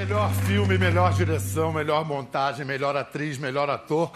Melhor 0.00 0.32
filme, 0.46 0.78
melhor 0.78 1.12
direção, 1.12 1.74
melhor 1.74 2.06
montagem, 2.06 2.64
melhor 2.64 2.96
atriz, 2.96 3.36
melhor 3.36 3.68
ator, 3.68 4.10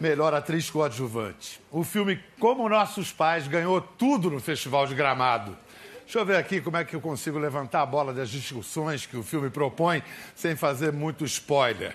melhor 0.00 0.32
atriz 0.32 0.70
coadjuvante. 0.70 1.60
O 1.70 1.84
filme 1.84 2.18
Como 2.40 2.66
Nossos 2.66 3.12
Pais 3.12 3.46
ganhou 3.46 3.78
tudo 3.78 4.30
no 4.30 4.40
Festival 4.40 4.86
de 4.86 4.94
Gramado. 4.94 5.54
Deixa 6.02 6.18
eu 6.18 6.24
ver 6.24 6.36
aqui 6.36 6.62
como 6.62 6.78
é 6.78 6.84
que 6.84 6.96
eu 6.96 7.00
consigo 7.02 7.38
levantar 7.38 7.82
a 7.82 7.86
bola 7.86 8.14
das 8.14 8.30
discussões 8.30 9.04
que 9.04 9.18
o 9.18 9.22
filme 9.22 9.50
propõe 9.50 10.02
sem 10.34 10.56
fazer 10.56 10.94
muito 10.94 11.26
spoiler. 11.26 11.94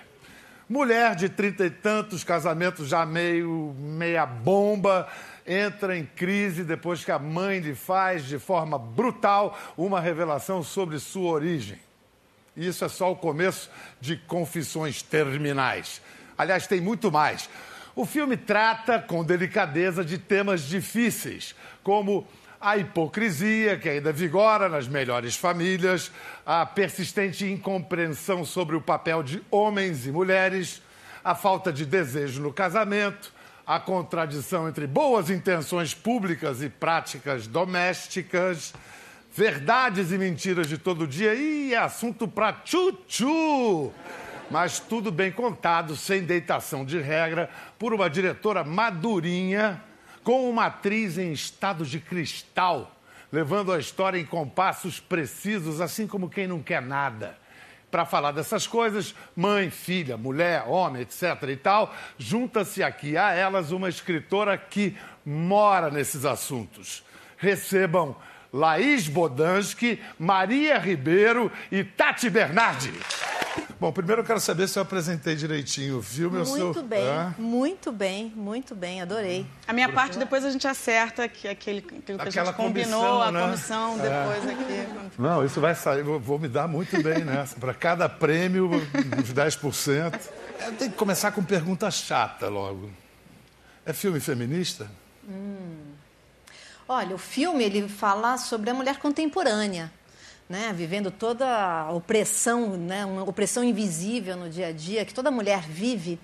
Mulher 0.68 1.16
de 1.16 1.28
trinta 1.28 1.66
e 1.66 1.70
tantos, 1.70 2.22
casamento 2.22 2.86
já 2.86 3.04
meio 3.04 3.74
meia 3.76 4.24
bomba, 4.24 5.08
entra 5.44 5.98
em 5.98 6.06
crise 6.06 6.62
depois 6.62 7.04
que 7.04 7.10
a 7.10 7.18
mãe 7.18 7.58
lhe 7.58 7.74
faz, 7.74 8.26
de 8.26 8.38
forma 8.38 8.78
brutal, 8.78 9.58
uma 9.76 10.00
revelação 10.00 10.62
sobre 10.62 11.00
sua 11.00 11.32
origem. 11.32 11.80
Isso 12.56 12.84
é 12.84 12.88
só 12.88 13.10
o 13.10 13.16
começo 13.16 13.70
de 14.00 14.16
confissões 14.16 15.02
terminais. 15.02 16.00
Aliás, 16.38 16.66
tem 16.66 16.80
muito 16.80 17.10
mais. 17.10 17.48
O 17.96 18.04
filme 18.04 18.36
trata 18.36 18.98
com 18.98 19.24
delicadeza 19.24 20.04
de 20.04 20.18
temas 20.18 20.62
difíceis, 20.62 21.54
como 21.82 22.26
a 22.60 22.76
hipocrisia 22.76 23.76
que 23.76 23.88
ainda 23.88 24.12
vigora 24.12 24.68
nas 24.68 24.88
melhores 24.88 25.36
famílias, 25.36 26.10
a 26.46 26.64
persistente 26.64 27.44
incompreensão 27.44 28.44
sobre 28.44 28.74
o 28.74 28.80
papel 28.80 29.22
de 29.22 29.42
homens 29.50 30.06
e 30.06 30.10
mulheres, 30.10 30.80
a 31.22 31.34
falta 31.34 31.72
de 31.72 31.84
desejo 31.84 32.40
no 32.40 32.52
casamento, 32.52 33.32
a 33.66 33.78
contradição 33.78 34.68
entre 34.68 34.86
boas 34.86 35.30
intenções 35.30 35.94
públicas 35.94 36.62
e 36.62 36.68
práticas 36.68 37.46
domésticas 37.46 38.72
verdades 39.34 40.12
e 40.12 40.18
mentiras 40.18 40.68
de 40.68 40.78
todo 40.78 41.08
dia. 41.08 41.34
e 41.34 41.74
é 41.74 41.78
assunto 41.78 42.28
para 42.28 42.52
tchu-tchu! 42.52 43.92
Mas 44.48 44.78
tudo 44.78 45.10
bem 45.10 45.32
contado, 45.32 45.96
sem 45.96 46.22
deitação 46.22 46.84
de 46.84 47.00
regra, 47.00 47.50
por 47.78 47.92
uma 47.92 48.08
diretora 48.08 48.62
madurinha, 48.62 49.82
com 50.22 50.48
uma 50.48 50.66
atriz 50.66 51.18
em 51.18 51.32
estado 51.32 51.84
de 51.84 51.98
cristal, 51.98 52.94
levando 53.32 53.72
a 53.72 53.78
história 53.78 54.18
em 54.18 54.24
compassos 54.24 55.00
precisos, 55.00 55.80
assim 55.80 56.06
como 56.06 56.28
quem 56.28 56.46
não 56.46 56.62
quer 56.62 56.80
nada. 56.80 57.36
Para 57.90 58.04
falar 58.04 58.32
dessas 58.32 58.66
coisas, 58.66 59.14
mãe, 59.34 59.70
filha, 59.70 60.16
mulher, 60.16 60.64
homem, 60.66 61.02
etc. 61.02 61.22
e 61.48 61.56
tal, 61.56 61.92
junta-se 62.18 62.82
aqui 62.82 63.16
a 63.16 63.32
elas 63.32 63.72
uma 63.72 63.88
escritora 63.88 64.56
que 64.56 64.96
mora 65.24 65.90
nesses 65.90 66.24
assuntos. 66.24 67.04
Recebam 67.36 68.16
Laís 68.54 69.08
Bodansky, 69.08 70.00
Maria 70.16 70.78
Ribeiro 70.78 71.50
e 71.72 71.82
Tati 71.82 72.30
Bernardi. 72.30 72.92
Bom, 73.80 73.90
primeiro 73.90 74.22
eu 74.22 74.24
quero 74.24 74.38
saber 74.38 74.68
se 74.68 74.78
eu 74.78 74.82
apresentei 74.82 75.34
direitinho 75.34 75.98
o 75.98 76.02
filme. 76.02 76.38
Muito 76.46 76.80
bem, 76.80 77.02
muito 77.36 77.90
bem, 77.90 78.32
muito 78.36 78.72
bem, 78.76 79.02
adorei. 79.02 79.44
A 79.66 79.72
minha 79.72 79.88
Por 79.88 79.96
parte, 79.96 80.16
depois 80.20 80.44
a 80.44 80.52
gente 80.52 80.68
acerta 80.68 81.28
que 81.28 81.48
aquele, 81.48 81.80
aquilo 81.80 82.00
que 82.00 82.28
Aquela 82.28 82.50
a 82.50 82.52
gente 82.52 82.56
combinou, 82.56 83.20
a 83.20 83.32
né? 83.32 83.40
comissão 83.42 83.98
depois 83.98 84.46
é. 84.46 84.52
aqui. 84.52 84.88
Não, 85.18 85.44
isso 85.44 85.60
vai 85.60 85.74
sair, 85.74 86.04
vou, 86.04 86.20
vou 86.20 86.38
me 86.38 86.46
dar 86.46 86.68
muito 86.68 87.02
bem 87.02 87.24
nessa. 87.24 87.58
Para 87.58 87.74
cada 87.74 88.08
prêmio, 88.08 88.70
uns 88.70 89.32
10%. 89.34 90.20
Eu 90.64 90.72
tenho 90.74 90.92
que 90.92 90.96
começar 90.96 91.32
com 91.32 91.42
pergunta 91.42 91.90
chata 91.90 92.48
logo. 92.48 92.88
É 93.84 93.92
filme 93.92 94.20
feminista? 94.20 94.88
Hum. 95.28 95.83
Olha, 96.86 97.14
o 97.14 97.18
filme 97.18 97.64
ele 97.64 97.88
fala 97.88 98.36
sobre 98.36 98.68
a 98.68 98.74
mulher 98.74 98.98
contemporânea, 98.98 99.90
né, 100.46 100.70
vivendo 100.76 101.10
toda 101.10 101.46
a 101.46 101.90
opressão, 101.90 102.76
né, 102.76 103.06
uma 103.06 103.22
opressão 103.22 103.64
invisível 103.64 104.36
no 104.36 104.50
dia 104.50 104.66
a 104.66 104.72
dia 104.72 105.02
que 105.06 105.14
toda 105.14 105.30
mulher 105.30 105.62
vive. 105.62 106.18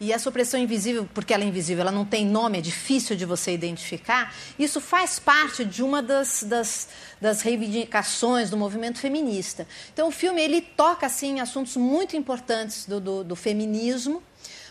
E 0.00 0.10
essa 0.10 0.28
opressão 0.30 0.58
invisível, 0.58 1.06
porque 1.12 1.34
ela 1.34 1.42
é 1.42 1.46
invisível, 1.46 1.82
ela 1.82 1.92
não 1.92 2.06
tem 2.06 2.24
nome, 2.24 2.56
é 2.56 2.60
difícil 2.60 3.16
de 3.16 3.26
você 3.26 3.52
identificar. 3.52 4.32
Isso 4.58 4.80
faz 4.80 5.18
parte 5.18 5.64
de 5.64 5.82
uma 5.82 6.00
das, 6.00 6.44
das, 6.44 6.88
das 7.20 7.42
reivindicações 7.42 8.48
do 8.48 8.56
movimento 8.56 8.98
feminista. 8.98 9.66
Então, 9.92 10.08
o 10.08 10.12
filme 10.12 10.40
ele 10.40 10.62
toca 10.62 11.04
assim 11.04 11.40
assuntos 11.40 11.76
muito 11.76 12.16
importantes 12.16 12.86
do, 12.86 13.00
do, 13.00 13.24
do 13.24 13.36
feminismo 13.36 14.22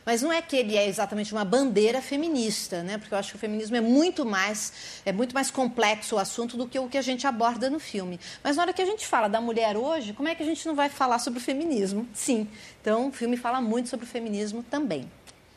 mas 0.07 0.21
não 0.21 0.31
é 0.31 0.41
que 0.41 0.55
ele 0.55 0.77
é 0.77 0.87
exatamente 0.87 1.33
uma 1.33 1.43
bandeira 1.43 2.01
feminista, 2.01 2.81
né? 2.81 2.97
Porque 2.97 3.13
eu 3.13 3.17
acho 3.17 3.31
que 3.31 3.35
o 3.35 3.39
feminismo 3.39 3.75
é 3.75 3.81
muito 3.81 4.25
mais 4.25 5.01
é 5.05 5.11
muito 5.11 5.35
mais 5.35 5.51
complexo 5.51 6.15
o 6.15 6.17
assunto 6.17 6.55
do 6.55 6.65
que 6.65 6.79
o 6.79 6.87
que 6.87 6.97
a 6.97 7.01
gente 7.01 7.27
aborda 7.27 7.69
no 7.69 7.77
filme. 7.77 8.17
Mas 8.41 8.55
na 8.55 8.61
hora 8.61 8.71
que 8.71 8.81
a 8.81 8.85
gente 8.85 9.05
fala 9.05 9.27
da 9.27 9.41
mulher 9.41 9.75
hoje, 9.75 10.13
como 10.13 10.29
é 10.29 10.33
que 10.33 10.41
a 10.41 10.45
gente 10.45 10.65
não 10.65 10.73
vai 10.73 10.87
falar 10.87 11.19
sobre 11.19 11.39
o 11.39 11.41
feminismo? 11.41 12.07
Sim. 12.13 12.47
Então, 12.81 13.09
o 13.09 13.11
filme 13.11 13.35
fala 13.35 13.59
muito 13.59 13.89
sobre 13.89 14.05
o 14.05 14.07
feminismo 14.07 14.63
também. 14.63 15.11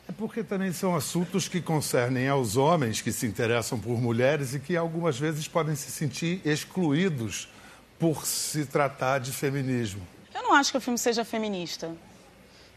É 0.09 0.11
porque 0.11 0.43
também 0.43 0.73
são 0.73 0.97
assuntos 0.97 1.47
que 1.47 1.61
concernem 1.61 2.27
aos 2.27 2.57
homens 2.57 2.99
que 2.99 3.13
se 3.13 3.25
interessam 3.25 3.79
por 3.79 4.01
mulheres 4.01 4.53
e 4.53 4.59
que 4.59 4.75
algumas 4.75 5.17
vezes 5.17 5.47
podem 5.47 5.75
se 5.75 5.89
sentir 5.89 6.41
excluídos 6.43 7.47
por 7.97 8.25
se 8.25 8.65
tratar 8.65 9.19
de 9.19 9.31
feminismo. 9.31 10.05
Eu 10.35 10.43
não 10.43 10.53
acho 10.53 10.73
que 10.73 10.77
o 10.77 10.81
filme 10.81 10.97
seja 10.99 11.23
feminista. 11.23 11.95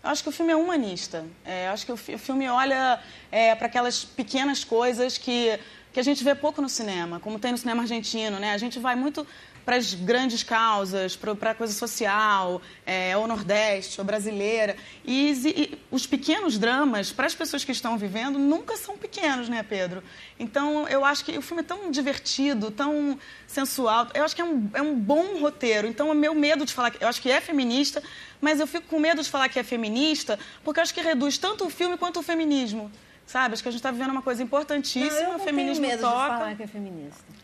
Eu 0.04 0.10
acho 0.10 0.22
que 0.22 0.28
o 0.28 0.32
filme 0.32 0.52
é 0.52 0.56
humanista. 0.56 1.24
É, 1.46 1.68
acho 1.68 1.86
que 1.86 1.92
o, 1.92 1.94
o 1.94 2.18
filme 2.18 2.46
olha 2.46 3.00
é, 3.32 3.54
para 3.54 3.68
aquelas 3.68 4.04
pequenas 4.04 4.62
coisas 4.62 5.16
que, 5.16 5.58
que 5.94 5.98
a 5.98 6.02
gente 6.02 6.22
vê 6.22 6.34
pouco 6.34 6.60
no 6.60 6.68
cinema, 6.68 7.18
como 7.18 7.38
tem 7.38 7.52
no 7.52 7.56
cinema 7.56 7.82
argentino. 7.82 8.38
Né? 8.38 8.52
A 8.52 8.58
gente 8.58 8.78
vai 8.78 8.94
muito 8.94 9.26
para 9.64 9.76
as 9.76 9.94
grandes 9.94 10.42
causas, 10.42 11.16
para 11.16 11.50
a 11.50 11.54
coisa 11.54 11.72
social, 11.72 12.60
é, 12.84 13.16
ou 13.16 13.26
Nordeste, 13.26 14.00
ou 14.00 14.04
brasileira. 14.04 14.76
E, 15.04 15.32
e 15.46 15.78
os 15.90 16.06
pequenos 16.06 16.58
dramas, 16.58 17.10
para 17.10 17.26
as 17.26 17.34
pessoas 17.34 17.64
que 17.64 17.72
estão 17.72 17.96
vivendo, 17.96 18.38
nunca 18.38 18.76
são 18.76 18.96
pequenos, 18.96 19.48
né, 19.48 19.62
Pedro? 19.62 20.02
Então, 20.38 20.86
eu 20.88 21.04
acho 21.04 21.24
que 21.24 21.36
o 21.38 21.42
filme 21.42 21.62
é 21.62 21.64
tão 21.64 21.90
divertido, 21.90 22.70
tão 22.70 23.18
sensual. 23.46 24.08
Eu 24.14 24.24
acho 24.24 24.36
que 24.36 24.42
é 24.42 24.44
um, 24.44 24.70
é 24.74 24.82
um 24.82 24.94
bom 24.94 25.40
roteiro. 25.40 25.86
Então, 25.86 26.10
o 26.10 26.14
meu 26.14 26.34
medo 26.34 26.66
de 26.66 26.72
falar... 26.72 26.92
Eu 27.00 27.08
acho 27.08 27.22
que 27.22 27.30
é 27.30 27.40
feminista, 27.40 28.02
mas 28.40 28.60
eu 28.60 28.66
fico 28.66 28.86
com 28.88 28.98
medo 28.98 29.22
de 29.22 29.30
falar 29.30 29.48
que 29.48 29.58
é 29.58 29.62
feminista, 29.62 30.38
porque 30.62 30.78
eu 30.78 30.82
acho 30.82 30.92
que 30.92 31.00
reduz 31.00 31.38
tanto 31.38 31.64
o 31.64 31.70
filme 31.70 31.96
quanto 31.96 32.20
o 32.20 32.22
feminismo. 32.22 32.90
Sabe? 33.26 33.54
Acho 33.54 33.62
que 33.62 33.68
a 33.70 33.72
gente 33.72 33.78
está 33.78 33.90
vivendo 33.90 34.10
uma 34.10 34.20
coisa 34.20 34.42
importantíssima. 34.42 35.14
Não, 35.14 35.22
eu 35.22 35.28
não 35.30 35.36
o 35.36 35.38
feminismo 35.38 35.82
tenho 35.82 35.96
medo 35.96 36.02
toca. 36.02 36.30
de 36.30 36.38
falar 36.38 36.54
que 36.54 36.62
é 36.62 36.66
feminista. 36.66 37.43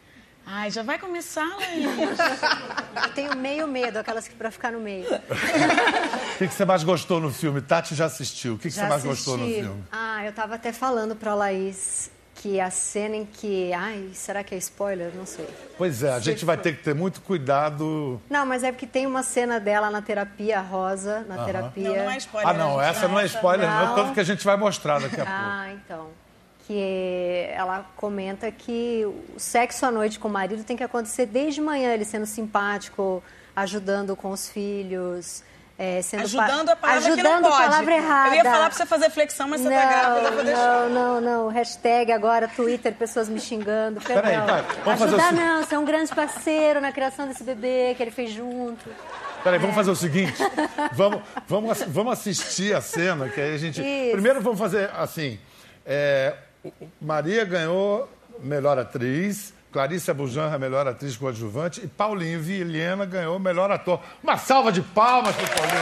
Ai, 0.53 0.69
já 0.69 0.83
vai 0.83 0.99
começar, 0.99 1.47
Laís. 1.47 1.87
Eu 3.07 3.15
tenho 3.15 3.37
meio 3.37 3.69
medo, 3.69 3.99
aquelas 3.99 4.27
que 4.27 4.35
para 4.35 4.51
ficar 4.51 4.73
no 4.73 4.81
meio. 4.81 5.07
O 5.07 6.39
que, 6.39 6.49
que, 6.49 6.55
você 6.55 6.65
mais 6.65 6.83
gostou 6.83 7.21
no 7.21 7.33
filme? 7.33 7.61
Tati 7.61 7.95
já 7.95 8.07
assistiu. 8.07 8.55
O 8.55 8.59
que, 8.59 8.69
que 8.69 8.75
você 8.75 8.85
mais 8.85 9.05
gostou 9.05 9.37
no 9.37 9.47
filme? 9.47 9.85
Ah, 9.93 10.25
eu 10.25 10.31
estava 10.31 10.57
até 10.57 10.73
falando 10.73 11.15
para 11.15 11.31
a 11.31 11.35
Laís 11.35 12.11
que 12.35 12.59
a 12.59 12.69
cena 12.69 13.15
em 13.15 13.25
que. 13.25 13.73
Ai, 13.73 14.09
será 14.13 14.43
que 14.43 14.53
é 14.53 14.59
spoiler? 14.59 15.13
Não 15.15 15.25
sei. 15.25 15.47
Pois 15.79 16.03
é, 16.03 16.13
a 16.13 16.19
gente 16.19 16.45
vai 16.45 16.57
ter 16.57 16.77
que 16.77 16.83
ter 16.83 16.95
muito 16.95 17.21
cuidado. 17.21 18.21
Não, 18.29 18.45
mas 18.45 18.65
é 18.65 18.73
porque 18.73 18.87
tem 18.89 19.07
uma 19.07 19.23
cena 19.23 19.61
dela 19.61 19.89
na 19.89 20.03
terapia, 20.03 20.61
Rosa, 20.61 21.25
na 21.29 21.45
terapia. 21.45 21.91
Não, 21.91 21.97
não 21.97 22.11
é 22.11 22.17
spoiler. 22.17 22.49
Ah, 22.49 22.55
não, 22.55 22.81
essa 22.81 23.07
não 23.07 23.21
é 23.21 23.27
spoiler, 23.27 23.69
não. 23.69 23.87
não. 23.87 23.95
Tanto 23.95 24.15
que 24.15 24.21
a 24.21 24.25
gente 24.25 24.45
vai 24.45 24.57
mostrar 24.57 24.99
daqui 24.99 25.21
a 25.21 25.25
pouco. 25.25 25.31
Ah, 25.31 25.73
então 25.73 26.09
que 26.67 27.47
ela 27.53 27.85
comenta 27.97 28.51
que 28.51 29.05
o 29.05 29.39
sexo 29.39 29.85
à 29.87 29.91
noite 29.91 30.19
com 30.19 30.29
o 30.29 30.31
marido 30.31 30.65
tem 30.65 30.77
que 30.77 30.85
acontecer 30.85 31.27
desde 31.27 31.61
manhã, 31.61 31.93
ele 31.93 32.05
sendo 32.05 32.27
simpático, 32.27 33.23
ajudando 33.55 34.15
com 34.17 34.31
os 34.31 34.49
filhos. 34.49 35.43
É, 35.83 36.01
ajudando 36.19 36.69
a 36.69 36.77
palavra 36.77 37.07
ajudando 37.07 37.17
que 37.17 37.23
não 37.23 37.43
pode. 37.43 37.55
a 37.55 37.71
palavra 37.71 37.95
errada. 37.97 38.29
Eu 38.29 38.35
ia 38.35 38.45
falar 38.45 38.69
para 38.69 38.77
você 38.77 38.85
fazer 38.85 39.09
flexão, 39.09 39.49
mas 39.49 39.63
você 39.63 39.71
tá 39.71 39.75
não, 39.75 39.83
tá 39.83 39.89
grávida, 39.89 40.31
vou 40.31 40.45
deixar. 40.45 40.61
Não, 40.61 40.91
não, 40.91 41.21
não. 41.21 41.49
Hashtag 41.49 42.13
agora, 42.13 42.47
Twitter, 42.49 42.93
pessoas 42.93 43.31
me 43.31 43.41
xingando. 43.41 43.99
Peraí, 44.03 44.37
pai, 44.47 44.65
vamos 44.85 45.03
Ajudar 45.03 45.23
fazer 45.23 45.35
o... 45.35 45.39
não, 45.41 45.65
você 45.65 45.75
é 45.75 45.79
um 45.79 45.85
grande 45.87 46.15
parceiro 46.15 46.83
na 46.83 46.93
criação 46.93 47.27
desse 47.27 47.43
bebê 47.43 47.95
que 47.97 48.03
ele 48.03 48.11
fez 48.11 48.31
junto. 48.31 48.91
Peraí, 49.43 49.57
é. 49.57 49.59
vamos 49.59 49.75
fazer 49.75 49.91
o 49.91 49.97
seguinte. 49.97 50.37
vamos, 50.93 51.23
vamos, 51.49 51.83
vamos 51.89 52.13
assistir 52.13 52.77
a 52.77 52.83
cena, 52.83 53.31
que 53.31 53.41
aí 53.41 53.55
a 53.55 53.59
gente... 53.59 53.81
Isso. 53.81 54.13
Primeiro 54.13 54.43
vamos 54.43 54.59
fazer 54.59 54.91
assim... 54.95 55.41
É, 55.87 56.35
Maria 57.01 57.45
ganhou 57.45 58.09
melhor 58.41 58.79
atriz, 58.79 59.55
Clarice 59.73 60.11
Abujanra, 60.11 60.59
melhor 60.59 60.87
atriz 60.87 61.17
coadjuvante, 61.17 61.81
e 61.85 61.87
Paulinho 61.87 62.41
Vilhena 62.41 63.05
ganhou 63.05 63.39
melhor 63.39 63.71
ator. 63.71 64.01
Uma 64.23 64.37
salva 64.37 64.73
de 64.73 64.83
palmas 64.83 65.35
para 65.37 65.45
o 65.45 65.49
Paulinho. 65.49 65.81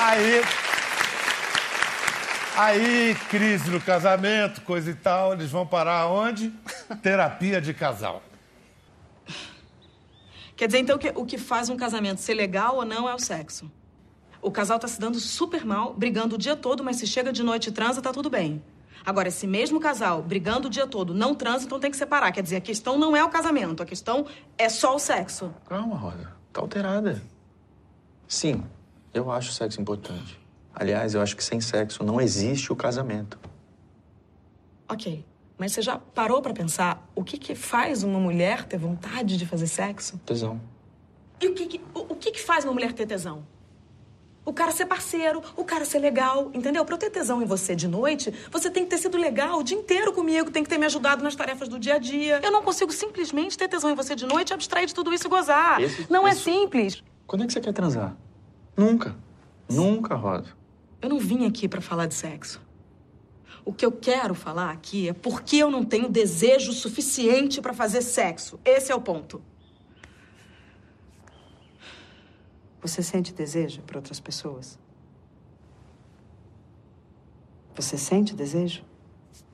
Aí, 0.00 0.42
aí, 2.56 3.16
crise 3.30 3.70
no 3.70 3.80
casamento, 3.80 4.60
coisa 4.62 4.90
e 4.90 4.94
tal, 4.94 5.32
eles 5.32 5.50
vão 5.50 5.66
parar 5.66 6.06
onde? 6.08 6.52
Terapia 7.02 7.60
de 7.60 7.72
casal. 7.72 8.22
Quer 10.56 10.66
dizer, 10.66 10.78
então, 10.78 10.98
que 10.98 11.12
o 11.14 11.24
que 11.24 11.38
faz 11.38 11.68
um 11.68 11.76
casamento 11.76 12.20
ser 12.20 12.34
legal 12.34 12.76
ou 12.76 12.84
não 12.84 13.08
é 13.08 13.14
o 13.14 13.18
sexo? 13.18 13.70
O 14.44 14.50
casal 14.50 14.78
tá 14.78 14.86
se 14.86 15.00
dando 15.00 15.18
super 15.18 15.64
mal, 15.64 15.94
brigando 15.94 16.34
o 16.34 16.38
dia 16.38 16.54
todo, 16.54 16.84
mas 16.84 16.96
se 16.96 17.06
chega 17.06 17.32
de 17.32 17.42
noite 17.42 17.70
e 17.70 17.72
transa, 17.72 18.02
tá 18.02 18.12
tudo 18.12 18.28
bem. 18.28 18.62
Agora, 19.04 19.28
esse 19.28 19.46
mesmo 19.46 19.80
casal 19.80 20.20
brigando 20.22 20.68
o 20.68 20.70
dia 20.70 20.86
todo, 20.86 21.14
não 21.14 21.34
transa, 21.34 21.64
então 21.64 21.80
tem 21.80 21.90
que 21.90 21.96
separar. 21.96 22.30
Quer 22.30 22.42
dizer, 22.42 22.56
a 22.56 22.60
questão 22.60 22.98
não 22.98 23.16
é 23.16 23.24
o 23.24 23.30
casamento, 23.30 23.82
a 23.82 23.86
questão 23.86 24.26
é 24.58 24.68
só 24.68 24.94
o 24.94 24.98
sexo. 24.98 25.50
Calma, 25.66 25.96
Rosa. 25.96 26.30
Tá 26.52 26.60
alterada. 26.60 27.22
Sim, 28.28 28.62
eu 29.14 29.30
acho 29.30 29.50
sexo 29.50 29.80
importante. 29.80 30.38
Aliás, 30.74 31.14
eu 31.14 31.22
acho 31.22 31.34
que 31.36 31.42
sem 31.42 31.58
sexo 31.62 32.04
não 32.04 32.20
existe 32.20 32.70
o 32.70 32.76
casamento. 32.76 33.38
Ok, 34.86 35.24
mas 35.56 35.72
você 35.72 35.80
já 35.80 35.96
parou 35.98 36.42
pra 36.42 36.52
pensar 36.52 37.08
o 37.14 37.24
que, 37.24 37.38
que 37.38 37.54
faz 37.54 38.02
uma 38.02 38.20
mulher 38.20 38.64
ter 38.64 38.76
vontade 38.76 39.38
de 39.38 39.46
fazer 39.46 39.66
sexo? 39.68 40.18
Tesão. 40.26 40.60
E 41.40 41.46
o 41.48 41.54
que, 41.54 41.66
que- 41.66 41.80
o, 41.94 42.00
o 42.12 42.16
que, 42.16 42.30
que 42.30 42.42
faz 42.42 42.64
uma 42.64 42.74
mulher 42.74 42.92
ter 42.92 43.06
tesão? 43.06 43.46
O 44.46 44.52
cara 44.52 44.72
ser 44.72 44.84
parceiro, 44.86 45.42
o 45.56 45.64
cara 45.64 45.84
ser 45.86 45.98
legal, 45.98 46.50
entendeu? 46.52 46.84
Pra 46.84 46.94
eu 46.94 46.98
ter 46.98 47.08
tesão 47.10 47.40
em 47.42 47.46
você 47.46 47.74
de 47.74 47.88
noite, 47.88 48.32
você 48.50 48.70
tem 48.70 48.84
que 48.84 48.90
ter 48.90 48.98
sido 48.98 49.16
legal 49.16 49.58
o 49.60 49.62
dia 49.62 49.76
inteiro 49.76 50.12
comigo, 50.12 50.50
tem 50.50 50.62
que 50.62 50.68
ter 50.68 50.76
me 50.76 50.84
ajudado 50.84 51.24
nas 51.24 51.34
tarefas 51.34 51.66
do 51.66 51.78
dia 51.78 51.94
a 51.94 51.98
dia. 51.98 52.40
Eu 52.42 52.52
não 52.52 52.62
consigo 52.62 52.92
simplesmente 52.92 53.56
ter 53.56 53.68
tesão 53.68 53.90
em 53.90 53.94
você 53.94 54.14
de 54.14 54.26
noite, 54.26 54.52
abstrair 54.52 54.86
de 54.86 54.94
tudo 54.94 55.14
isso 55.14 55.26
e 55.26 55.30
gozar. 55.30 55.80
Esse- 55.80 56.06
não 56.10 56.28
é 56.28 56.32
esse- 56.32 56.42
simples. 56.42 57.02
Quando 57.26 57.44
é 57.44 57.46
que 57.46 57.54
você 57.54 57.60
quer 57.60 57.72
transar? 57.72 58.14
Nunca. 58.76 59.16
Nunca, 59.70 60.14
Rosa. 60.14 60.52
Eu 61.00 61.08
não 61.08 61.18
vim 61.18 61.46
aqui 61.46 61.66
pra 61.66 61.80
falar 61.80 62.04
de 62.06 62.14
sexo. 62.14 62.60
O 63.64 63.72
que 63.72 63.86
eu 63.86 63.92
quero 63.92 64.34
falar 64.34 64.70
aqui 64.70 65.08
é 65.08 65.14
porque 65.14 65.56
eu 65.56 65.70
não 65.70 65.82
tenho 65.84 66.06
desejo 66.06 66.70
suficiente 66.74 67.62
pra 67.62 67.72
fazer 67.72 68.02
sexo. 68.02 68.60
Esse 68.62 68.92
é 68.92 68.94
o 68.94 69.00
ponto. 69.00 69.40
Você 72.84 73.02
sente 73.02 73.32
desejo 73.32 73.80
por 73.80 73.96
outras 73.96 74.20
pessoas? 74.20 74.78
Você 77.74 77.96
sente 77.96 78.34
desejo? 78.34 78.84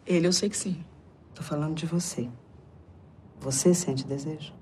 Ele 0.04 0.26
eu 0.26 0.32
sei 0.32 0.50
que 0.50 0.56
sim. 0.56 0.84
Tô 1.32 1.40
falando 1.40 1.76
de 1.76 1.86
você. 1.86 2.28
Você 3.38 3.72
sente 3.72 4.04
desejo? 4.04 4.52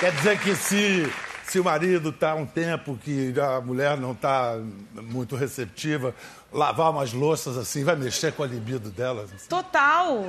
Quer 0.00 0.12
dizer 0.12 0.40
que 0.40 0.56
se, 0.56 1.12
se 1.48 1.58
o 1.60 1.64
marido 1.64 2.10
está 2.10 2.34
um 2.34 2.46
tempo 2.46 2.98
que 3.02 3.34
a 3.40 3.60
mulher 3.60 3.96
não 3.96 4.12
está 4.12 4.56
muito 4.94 5.34
receptiva, 5.36 6.14
lavar 6.52 6.90
umas 6.90 7.12
louças 7.12 7.56
assim 7.56 7.84
vai 7.84 7.96
mexer 7.96 8.32
com 8.32 8.42
a 8.42 8.46
libido 8.46 8.90
dela? 8.90 9.24
assim? 9.24 9.48
Total. 9.48 10.24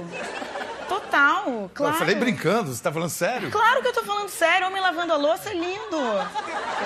Total, 0.88 1.70
claro. 1.74 1.94
Eu 1.94 2.00
falei 2.00 2.16
brincando, 2.16 2.68
você 2.70 2.74
está 2.74 2.92
falando 2.92 3.10
sério? 3.10 3.52
Claro 3.52 3.82
que 3.82 3.88
eu 3.90 3.94
tô 3.94 4.04
falando 4.04 4.30
sério. 4.30 4.68
Homem 4.68 4.82
lavando 4.82 5.14
a 5.14 5.18
louça 5.18 5.50
é 5.50 5.54
lindo. 5.54 5.98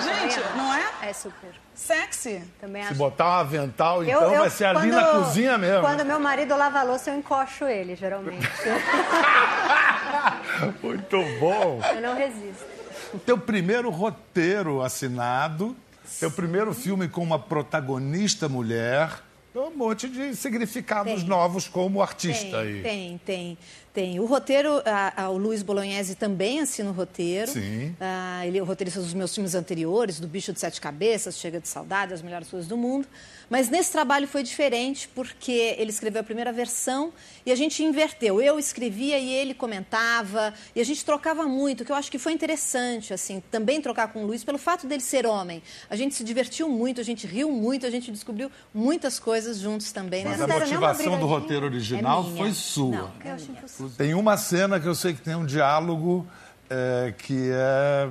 Gente, 0.02 0.40
não 0.56 0.74
é? 0.74 0.84
É 1.02 1.12
super. 1.12 1.50
Sexy. 1.74 2.42
Também 2.60 2.82
Se 2.82 2.88
acho. 2.90 2.98
botar 2.98 3.24
um 3.24 3.32
avental, 3.40 4.04
Eu- 4.04 4.18
então 4.18 4.32
eu- 4.34 4.40
vai 4.40 4.50
ser 4.50 4.66
ali 4.66 4.90
na 4.90 5.04
cozinha 5.06 5.56
mesmo. 5.56 5.80
Quando 5.80 6.04
meu 6.04 6.20
marido 6.20 6.54
lava 6.56 6.80
a 6.80 6.82
louça, 6.82 7.10
eu 7.10 7.16
encoxo 7.16 7.64
ele, 7.64 7.96
geralmente. 7.96 8.46
Muito 10.82 11.16
bom. 11.40 11.80
eu 11.94 12.00
não 12.02 12.14
resisto. 12.14 12.83
Teu 13.18 13.38
primeiro 13.38 13.90
roteiro 13.90 14.82
assinado, 14.82 15.76
teu 16.18 16.30
primeiro 16.30 16.74
filme 16.74 17.08
com 17.08 17.22
uma 17.22 17.38
protagonista 17.38 18.48
mulher, 18.48 19.22
tem 19.54 19.62
um 19.62 19.70
monte 19.70 20.08
de 20.08 20.34
significados 20.34 21.20
Tem. 21.20 21.24
novos 21.24 21.68
como 21.68 22.02
artista 22.02 22.58
aí. 22.58 22.82
Tem, 22.82 23.20
tem, 23.24 23.58
tem. 23.94 24.18
O 24.20 24.26
roteiro, 24.26 24.82
a- 24.84 25.22
a- 25.24 25.30
o 25.30 25.38
Luiz 25.38 25.62
Bolognese 25.62 26.16
também 26.16 26.60
assina 26.60 26.90
o 26.90 26.92
roteiro. 26.92 27.52
Sim. 27.52 27.94
Ah, 28.00 28.44
ele 28.46 28.58
é 28.58 28.62
o 28.62 28.64
roteirista 28.64 29.00
dos 29.00 29.14
meus 29.14 29.32
filmes 29.32 29.54
anteriores, 29.54 30.18
do 30.18 30.26
Bicho 30.26 30.52
de 30.52 30.58
Sete 30.60 30.80
Cabeças, 30.80 31.38
Chega 31.38 31.60
de 31.60 31.68
Saudade, 31.68 32.12
As 32.12 32.20
Melhores 32.20 32.48
Coisas 32.48 32.68
do 32.68 32.76
Mundo. 32.76 33.06
Mas 33.48 33.68
nesse 33.68 33.92
trabalho 33.92 34.26
foi 34.26 34.42
diferente, 34.42 35.06
porque 35.14 35.76
ele 35.78 35.90
escreveu 35.90 36.22
a 36.22 36.24
primeira 36.24 36.50
versão 36.52 37.12
e 37.46 37.52
a 37.52 37.54
gente 37.54 37.82
inverteu. 37.84 38.40
Eu 38.40 38.58
escrevia 38.58 39.18
e 39.18 39.30
ele 39.30 39.54
comentava, 39.54 40.52
e 40.74 40.80
a 40.80 40.84
gente 40.84 41.04
trocava 41.04 41.44
muito, 41.44 41.84
que 41.84 41.92
eu 41.92 41.96
acho 41.96 42.10
que 42.10 42.18
foi 42.18 42.32
interessante, 42.32 43.12
assim, 43.14 43.42
também 43.50 43.80
trocar 43.80 44.08
com 44.12 44.24
o 44.24 44.26
Luiz, 44.26 44.42
pelo 44.42 44.58
fato 44.58 44.86
dele 44.86 45.02
ser 45.02 45.26
homem. 45.26 45.62
A 45.88 45.94
gente 45.94 46.14
se 46.14 46.24
divertiu 46.24 46.68
muito, 46.68 47.00
a 47.00 47.04
gente 47.04 47.26
riu 47.26 47.50
muito, 47.52 47.86
a 47.86 47.90
gente 47.90 48.10
descobriu 48.10 48.50
muitas 48.72 49.18
coisas 49.18 49.58
juntos 49.58 49.92
também. 49.92 50.24
Mas 50.24 50.38
nessa 50.40 50.44
a 50.44 50.46
uma 50.56 50.58
motivação 50.64 51.18
do 51.20 51.26
roteiro 51.26 51.66
original 51.66 52.26
É 52.34 52.36
foi 52.38 52.52
sua. 52.52 52.90
Não, 52.96 53.12
Eu 53.24 53.32
acho 53.34 53.50
impossível. 53.52 53.83
Tem 53.90 54.14
uma 54.14 54.36
cena 54.36 54.78
que 54.80 54.86
eu 54.86 54.94
sei 54.94 55.12
que 55.14 55.20
tem 55.20 55.34
um 55.34 55.44
diálogo 55.46 56.26
é, 56.70 57.12
que 57.18 57.50
é, 57.52 58.08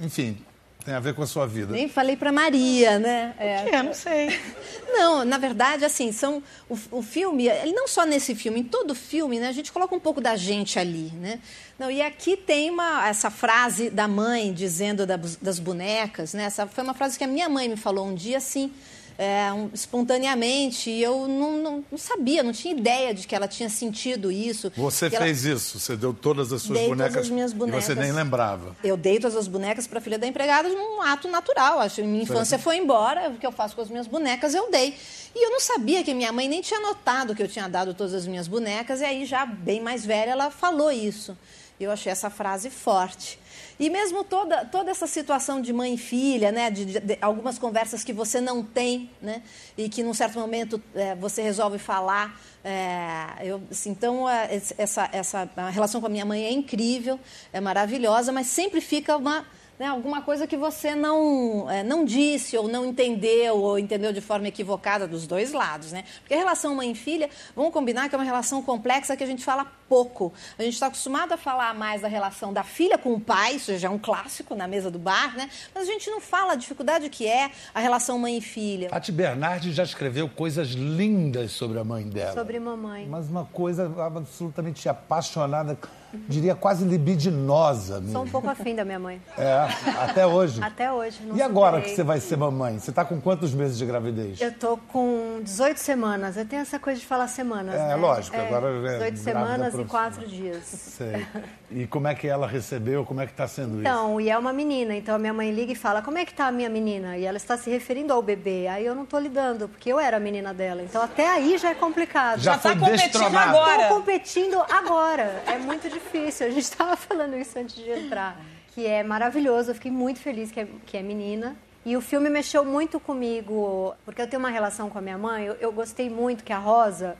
enfim, 0.00 0.38
tem 0.84 0.94
a 0.94 1.00
ver 1.00 1.14
com 1.14 1.22
a 1.22 1.26
sua 1.26 1.46
vida. 1.46 1.72
Nem 1.72 1.88
falei 1.88 2.16
para 2.16 2.32
Maria, 2.32 2.98
né? 2.98 3.34
É. 3.38 3.74
É, 3.76 3.82
não 3.82 3.92
sei. 3.94 4.28
Não, 4.90 5.22
na 5.24 5.36
verdade, 5.36 5.84
assim, 5.84 6.10
são 6.12 6.42
o, 6.68 6.76
o 6.92 7.02
filme, 7.02 7.46
ele 7.46 7.72
não 7.72 7.86
só 7.86 8.06
nesse 8.06 8.34
filme, 8.34 8.60
em 8.60 8.64
todo 8.64 8.94
filme, 8.94 9.38
né? 9.38 9.48
A 9.48 9.52
gente 9.52 9.70
coloca 9.70 9.94
um 9.94 10.00
pouco 10.00 10.18
da 10.20 10.34
gente 10.34 10.78
ali, 10.78 11.12
né? 11.14 11.40
Não, 11.78 11.90
e 11.90 12.00
aqui 12.00 12.36
tem 12.38 12.70
uma, 12.70 13.06
essa 13.06 13.30
frase 13.30 13.90
da 13.90 14.08
mãe 14.08 14.52
dizendo 14.52 15.06
da- 15.06 15.18
das 15.42 15.58
bonecas, 15.60 16.32
né? 16.32 16.44
Essa 16.44 16.66
foi 16.66 16.82
uma 16.82 16.94
frase 16.94 17.18
que 17.18 17.22
a 17.22 17.28
minha 17.28 17.48
mãe 17.50 17.68
me 17.68 17.76
falou 17.76 18.06
um 18.08 18.14
dia, 18.14 18.38
assim, 18.38 18.72
é, 19.18 19.52
um- 19.52 19.68
espontaneamente, 19.74 20.88
e 20.90 21.02
eu 21.02 21.26
não, 21.26 21.58
não- 21.58 21.84
não 21.90 21.98
sabia, 21.98 22.42
não 22.42 22.52
tinha 22.52 22.72
ideia 22.72 23.12
de 23.12 23.26
que 23.26 23.34
ela 23.34 23.48
tinha 23.48 23.68
sentido 23.68 24.30
isso. 24.30 24.72
Você 24.76 25.10
que 25.10 25.16
ela- 25.16 25.24
fez 25.24 25.44
isso, 25.44 25.78
você 25.80 25.96
deu 25.96 26.14
todas 26.14 26.52
as 26.52 26.62
suas 26.62 26.78
Dei 26.78 26.88
todas 26.88 26.98
bonecas 26.98 27.22
as 27.24 27.28
minhas 27.30 27.50
e 27.50 27.54
você 27.54 27.58
bonecas. 27.58 27.96
nem 27.96 28.12
lembrava. 28.12 28.76
Eu 28.82 28.96
dei 28.96 29.18
todas 29.18 29.36
as 29.36 29.48
bonecas 29.48 29.86
para 29.88 29.98
a 29.98 30.00
filha 30.00 30.18
da 30.18 30.26
empregada 30.26 30.68
num 30.68 31.02
ato 31.02 31.26
natural. 31.28 31.80
Acho 31.80 31.96
que 31.96 32.02
minha 32.02 32.22
infância 32.22 32.58
foi 32.58 32.76
embora, 32.76 33.28
o 33.30 33.34
que 33.38 33.46
eu 33.46 33.52
faço 33.52 33.74
com 33.74 33.82
as 33.82 33.88
minhas 33.90 34.06
bonecas 34.06 34.54
eu 34.54 34.70
dei. 34.70 34.94
E 35.34 35.44
eu 35.46 35.50
não 35.50 35.60
sabia 35.60 36.02
que 36.04 36.14
minha 36.14 36.32
mãe 36.32 36.48
nem 36.48 36.60
tinha 36.62 36.80
notado 36.80 37.34
que 37.34 37.42
eu 37.42 37.48
tinha 37.48 37.68
dado 37.68 37.94
todas 37.94 38.14
as 38.14 38.26
minhas 38.26 38.46
bonecas, 38.48 39.00
e 39.00 39.04
aí 39.04 39.24
já 39.26 39.44
bem 39.44 39.80
mais 39.80 40.06
velha 40.06 40.30
ela 40.30 40.50
falou 40.50 40.90
isso. 40.90 41.36
E 41.80 41.84
eu 41.84 41.90
achei 41.92 42.10
essa 42.10 42.30
frase 42.30 42.70
forte. 42.70 43.38
E 43.80 43.88
mesmo 43.88 44.24
toda, 44.24 44.64
toda 44.64 44.90
essa 44.90 45.06
situação 45.06 45.60
de 45.60 45.72
mãe 45.72 45.94
e 45.94 45.98
filha, 45.98 46.50
né, 46.50 46.68
de, 46.70 46.84
de- 46.84 47.00
de 47.00 47.18
algumas 47.20 47.58
conversas 47.58 48.02
que 48.02 48.12
você 48.12 48.40
não 48.40 48.62
tem, 48.62 49.08
né, 49.22 49.40
e 49.76 49.88
que 49.88 50.02
num 50.02 50.12
certo 50.12 50.38
momento 50.38 50.82
eh, 50.94 51.14
você 51.14 51.42
resolve 51.42 51.78
falar. 51.78 52.40
eh, 52.64 53.26
eu, 53.46 53.62
assim, 53.70 53.90
então, 53.90 54.24
esse- 54.50 54.74
essa, 54.76 55.08
essa 55.12 55.48
a 55.56 55.70
relação 55.70 56.00
com 56.00 56.08
a 56.08 56.10
minha 56.10 56.24
mãe 56.24 56.44
é 56.44 56.50
incrível, 56.52 57.18
é 57.52 57.60
maravilhosa, 57.60 58.32
mas 58.32 58.48
sempre 58.48 58.80
fica 58.80 59.16
uma, 59.16 59.46
né, 59.78 59.86
alguma 59.86 60.22
coisa 60.22 60.46
que 60.46 60.56
você 60.56 60.94
não, 60.94 61.70
eh, 61.70 61.82
não 61.82 62.04
disse, 62.04 62.56
ou 62.56 62.66
não 62.66 62.84
entendeu, 62.84 63.56
ou 63.56 63.78
entendeu 63.78 64.12
de 64.12 64.20
forma 64.20 64.48
equivocada 64.48 65.06
dos 65.06 65.26
dois 65.26 65.52
lados. 65.52 65.92
Né? 65.92 66.04
Porque 66.20 66.34
a 66.34 66.36
relação 66.36 66.74
mãe 66.74 66.90
e 66.90 66.94
filha, 66.94 67.30
vamos 67.54 67.72
combinar 67.72 68.08
que 68.08 68.14
é 68.14 68.18
uma 68.18 68.24
relação 68.24 68.62
complexa 68.62 69.16
que 69.16 69.22
a 69.22 69.26
gente 69.26 69.44
fala 69.44 69.66
pouco. 69.88 70.32
A 70.58 70.62
gente 70.62 70.74
está 70.74 70.88
acostumado 70.88 71.32
a 71.32 71.36
falar 71.36 71.74
mais 71.74 72.02
da 72.02 72.08
relação 72.08 72.52
da 72.52 72.62
filha 72.62 72.98
com 72.98 73.14
o 73.14 73.20
pai, 73.20 73.54
isso 73.54 73.76
já 73.78 73.88
é 73.88 73.90
um 73.90 73.98
clássico 73.98 74.54
na 74.54 74.66
mesa 74.68 74.90
do 74.90 74.98
bar, 74.98 75.36
né? 75.36 75.48
mas 75.74 75.88
a 75.88 75.92
gente 75.92 76.10
não 76.10 76.20
fala 76.20 76.52
a 76.52 76.56
dificuldade 76.56 77.08
que 77.08 77.26
é 77.26 77.50
a 77.74 77.80
relação 77.80 78.18
mãe 78.18 78.38
e 78.38 78.40
filha. 78.40 78.88
Tati 78.90 79.12
Bernardi 79.12 79.72
já 79.72 79.84
escreveu 79.84 80.28
coisas 80.28 80.68
lindas 80.70 81.52
sobre 81.52 81.78
a 81.78 81.84
mãe 81.84 82.08
dela. 82.08 82.34
Sobre 82.34 82.58
mamãe. 82.60 83.06
Mas 83.08 83.28
uma 83.28 83.44
coisa 83.44 83.90
absolutamente 84.04 84.88
apaixonada, 84.88 85.78
diria 86.12 86.54
quase 86.54 86.84
libidinosa. 86.84 87.94
Sou 87.94 88.00
um 88.00 88.24
mesmo. 88.24 88.26
pouco 88.30 88.48
afim 88.48 88.74
da 88.74 88.84
minha 88.84 88.98
mãe. 88.98 89.20
É, 89.36 89.68
até 90.02 90.26
hoje. 90.26 90.62
Até 90.62 90.90
hoje. 90.92 91.18
Não 91.24 91.36
E 91.36 91.42
agora 91.42 91.76
superei. 91.76 91.90
que 91.90 91.96
você 91.96 92.02
vai 92.02 92.20
ser 92.20 92.36
mamãe? 92.36 92.78
Você 92.78 92.90
está 92.90 93.04
com 93.04 93.20
quantos 93.20 93.52
meses 93.54 93.76
de 93.78 93.84
gravidez? 93.86 94.40
Eu 94.40 94.52
tô 94.52 94.76
com 94.76 95.40
18 95.42 95.76
semanas. 95.78 96.36
Eu 96.36 96.44
tenho 96.46 96.62
essa 96.62 96.78
coisa 96.78 96.98
de 97.00 97.06
falar 97.06 97.28
semanas, 97.28 97.74
É, 97.74 97.88
né? 97.88 97.94
lógico, 97.96 98.36
agora 98.36 98.68
é 98.68 98.72
18 98.72 98.98
grávida 98.98 99.16
semanas 99.22 99.74
e 99.74 99.76
profissional. 99.76 100.10
4 100.12 100.26
dias. 100.28 100.64
Sei. 100.64 101.26
E 101.70 101.86
como 101.86 102.08
é 102.08 102.14
que 102.14 102.26
ela 102.26 102.46
recebeu? 102.46 103.04
Como 103.04 103.20
é 103.20 103.26
que 103.26 103.32
está 103.32 103.46
sendo 103.46 103.72
isso? 103.74 103.80
Então, 103.80 104.18
e 104.20 104.30
é 104.30 104.38
uma 104.38 104.52
menina. 104.52 104.94
Então, 104.96 105.14
a 105.14 105.18
minha 105.18 105.34
mãe 105.34 105.50
liga 105.50 105.72
e 105.72 105.76
fala, 105.76 106.00
como 106.00 106.16
é 106.16 106.24
que 106.24 106.32
tá 106.32 106.46
a 106.46 106.52
minha 106.52 106.70
menina? 106.70 107.16
E 107.18 107.24
ela 107.26 107.36
está 107.36 107.56
se 107.58 107.68
referindo 107.68 108.12
ao 108.12 108.22
bebê. 108.22 108.66
Aí 108.68 108.86
eu 108.86 108.94
não 108.94 109.04
tô 109.04 109.18
lidando, 109.18 109.68
porque 109.68 109.92
eu 109.92 110.00
era 110.00 110.16
a 110.16 110.20
menina 110.20 110.54
dela. 110.54 110.82
Então, 110.82 111.02
até 111.02 111.28
aí 111.28 111.58
já 111.58 111.70
é 111.70 111.74
complicado. 111.74 112.38
Já 112.40 112.52
Já 112.52 112.58
tá 112.58 112.70
foi 112.70 112.78
competindo 112.78 113.36
agora. 113.36 113.82
Estou 113.82 113.96
competindo 113.98 114.62
agora. 114.70 115.42
É 115.46 115.58
muito 115.58 115.82
difícil. 115.82 115.97
A 116.44 116.50
gente 116.50 116.58
estava 116.64 116.96
falando 116.96 117.36
isso 117.36 117.58
antes 117.58 117.74
de 117.74 117.90
entrar. 117.90 118.40
Que 118.74 118.86
é 118.86 119.02
maravilhoso. 119.02 119.70
Eu 119.70 119.74
fiquei 119.74 119.90
muito 119.90 120.20
feliz 120.20 120.50
que 120.50 120.60
é, 120.60 120.68
que 120.86 120.96
é 120.96 121.02
menina. 121.02 121.56
E 121.84 121.96
o 121.96 122.00
filme 122.00 122.28
mexeu 122.28 122.64
muito 122.64 123.00
comigo, 123.00 123.94
porque 124.04 124.20
eu 124.20 124.26
tenho 124.26 124.40
uma 124.40 124.50
relação 124.50 124.90
com 124.90 124.98
a 124.98 125.00
minha 125.00 125.16
mãe. 125.16 125.46
Eu, 125.46 125.54
eu 125.54 125.72
gostei 125.72 126.10
muito 126.10 126.44
que 126.44 126.52
a 126.52 126.58
Rosa 126.58 127.16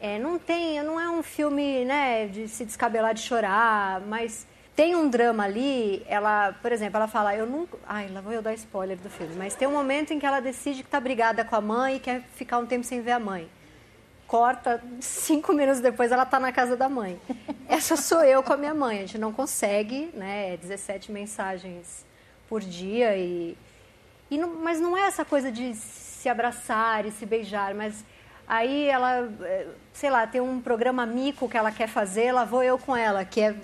é, 0.00 0.18
não 0.18 0.38
tem, 0.38 0.82
não 0.82 1.00
é 1.00 1.08
um 1.08 1.22
filme, 1.22 1.84
né, 1.84 2.26
de 2.26 2.46
se 2.48 2.64
descabelar 2.64 3.14
de 3.14 3.22
chorar, 3.22 4.00
mas 4.02 4.46
tem 4.76 4.94
um 4.94 5.08
drama 5.08 5.44
ali. 5.44 6.04
Ela, 6.06 6.52
por 6.60 6.70
exemplo, 6.72 6.98
ela 6.98 7.08
fala, 7.08 7.34
eu 7.34 7.46
nunca, 7.46 7.78
ai, 7.86 8.08
lá 8.08 8.20
vou 8.20 8.32
eu 8.32 8.42
dar 8.42 8.52
spoiler 8.54 8.98
do 8.98 9.08
filme, 9.08 9.34
mas 9.36 9.54
tem 9.54 9.66
um 9.66 9.72
momento 9.72 10.12
em 10.12 10.18
que 10.18 10.26
ela 10.26 10.40
decide 10.40 10.82
que 10.82 10.88
tá 10.90 11.00
brigada 11.00 11.44
com 11.44 11.56
a 11.56 11.60
mãe 11.60 11.96
e 11.96 12.00
quer 12.00 12.20
ficar 12.34 12.58
um 12.58 12.66
tempo 12.66 12.84
sem 12.84 13.00
ver 13.00 13.12
a 13.12 13.20
mãe 13.20 13.48
corta, 14.34 14.82
cinco 14.98 15.52
minutos 15.52 15.80
depois 15.80 16.10
ela 16.10 16.26
tá 16.26 16.40
na 16.40 16.50
casa 16.50 16.76
da 16.76 16.88
mãe. 16.88 17.20
Essa 17.68 17.96
sou 17.96 18.20
eu 18.24 18.42
com 18.42 18.52
a 18.52 18.56
minha 18.56 18.74
mãe. 18.74 18.96
A 18.98 19.00
gente 19.02 19.16
não 19.16 19.32
consegue, 19.32 20.10
né? 20.12 20.56
17 20.56 21.12
mensagens 21.12 22.04
por 22.48 22.60
dia 22.60 23.16
e. 23.16 23.56
e 24.28 24.36
não- 24.36 24.56
mas 24.56 24.80
não 24.80 24.96
é 24.96 25.02
essa 25.02 25.24
coisa 25.24 25.52
de 25.52 25.72
se 25.76 26.28
abraçar 26.28 27.06
e 27.06 27.12
se 27.12 27.24
beijar, 27.24 27.74
mas 27.74 28.04
Aí 28.46 28.88
ela, 28.88 29.26
eh, 29.40 29.68
sei 29.92 30.10
lá, 30.10 30.26
tem 30.26 30.38
um 30.40 30.60
programa 30.60 31.06
mico 31.06 31.48
que 31.48 31.56
ela 31.56 31.70
quer 31.72 31.88
fazer, 31.88 32.30
lá 32.30 32.44
vou 32.44 32.62
eu 32.62 32.76
com 32.76 32.94
ela, 32.94 33.24
que 33.24 33.40
é, 33.40 33.54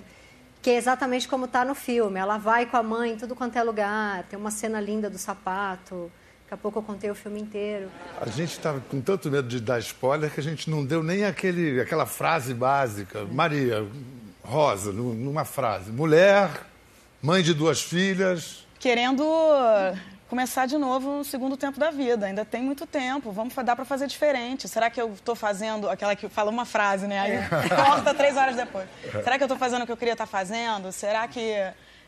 que 0.59 0.71
é 0.71 0.75
exatamente 0.75 1.27
como 1.27 1.45
está 1.45 1.63
no 1.63 1.75
filme. 1.75 2.19
Ela 2.19 2.39
vai 2.39 2.65
com 2.65 2.77
a 2.77 2.81
mãe 2.81 3.11
em 3.11 3.17
tudo 3.17 3.35
quanto 3.35 3.57
é 3.57 3.61
lugar, 3.63 4.23
tem 4.23 4.39
uma 4.39 4.49
cena 4.49 4.81
linda 4.81 5.07
do 5.07 5.19
sapato. 5.19 6.11
Daqui 6.51 6.59
a 6.59 6.63
pouco 6.63 6.79
eu 6.79 6.83
contei 6.83 7.09
o 7.09 7.15
filme 7.15 7.39
inteiro. 7.39 7.89
A 8.19 8.27
gente 8.27 8.51
estava 8.51 8.81
com 8.81 8.99
tanto 8.99 9.31
medo 9.31 9.47
de 9.47 9.61
dar 9.61 9.79
spoiler 9.79 10.29
que 10.29 10.41
a 10.41 10.43
gente 10.43 10.69
não 10.69 10.83
deu 10.85 11.01
nem 11.01 11.23
aquele, 11.23 11.79
aquela 11.79 12.05
frase 12.05 12.53
básica. 12.53 13.23
Maria, 13.23 13.87
Rosa, 14.43 14.91
nu- 14.91 15.13
numa 15.13 15.45
frase. 15.45 15.91
Mulher, 15.93 16.49
mãe 17.21 17.41
de 17.41 17.53
duas 17.53 17.81
filhas. 17.81 18.67
Querendo 18.79 19.23
começar 20.27 20.65
de 20.65 20.77
novo 20.77 21.19
no 21.19 21.23
segundo 21.23 21.55
tempo 21.55 21.79
da 21.79 21.89
vida. 21.89 22.25
Ainda 22.25 22.43
tem 22.43 22.61
muito 22.61 22.85
tempo. 22.85 23.31
Vamos 23.31 23.53
dar 23.55 23.73
para 23.77 23.85
fazer 23.85 24.07
diferente. 24.07 24.67
Será 24.67 24.89
que 24.89 25.01
eu 25.01 25.13
estou 25.13 25.35
fazendo 25.35 25.89
aquela 25.89 26.17
que 26.17 26.27
fala 26.27 26.51
uma 26.51 26.65
frase, 26.65 27.07
né? 27.07 27.17
Aí 27.17 27.69
corta 27.73 28.13
três 28.13 28.35
horas 28.35 28.57
depois. 28.57 28.89
Será 29.23 29.37
que 29.37 29.43
eu 29.43 29.45
estou 29.45 29.57
fazendo 29.57 29.83
o 29.83 29.85
que 29.85 29.91
eu 29.93 29.97
queria 29.97 30.15
estar 30.15 30.25
fazendo? 30.25 30.91
Será 30.91 31.29
que 31.29 31.55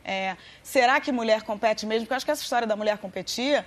é, 0.03 0.35
será 0.61 0.99
que 0.99 1.13
mulher 1.13 1.43
compete 1.43 1.85
mesmo? 1.85 2.01
Porque 2.01 2.11
eu 2.13 2.17
acho 2.17 2.25
que 2.25 2.31
essa 2.31 2.43
história 2.43 2.67
da 2.67 2.75
mulher 2.75 2.97
competir 2.97 3.63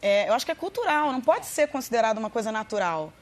é, 0.00 0.28
eu 0.28 0.32
acho 0.34 0.44
que 0.46 0.52
é 0.52 0.54
cultural, 0.54 1.12
não 1.12 1.20
pode 1.20 1.46
ser 1.46 1.68
considerado 1.68 2.18
uma 2.18 2.30
coisa 2.30 2.52
natural. 2.52 3.12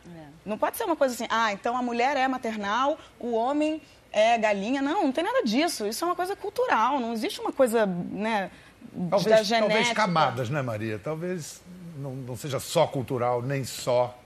Não 0.45 0.57
pode 0.57 0.77
ser 0.77 0.85
uma 0.85 0.95
coisa 0.95 1.13
assim, 1.13 1.27
ah, 1.29 1.53
então 1.53 1.77
a 1.77 1.83
mulher 1.83 2.17
é 2.17 2.29
maternal, 2.29 2.97
o 3.19 3.33
homem 3.33 3.83
é 4.13 4.39
galinha. 4.39 4.81
Não, 4.81 5.03
não 5.03 5.13
tem 5.13 5.25
nada 5.25 5.43
disso. 5.43 5.87
Isso 5.87 6.05
é 6.05 6.07
uma 6.07 6.15
coisa 6.15 6.37
cultural, 6.37 7.01
não 7.01 7.13
existe 7.13 7.41
uma 7.41 7.53
coisa, 7.53 7.85
né, 7.85 8.51
da 8.93 9.17
Talvez, 9.17 9.47
genética. 9.47 9.75
talvez 9.75 9.93
camadas, 9.93 10.49
né, 10.49 10.63
Maria? 10.63 11.01
Talvez 11.03 11.61
não, 11.97 12.15
não 12.15 12.37
seja 12.37 12.61
só 12.61 12.87
cultural, 12.87 13.43
nem 13.43 13.65
só. 13.65 14.17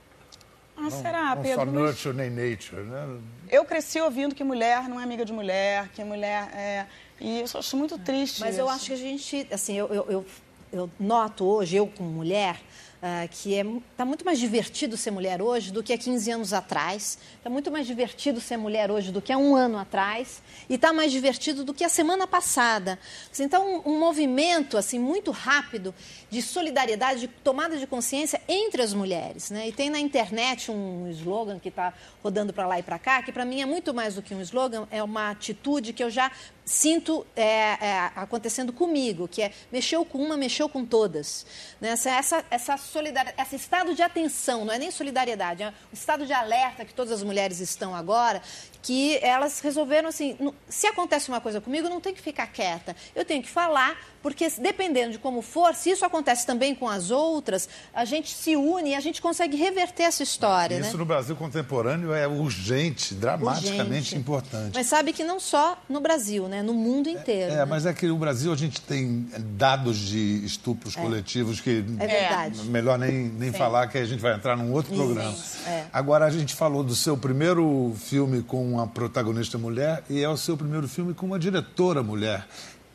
Ah, 0.77 0.89
será, 0.89 1.35
não 1.35 1.41
Pedro? 1.41 1.59
só 1.59 1.65
Mas 1.65 1.73
nurture 1.73 2.15
nem 2.15 2.29
nature, 2.29 2.81
né? 2.83 3.19
Eu 3.49 3.65
cresci 3.65 3.99
ouvindo 3.99 4.33
que 4.33 4.43
mulher 4.43 4.87
não 4.87 4.99
é 4.99 5.03
amiga 5.03 5.25
de 5.25 5.33
mulher, 5.33 5.89
que 5.89 6.03
mulher 6.03 6.49
é... 6.53 6.85
E 7.19 7.41
eu 7.41 7.45
acho 7.59 7.77
muito 7.77 7.99
triste 7.99 8.39
Mas 8.39 8.57
eu 8.57 8.65
isso. 8.65 8.73
acho 8.73 8.85
que 8.87 8.93
a 8.93 8.97
gente, 8.97 9.47
assim, 9.51 9.75
eu, 9.77 9.87
eu, 9.93 10.05
eu, 10.09 10.25
eu 10.71 10.89
noto 10.99 11.45
hoje, 11.45 11.75
eu 11.75 11.87
como 11.87 12.09
mulher, 12.09 12.59
ah, 13.03 13.27
que 13.27 13.55
é, 13.55 13.65
tá 13.97 14.05
muito 14.05 14.23
mais 14.23 14.37
divertido 14.37 14.95
ser 14.95 15.09
mulher 15.09 15.41
hoje 15.41 15.71
do 15.71 15.81
que 15.81 15.91
há 15.91 15.97
15 15.97 16.31
anos 16.31 16.53
atrás. 16.53 17.17
Está 17.35 17.49
muito 17.49 17.71
mais 17.71 17.87
divertido 17.87 18.39
ser 18.39 18.57
mulher 18.57 18.91
hoje 18.91 19.11
do 19.11 19.19
que 19.19 19.33
há 19.33 19.37
um 19.39 19.55
ano 19.55 19.79
atrás. 19.79 20.43
E 20.69 20.75
está 20.75 20.93
mais 20.93 21.11
divertido 21.11 21.63
do 21.63 21.73
que 21.73 21.83
a 21.83 21.89
semana 21.89 22.27
passada. 22.27 22.99
Então, 23.39 23.81
um, 23.83 23.93
um 23.93 23.99
movimento 23.99 24.77
assim 24.77 24.99
muito 24.99 25.31
rápido 25.31 25.95
de 26.29 26.43
solidariedade, 26.43 27.21
de 27.21 27.27
tomada 27.27 27.75
de 27.75 27.87
consciência 27.87 28.39
entre 28.47 28.83
as 28.83 28.93
mulheres. 28.93 29.49
Né? 29.49 29.69
E 29.69 29.71
tem 29.71 29.89
na 29.89 29.99
internet 29.99 30.69
um 30.69 31.09
slogan 31.09 31.57
que 31.57 31.69
está 31.69 31.95
rodando 32.21 32.53
para 32.53 32.67
lá 32.67 32.77
e 32.77 32.83
para 32.83 32.99
cá, 32.99 33.23
que 33.23 33.31
para 33.31 33.45
mim 33.45 33.61
é 33.61 33.65
muito 33.65 33.95
mais 33.95 34.13
do 34.13 34.21
que 34.21 34.35
um 34.35 34.41
slogan, 34.41 34.87
é 34.91 35.01
uma 35.01 35.31
atitude 35.31 35.91
que 35.91 36.03
eu 36.03 36.09
já 36.11 36.31
sinto 36.65 37.25
é, 37.35 37.43
é, 37.43 38.11
acontecendo 38.15 38.71
comigo, 38.71 39.27
que 39.27 39.41
é 39.41 39.51
mexeu 39.71 40.05
com 40.05 40.19
uma, 40.19 40.37
mexeu 40.37 40.69
com 40.69 40.85
todas. 40.85 41.45
Né? 41.79 41.89
Essa, 41.89 42.09
essa, 42.11 42.45
essa 42.49 42.77
solidariedade, 42.77 43.41
esse 43.41 43.55
estado 43.55 43.93
de 43.93 44.01
atenção, 44.01 44.65
não 44.65 44.73
é 44.73 44.79
nem 44.79 44.91
solidariedade, 44.91 45.63
é 45.63 45.69
um 45.69 45.93
estado 45.93 46.25
de 46.25 46.33
alerta 46.33 46.85
que 46.85 46.93
todas 46.93 47.11
as 47.11 47.23
mulheres 47.23 47.59
estão 47.59 47.95
agora, 47.95 48.41
que 48.81 49.17
elas 49.21 49.59
resolveram 49.59 50.09
assim, 50.09 50.35
se 50.67 50.87
acontece 50.87 51.29
uma 51.29 51.39
coisa 51.39 51.61
comigo, 51.61 51.87
não 51.87 52.01
tem 52.01 52.13
que 52.13 52.21
ficar 52.21 52.47
quieta, 52.47 52.95
eu 53.15 53.23
tenho 53.23 53.43
que 53.43 53.49
falar, 53.49 53.95
porque 54.23 54.49
dependendo 54.59 55.11
de 55.13 55.19
como 55.19 55.41
for, 55.41 55.73
se 55.75 55.91
isso 55.91 56.05
acontece 56.05 56.45
também 56.45 56.73
com 56.73 56.87
as 56.87 57.11
outras, 57.11 57.67
a 57.93 58.05
gente 58.05 58.33
se 58.33 58.55
une 58.55 58.91
e 58.91 58.95
a 58.95 58.99
gente 58.99 59.21
consegue 59.21 59.55
reverter 59.57 60.03
essa 60.03 60.23
história. 60.23 60.79
Isso 60.79 60.93
né? 60.93 60.97
no 60.97 61.05
Brasil 61.05 61.35
contemporâneo 61.35 62.13
é 62.13 62.27
urgente, 62.27 63.13
dramaticamente 63.13 63.85
Urgente. 63.85 64.15
importante. 64.15 64.71
Mas 64.73 64.87
sabe 64.87 65.13
que 65.13 65.23
não 65.23 65.39
só 65.39 65.77
no 65.89 65.99
Brasil, 65.99 66.47
né? 66.47 66.61
no 66.61 66.73
mundo 66.73 67.09
inteiro. 67.09 67.53
É, 67.53 67.57
né? 67.57 67.65
mas 67.65 67.85
é 67.85 67.93
que 67.93 68.07
no 68.07 68.17
Brasil 68.17 68.51
a 68.51 68.55
gente 68.55 68.81
tem 68.81 69.27
dados 69.39 69.97
de 69.97 70.43
estupros 70.45 70.95
coletivos 70.95 71.59
que 71.59 71.83
É 71.99 72.07
verdade. 72.07 72.63
melhor 72.65 72.97
nem, 72.97 73.11
nem 73.29 73.51
falar 73.51 73.87
que 73.87 73.97
a 73.97 74.05
gente 74.05 74.19
vai 74.19 74.33
entrar 74.35 74.55
num 74.55 74.71
outro 74.71 74.93
programa. 74.95 75.35
é. 75.67 75.85
Agora 75.91 76.25
a 76.25 76.29
gente 76.29 76.53
falou 76.53 76.83
do 76.83 76.95
seu 76.95 77.17
primeiro 77.17 77.93
filme 77.97 78.41
com 78.43 78.70
uma 78.73 78.87
protagonista 78.87 79.57
mulher 79.57 80.03
e 80.09 80.23
é 80.23 80.29
o 80.29 80.37
seu 80.37 80.55
primeiro 80.57 80.87
filme 80.87 81.13
com 81.13 81.25
uma 81.25 81.39
diretora 81.39 82.01
mulher. 82.01 82.47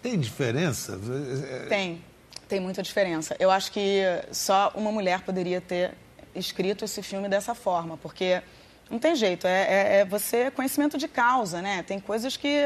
Tem 0.02 0.18
diferença? 0.18 0.98
É, 1.50 1.66
Tem, 1.66 2.02
tem 2.48 2.60
muita 2.60 2.82
diferença. 2.82 3.36
Eu 3.38 3.50
acho 3.50 3.72
que 3.72 4.02
só 4.30 4.72
uma 4.74 4.92
mulher 4.92 5.22
poderia 5.22 5.60
ter 5.60 5.94
escrito 6.34 6.84
esse 6.84 7.02
filme 7.02 7.28
dessa 7.28 7.54
forma, 7.54 7.96
porque 7.96 8.42
não 8.90 8.98
tem 8.98 9.16
jeito, 9.16 9.46
é, 9.46 9.62
é, 9.62 9.96
é 9.98 10.04
você 10.04 10.50
conhecimento 10.50 10.96
de 10.96 11.08
causa, 11.08 11.60
né? 11.60 11.82
Tem 11.82 11.98
coisas 11.98 12.36
que 12.36 12.62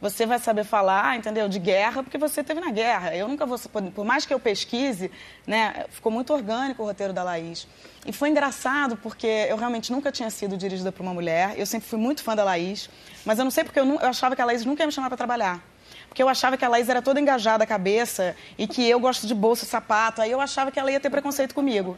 você 0.00 0.24
vai 0.24 0.38
saber 0.38 0.64
falar, 0.64 1.16
entendeu? 1.16 1.48
De 1.48 1.58
guerra, 1.58 2.02
porque 2.02 2.16
você 2.16 2.42
teve 2.42 2.58
na 2.60 2.70
guerra. 2.70 3.14
Eu 3.14 3.28
nunca 3.28 3.44
vou, 3.44 3.58
por 3.94 4.04
mais 4.04 4.24
que 4.24 4.32
eu 4.32 4.40
pesquise, 4.40 5.10
né? 5.46 5.84
Ficou 5.90 6.10
muito 6.10 6.32
orgânico 6.32 6.82
o 6.82 6.86
roteiro 6.86 7.12
da 7.12 7.22
Laís. 7.22 7.68
E 8.06 8.12
foi 8.12 8.30
engraçado 8.30 8.96
porque 8.96 9.26
eu 9.26 9.56
realmente 9.56 9.92
nunca 9.92 10.10
tinha 10.10 10.30
sido 10.30 10.56
dirigida 10.56 10.90
por 10.90 11.02
uma 11.02 11.12
mulher. 11.12 11.54
Eu 11.58 11.66
sempre 11.66 11.86
fui 11.88 11.98
muito 11.98 12.22
fã 12.22 12.34
da 12.34 12.42
Laís, 12.44 12.88
mas 13.26 13.38
eu 13.38 13.44
não 13.44 13.50
sei 13.50 13.62
porque 13.62 13.78
eu, 13.78 13.84
nu- 13.84 13.98
eu 14.00 14.08
achava 14.08 14.34
que 14.34 14.40
a 14.40 14.44
Laís 14.46 14.64
nunca 14.64 14.82
ia 14.82 14.86
me 14.86 14.92
chamar 14.92 15.08
para 15.08 15.18
trabalhar. 15.18 15.62
Porque 16.10 16.20
eu 16.20 16.28
achava 16.28 16.56
que 16.56 16.64
a 16.64 16.68
Laís 16.68 16.88
era 16.88 17.00
toda 17.00 17.20
engajada 17.20 17.62
a 17.62 17.66
cabeça 17.66 18.34
e 18.58 18.66
que 18.66 18.84
eu 18.84 18.98
gosto 18.98 19.28
de 19.28 19.34
bolsa 19.34 19.64
sapato. 19.64 20.20
Aí 20.20 20.32
eu 20.32 20.40
achava 20.40 20.68
que 20.72 20.78
ela 20.78 20.90
ia 20.90 20.98
ter 20.98 21.08
preconceito 21.08 21.54
comigo. 21.54 21.96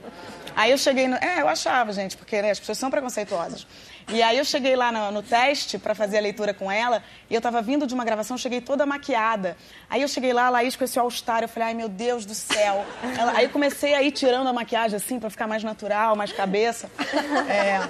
Aí 0.55 0.71
eu 0.71 0.77
cheguei 0.77 1.09
no... 1.09 1.17
É, 1.17 1.41
eu 1.41 1.49
achava, 1.49 1.95
gente, 1.95 2.15
porque 2.15 2.43
né, 2.43 2.51
as 2.51 2.61
pessoas 2.61 2.77
são 2.77 2.91
preconceituosas. 2.91 3.67
E 4.09 4.23
aí 4.23 4.37
eu 4.37 4.45
cheguei 4.45 4.77
lá 4.77 4.93
no, 4.93 5.13
no 5.13 5.23
teste 5.23 5.79
para 5.79 5.95
fazer 5.95 6.19
a 6.19 6.21
leitura 6.21 6.53
com 6.53 6.71
ela 6.71 7.03
e 7.31 7.35
eu 7.35 7.39
estava 7.39 7.63
vindo 7.63 7.87
de 7.87 7.95
uma 7.95 8.05
gravação, 8.05 8.37
cheguei 8.37 8.61
toda 8.61 8.85
maquiada. 8.85 9.57
Aí 9.89 10.03
eu 10.03 10.09
cheguei 10.09 10.35
lá, 10.35 10.49
a 10.49 10.51
Laís 10.51 10.77
com 10.77 10.85
esse 10.85 10.99
all-star, 10.99 11.43
eu 11.43 11.49
falei, 11.49 11.69
ai 11.69 11.75
meu 11.75 11.89
Deus 11.89 12.27
do 12.27 12.35
céu. 12.35 12.85
Ela- 13.19 13.33
aí 13.39 13.49
comecei 13.49 13.95
a 13.95 14.03
ir 14.03 14.11
tirando 14.13 14.47
a 14.47 14.53
maquiagem 14.53 14.95
assim 14.95 15.19
para 15.19 15.31
ficar 15.31 15.47
mais 15.47 15.65
natural, 15.65 16.15
mais 16.17 16.33
cabeça. 16.33 16.91
É, 17.49 17.81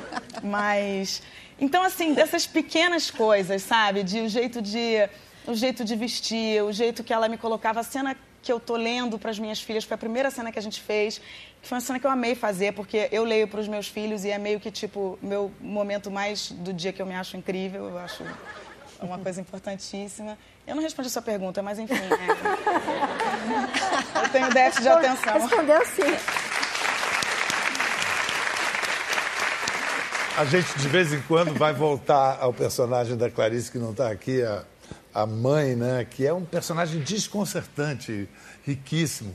mas... 0.41 1.21
Então, 1.61 1.83
assim, 1.83 2.13
dessas 2.15 2.47
pequenas 2.47 3.11
coisas, 3.11 3.63
sabe? 3.63 4.05
De 4.05 4.21
o 4.21 4.29
jeito 4.29 4.63
de 4.63 5.09
o 5.47 5.55
jeito 5.55 5.85
de 5.85 5.97
vestir, 5.97 6.63
o 6.63 6.73
jeito 6.73 7.03
que 7.03 7.13
ela 7.13 7.29
me 7.29 7.37
colocava. 7.37 7.81
A 7.81 7.83
cena 7.83 8.17
que 8.43 8.53
eu 8.53 8.59
tô 8.59 8.77
lendo 8.77 9.19
para 9.19 9.31
as 9.31 9.39
minhas 9.39 9.61
filhas 9.61 9.85
foi 9.85 9.95
a 9.95 9.99
primeira 9.99 10.31
cena 10.31 10.51
que 10.51 10.59
a 10.59 10.63
gente 10.63 10.81
fez, 10.81 11.19
que 11.61 11.69
foi 11.69 11.77
uma 11.77 11.81
cena 11.81 12.01
que 12.01 12.07
eu 12.07 12.11
amei 12.11 12.35
fazer, 12.35 12.73
porque 12.73 13.09
eu 13.13 13.25
leio 13.25 13.47
para 13.47 13.61
os 13.61 13.69
meus 13.69 13.87
filhos 13.87 14.25
e 14.25 14.31
é 14.31 14.39
meio 14.39 14.59
que 14.59 14.71
tipo 14.71 15.19
meu 15.23 15.53
momento 15.61 16.11
mais 16.11 16.51
do 16.51 16.73
dia 16.73 16.93
que 16.93 17.01
eu 17.01 17.07
me 17.07 17.15
acho 17.15 17.37
incrível, 17.37 17.89
eu 17.89 17.99
acho 17.99 18.25
uma 19.01 19.19
coisa 19.19 19.41
importantíssima. 19.41 20.37
Eu 20.67 20.75
não 20.77 20.83
respondi 20.83 21.09
a 21.09 21.11
sua 21.11 21.23
pergunta, 21.23 21.63
mas 21.63 21.79
enfim. 21.79 21.95
é. 21.95 21.99
Eu 24.25 24.29
tenho 24.31 24.49
déficit 24.51 24.83
de 24.83 24.89
atenção. 24.89 25.33
Respondeu 25.35 25.87
sim. 25.87 26.03
A 30.37 30.45
gente, 30.47 30.79
de 30.79 30.89
vez 30.89 31.13
em 31.13 31.21
quando, 31.23 31.53
vai 31.55 31.75
voltar 31.75 32.39
ao 32.41 32.55
personagem 32.55 33.17
da 33.17 33.31
Clarice, 33.31 33.71
que 33.71 33.79
não 33.79 33.91
está 33.91 34.11
aqui, 34.11 34.43
a, 34.43 34.65
a 35.15 35.27
mãe, 35.27 35.75
né? 35.77 36.07
Que 36.09 36.27
é 36.27 36.33
um 36.33 36.45
personagem 36.45 37.01
desconcertante, 37.01 38.29
riquíssimo. 38.67 39.35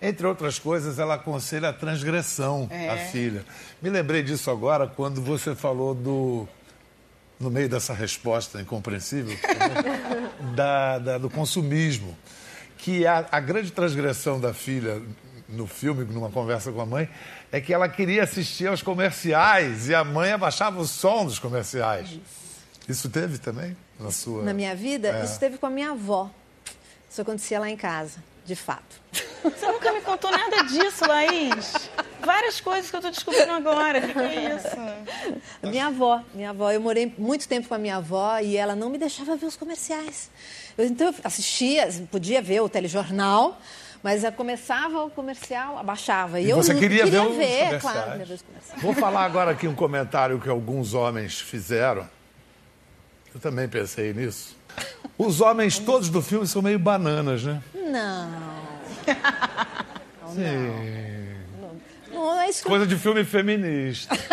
Entre 0.00 0.26
outras 0.26 0.58
coisas, 0.58 0.98
ela 0.98 1.14
aconselha 1.14 1.70
a 1.70 1.72
transgressão 1.72 2.68
É. 2.70 2.88
à 2.88 2.96
filha. 2.96 3.44
Me 3.82 3.90
lembrei 3.90 4.22
disso 4.22 4.50
agora 4.50 4.86
quando 4.86 5.20
você 5.20 5.54
falou 5.54 5.94
do. 5.94 6.48
No 7.40 7.50
meio 7.50 7.68
dessa 7.68 7.92
resposta 7.94 8.60
incompreensível, 8.60 9.36
da, 10.54 10.98
da- 10.98 11.18
do 11.18 11.30
consumismo. 11.30 12.16
Que 12.78 13.06
a, 13.06 13.26
a 13.30 13.40
grande 13.40 13.70
transgressão 13.72 14.40
da 14.40 14.52
filha 14.54 15.00
no 15.48 15.66
filme, 15.66 16.04
numa 16.04 16.30
conversa 16.30 16.70
com 16.70 16.80
a 16.80 16.86
mãe, 16.86 17.08
é 17.50 17.60
que 17.60 17.72
ela 17.72 17.88
queria 17.88 18.22
assistir 18.22 18.66
aos 18.68 18.82
comerciais 18.82 19.88
e 19.88 19.94
a 19.94 20.04
mãe 20.04 20.32
abaixava 20.32 20.80
o 20.80 20.86
som 20.86 21.24
dos 21.24 21.38
comerciais. 21.38 22.08
Isso 22.10 22.20
teve 23.10 23.38
também 23.38 23.76
na 24.00 24.10
sua. 24.10 24.42
Na 24.42 24.54
minha 24.54 24.74
vida, 24.74 25.08
É. 25.08 25.24
isso 25.24 25.38
teve 25.38 25.58
com 25.58 25.66
a 25.66 25.70
minha 25.70 25.90
avó. 25.90 26.30
Isso 27.10 27.20
acontecia 27.22 27.58
lá 27.58 27.68
em 27.70 27.76
casa, 27.76 28.22
de 28.44 28.54
fato. 28.54 29.00
Você 29.42 29.66
nunca 29.66 29.92
me 29.92 30.00
contou 30.00 30.30
nada 30.30 30.62
disso, 30.64 31.06
Laís. 31.06 31.88
Várias 32.20 32.60
coisas 32.60 32.90
que 32.90 32.96
eu 32.96 33.00
tô 33.00 33.08
descobrindo 33.10 33.52
agora. 33.52 33.98
O 34.00 34.02
que, 34.02 34.12
que 34.12 34.18
é 34.18 34.56
isso? 34.56 35.68
Minha 35.70 35.86
avó, 35.86 36.22
minha 36.34 36.50
avó, 36.50 36.70
eu 36.70 36.80
morei 36.80 37.12
muito 37.16 37.46
tempo 37.48 37.68
com 37.68 37.74
a 37.74 37.78
minha 37.78 37.96
avó 37.96 38.38
e 38.40 38.56
ela 38.56 38.74
não 38.74 38.90
me 38.90 38.98
deixava 38.98 39.36
ver 39.36 39.46
os 39.46 39.56
comerciais. 39.56 40.28
Eu, 40.76 40.84
então 40.86 41.06
eu 41.08 41.14
assistia, 41.24 41.88
podia 42.10 42.42
ver 42.42 42.60
o 42.60 42.68
telejornal, 42.68 43.58
mas 44.02 44.22
eu 44.24 44.32
começava 44.32 45.02
o 45.04 45.10
comercial, 45.10 45.78
abaixava. 45.78 46.40
E, 46.40 46.46
E 46.46 46.50
eu 46.50 46.56
você 46.56 46.72
não- 46.74 46.80
queria, 46.80 47.06
ver 47.06 47.20
os 47.20 47.36
ver, 47.36 47.46
comerciais. 47.46 47.82
claro, 47.82 48.10
queria 48.10 48.26
ver 48.26 48.34
os 48.34 48.42
comerciais. 48.42 48.82
Vou 48.82 48.92
falar 48.94 49.24
agora 49.24 49.52
aqui 49.52 49.66
um 49.66 49.74
comentário 49.74 50.38
que 50.40 50.48
alguns 50.48 50.92
homens 50.94 51.40
fizeram. 51.40 52.06
Eu 53.38 53.40
também 53.40 53.68
pensei 53.68 54.12
nisso. 54.12 54.56
Os 55.16 55.40
homens 55.40 55.78
todos 55.78 56.08
do 56.08 56.20
filme 56.20 56.44
são 56.44 56.60
meio 56.60 56.76
bananas, 56.78 57.44
né? 57.44 57.62
Não. 57.72 58.32
Sim. 60.34 61.36
Não 62.12 62.40
é 62.40 62.48
isso 62.50 62.62
que 62.62 62.66
eu 62.66 62.70
Coisa 62.70 62.84
de 62.84 62.96
filme 62.98 63.22
feminista. 63.24 64.12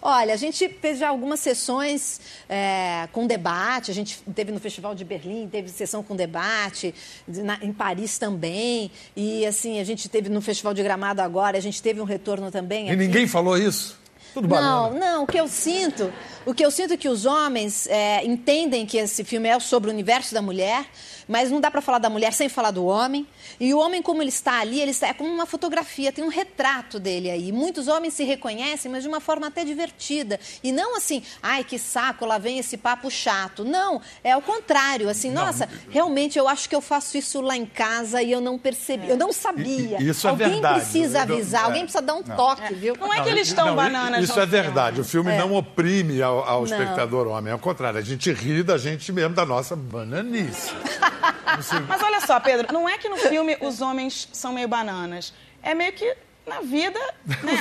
Olha, 0.00 0.32
a 0.32 0.36
gente 0.36 0.66
fez 0.80 0.98
já 1.00 1.08
algumas 1.08 1.40
sessões 1.40 2.20
é, 2.48 3.08
com 3.12 3.26
debate. 3.26 3.90
A 3.90 3.94
gente 3.94 4.22
teve 4.34 4.52
no 4.52 4.60
Festival 4.60 4.94
de 4.94 5.04
Berlim, 5.04 5.48
teve 5.48 5.68
sessão 5.68 6.02
com 6.04 6.14
debate, 6.14 6.94
de- 7.26 7.42
na- 7.42 7.58
em 7.60 7.72
Paris 7.72 8.16
também. 8.16 8.92
E 9.16 9.44
assim, 9.44 9.80
a 9.80 9.84
gente 9.84 10.08
teve 10.08 10.28
no 10.28 10.40
Festival 10.40 10.72
de 10.72 10.82
Gramado 10.84 11.20
agora, 11.20 11.58
a 11.58 11.60
gente 11.60 11.82
teve 11.82 12.00
um 12.00 12.04
retorno 12.04 12.50
também. 12.50 12.86
E 12.86 12.90
aqui. 12.90 12.96
ninguém 12.96 13.26
falou 13.26 13.58
isso? 13.58 13.99
Tudo 14.32 14.48
Não, 14.48 14.90
banana. 14.90 14.98
não, 14.98 15.24
o 15.24 15.26
que 15.26 15.38
eu 15.38 15.48
sinto, 15.48 16.12
o 16.46 16.54
que 16.54 16.64
eu 16.64 16.70
sinto 16.70 16.94
é 16.94 16.96
que 16.96 17.08
os 17.08 17.26
homens 17.26 17.86
é, 17.88 18.24
entendem 18.24 18.86
que 18.86 18.96
esse 18.96 19.24
filme 19.24 19.48
é 19.48 19.58
sobre 19.58 19.90
o 19.90 19.92
universo 19.92 20.32
da 20.34 20.40
mulher, 20.40 20.86
mas 21.30 21.50
não 21.50 21.60
dá 21.60 21.70
para 21.70 21.80
falar 21.80 21.98
da 21.98 22.10
mulher 22.10 22.32
sem 22.32 22.48
falar 22.48 22.72
do 22.72 22.84
homem. 22.84 23.24
E 23.60 23.72
o 23.72 23.78
homem, 23.78 24.02
como 24.02 24.20
ele 24.20 24.28
está 24.30 24.58
ali, 24.60 24.80
ele 24.80 24.90
está, 24.90 25.06
é 25.06 25.14
como 25.14 25.30
uma 25.32 25.46
fotografia, 25.46 26.10
tem 26.10 26.24
um 26.24 26.28
retrato 26.28 26.98
dele 26.98 27.30
aí. 27.30 27.52
Muitos 27.52 27.86
homens 27.86 28.14
se 28.14 28.24
reconhecem, 28.24 28.90
mas 28.90 29.02
de 29.04 29.08
uma 29.08 29.20
forma 29.20 29.46
até 29.46 29.64
divertida. 29.64 30.40
E 30.62 30.72
não 30.72 30.96
assim, 30.96 31.22
ai, 31.42 31.62
que 31.62 31.78
saco, 31.78 32.26
lá 32.26 32.36
vem 32.36 32.58
esse 32.58 32.76
papo 32.76 33.08
chato. 33.10 33.64
Não, 33.64 34.00
é 34.24 34.36
o 34.36 34.42
contrário, 34.42 35.08
assim, 35.08 35.30
nossa, 35.30 35.68
realmente 35.88 36.36
eu 36.38 36.48
acho 36.48 36.68
que 36.68 36.74
eu 36.74 36.80
faço 36.80 37.16
isso 37.16 37.40
lá 37.40 37.56
em 37.56 37.64
casa 37.66 38.20
e 38.22 38.32
eu 38.32 38.40
não 38.40 38.58
percebi, 38.58 39.08
eu 39.08 39.16
não 39.16 39.32
sabia. 39.32 40.02
Isso 40.02 40.26
é 40.26 40.30
alguém 40.30 40.48
verdade. 40.50 40.80
precisa 40.80 41.20
Eu 41.20 41.26
não- 41.26 41.34
avisar, 41.36 41.60
é. 41.62 41.64
alguém 41.66 41.82
precisa 41.82 42.02
dar 42.02 42.14
um 42.14 42.22
Não. 42.26 42.36
toque, 42.36 42.74
viu? 42.74 42.96
Não 42.98 43.14
é 43.14 43.22
que 43.22 43.28
eles 43.28 43.46
estão 43.48 43.66
Não, 43.66 43.76
bananas 43.76 44.24
Isso 44.24 44.40
é 44.40 44.46
verdade. 44.46 45.00
O 45.00 45.04
filme 45.04 45.30
É. 45.30 45.38
não 45.38 45.54
oprime 45.54 46.20
ao, 46.20 46.42
ao 46.44 46.64
espectador 46.64 47.28
homem. 47.28 47.52
Ao 47.52 47.58
contrário, 47.58 47.98
a 47.98 48.02
gente 48.02 48.32
ri 48.32 48.62
da 48.64 48.76
gente 48.76 49.12
mesmo, 49.12 49.34
da 49.34 49.46
nossa 49.46 49.76
bananice. 49.76 50.70
Mas 51.88 52.02
olha 52.02 52.20
só, 52.20 52.38
Pedro, 52.40 52.72
não 52.72 52.88
é 52.88 52.98
que 52.98 53.08
no 53.08 53.16
filme 53.16 53.56
os 53.60 53.80
homens 53.80 54.28
são 54.32 54.52
meio 54.52 54.68
bananas. 54.68 55.32
É 55.62 55.74
meio 55.74 55.92
que 55.92 56.16
na 56.46 56.60
vida. 56.60 57.00
Né? 57.42 57.52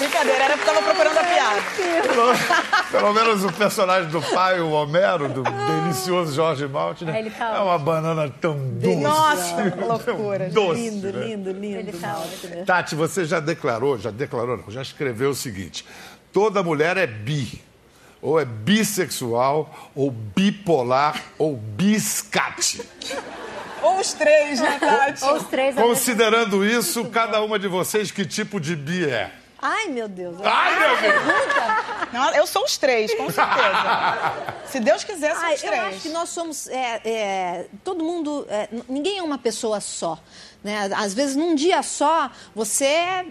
Brincadeira, 0.00 0.44
era 0.44 0.56
porque 0.56 0.70
eu 0.70 0.74
tava 0.74 0.86
procurando 0.86 1.18
a 1.18 1.24
piada. 1.24 1.60
Pelo, 2.02 2.90
pelo 2.90 3.12
menos 3.12 3.44
o 3.44 3.52
personagem 3.52 4.08
do 4.08 4.22
pai, 4.22 4.58
o 4.58 4.70
Homero, 4.70 5.28
do 5.28 5.42
delicioso 5.42 6.34
Jorge 6.34 6.66
Maltner, 6.66 7.14
Ele 7.14 7.28
tá 7.28 7.56
é 7.56 7.58
uma 7.60 7.78
banana 7.78 8.32
tão 8.40 8.56
doce. 8.56 8.96
Nossa, 8.96 9.74
loucura. 9.78 10.48
Doce, 10.48 10.80
Lindo, 10.80 11.12
né? 11.12 11.26
lindo, 11.26 11.52
lindo. 11.52 11.76
Ele 11.76 11.92
tá 11.92 12.08
Maltner. 12.08 12.64
Tati, 12.64 12.94
você 12.94 13.26
já 13.26 13.40
declarou, 13.40 13.98
já 13.98 14.10
declarou, 14.10 14.56
não, 14.56 14.70
já 14.70 14.80
escreveu 14.80 15.30
o 15.30 15.34
seguinte: 15.34 15.84
toda 16.32 16.62
mulher 16.62 16.96
é 16.96 17.06
bi. 17.06 17.62
Ou 18.22 18.38
é 18.38 18.44
bissexual, 18.44 19.90
ou 19.94 20.10
bipolar, 20.10 21.18
ou 21.38 21.56
biscate. 21.56 22.82
Ou 23.82 23.98
os 23.98 24.12
três, 24.12 24.60
né, 24.60 24.78
Tati? 24.78 25.24
Ou 25.24 25.36
os 25.36 25.44
três 25.44 25.74
Considerando 25.74 26.64
isso, 26.64 27.06
cada 27.06 27.40
uma 27.42 27.58
de 27.58 27.66
vocês, 27.66 28.10
que 28.10 28.26
tipo 28.26 28.60
de 28.60 28.76
bi 28.76 29.06
é? 29.06 29.39
Ai, 29.62 29.88
meu 29.88 30.08
Deus. 30.08 30.36
Ai, 30.42 30.78
meu 30.78 31.00
Deus! 31.00 31.22
Não, 32.12 32.34
eu 32.34 32.46
sou 32.46 32.64
os 32.64 32.76
três, 32.78 33.14
com 33.14 33.30
certeza. 33.30 34.56
Se 34.66 34.80
Deus 34.80 35.04
quiser, 35.04 35.34
são 35.34 35.44
Ai, 35.44 35.54
os 35.54 35.62
eu 35.62 35.70
três. 35.70 35.84
acho 35.84 36.00
que 36.00 36.08
nós 36.08 36.28
somos. 36.30 36.66
é, 36.68 37.00
é, 37.04 37.66
todo 37.84 38.02
mundo. 38.02 38.46
é, 38.48 38.68
ninguém 38.88 39.18
é 39.18 39.22
uma 39.22 39.38
pessoa 39.38 39.80
só. 39.80 40.18
Né? 40.62 40.90
Às 40.94 41.14
vezes, 41.14 41.36
num 41.36 41.54
dia 41.54 41.82
só, 41.82 42.30
você 42.54 42.84
é- 42.84 43.24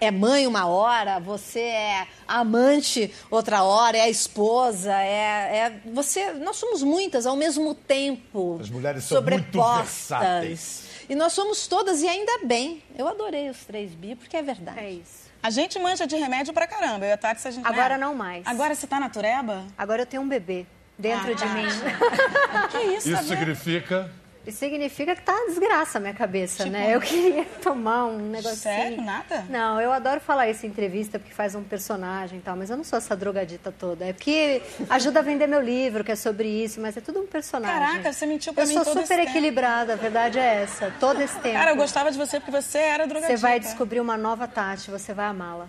é 0.00 0.10
mãe 0.10 0.46
uma 0.46 0.66
hora, 0.66 1.18
você 1.20 1.60
é 1.60 2.06
amante 2.26 3.12
outra 3.30 3.62
hora, 3.62 3.96
é 3.98 4.02
a 4.02 4.08
esposa, 4.10 4.92
é, 4.92 5.56
é- 5.56 5.80
você. 5.92 6.32
Nós 6.32 6.56
somos 6.56 6.82
muitas 6.82 7.26
ao 7.26 7.36
mesmo 7.36 7.74
tempo. 7.74 8.58
As 8.60 8.70
mulheres 8.70 9.04
são 9.04 9.20
muito 9.20 9.30
sobrepostas. 9.44 10.08
versáteis. 10.18 10.82
E 11.08 11.14
nós 11.14 11.32
somos 11.34 11.66
todas, 11.66 12.00
e 12.02 12.08
ainda 12.08 12.38
bem. 12.44 12.82
Eu 12.96 13.06
adorei 13.06 13.50
os 13.50 13.58
três 13.64 13.92
bi, 13.94 14.14
porque 14.14 14.36
é 14.36 14.42
verdade. 14.42 14.78
É 14.78 14.90
isso. 14.90 15.21
A 15.42 15.50
gente 15.50 15.78
mancha 15.78 16.06
de 16.06 16.16
remédio 16.16 16.52
pra 16.54 16.66
caramba. 16.66 17.04
Eu 17.04 17.08
e 17.10 17.12
a 17.12 17.16
Tati, 17.16 17.46
a 17.46 17.50
gente, 17.50 17.66
Agora 17.66 17.98
né? 17.98 17.98
não 17.98 18.14
mais. 18.14 18.46
Agora 18.46 18.74
você 18.74 18.86
tá 18.86 19.00
na 19.00 19.08
tureba? 19.08 19.64
Agora 19.76 20.02
eu 20.02 20.06
tenho 20.06 20.22
um 20.22 20.28
bebê 20.28 20.64
dentro 20.98 21.32
Ah, 21.32 21.34
de 21.34 21.46
mim. 21.46 21.66
Que 22.70 22.78
isso, 22.96 23.08
Isso 23.08 23.16
tá 23.16 23.22
significa. 23.24 24.10
Isso 24.46 24.58
significa 24.58 25.14
que 25.14 25.22
tá 25.22 25.32
uma 25.32 25.46
desgraça 25.46 25.98
a 25.98 26.00
minha 26.00 26.14
cabeça, 26.14 26.64
Tipo, 26.64 26.70
né? 26.76 26.94
Eu 26.94 27.00
queria 27.00 27.44
tomar 27.62 28.06
um 28.06 28.18
negocinho. 28.18 28.56
Sério? 28.56 29.02
Nada? 29.02 29.44
Não, 29.48 29.80
eu 29.80 29.92
adoro 29.92 30.20
falar 30.20 30.48
isso 30.50 30.66
em 30.66 30.68
entrevista 30.68 31.18
porque 31.18 31.32
faz 31.32 31.54
um 31.54 31.62
personagem 31.62 32.38
e 32.38 32.42
tal, 32.42 32.56
mas 32.56 32.68
eu 32.68 32.76
não 32.76 32.82
sou 32.82 32.96
essa 32.96 33.14
drogadita 33.16 33.70
toda. 33.70 34.04
É 34.04 34.12
porque 34.12 34.60
ajuda 34.90 35.20
a 35.20 35.22
vender 35.22 35.46
meu 35.46 35.60
livro, 35.60 36.02
que 36.02 36.10
é 36.10 36.16
sobre 36.16 36.48
isso, 36.48 36.80
mas 36.80 36.96
é 36.96 37.00
tudo 37.00 37.20
um 37.20 37.26
personagem. 37.26 37.78
Caraca, 37.78 38.12
você 38.12 38.26
mentiu 38.26 38.52
pra 38.52 38.64
eu 38.64 38.68
mim 38.68 38.74
sou 38.74 38.84
todo 38.84 38.98
esse 38.98 39.06
super 39.06 39.16
tempo. 39.18 39.30
equilibrada, 39.30 39.92
a 39.92 39.96
verdade 39.96 40.38
é 40.40 40.62
essa. 40.62 40.92
Todo 40.98 41.20
esse 41.20 41.38
tempo. 41.38 41.54
Cara, 41.56 41.70
eu 41.70 41.76
gostava 41.76 42.10
de 42.10 42.18
você 42.18 42.40
porque 42.40 42.50
você 42.50 42.78
era 42.78 43.06
drogadita. 43.06 43.36
Você 43.36 43.40
vai 43.42 43.60
descobrir 43.60 44.00
uma 44.00 44.16
nova 44.16 44.48
Tati, 44.48 44.90
você 44.90 45.14
vai 45.14 45.26
amá-la. 45.26 45.68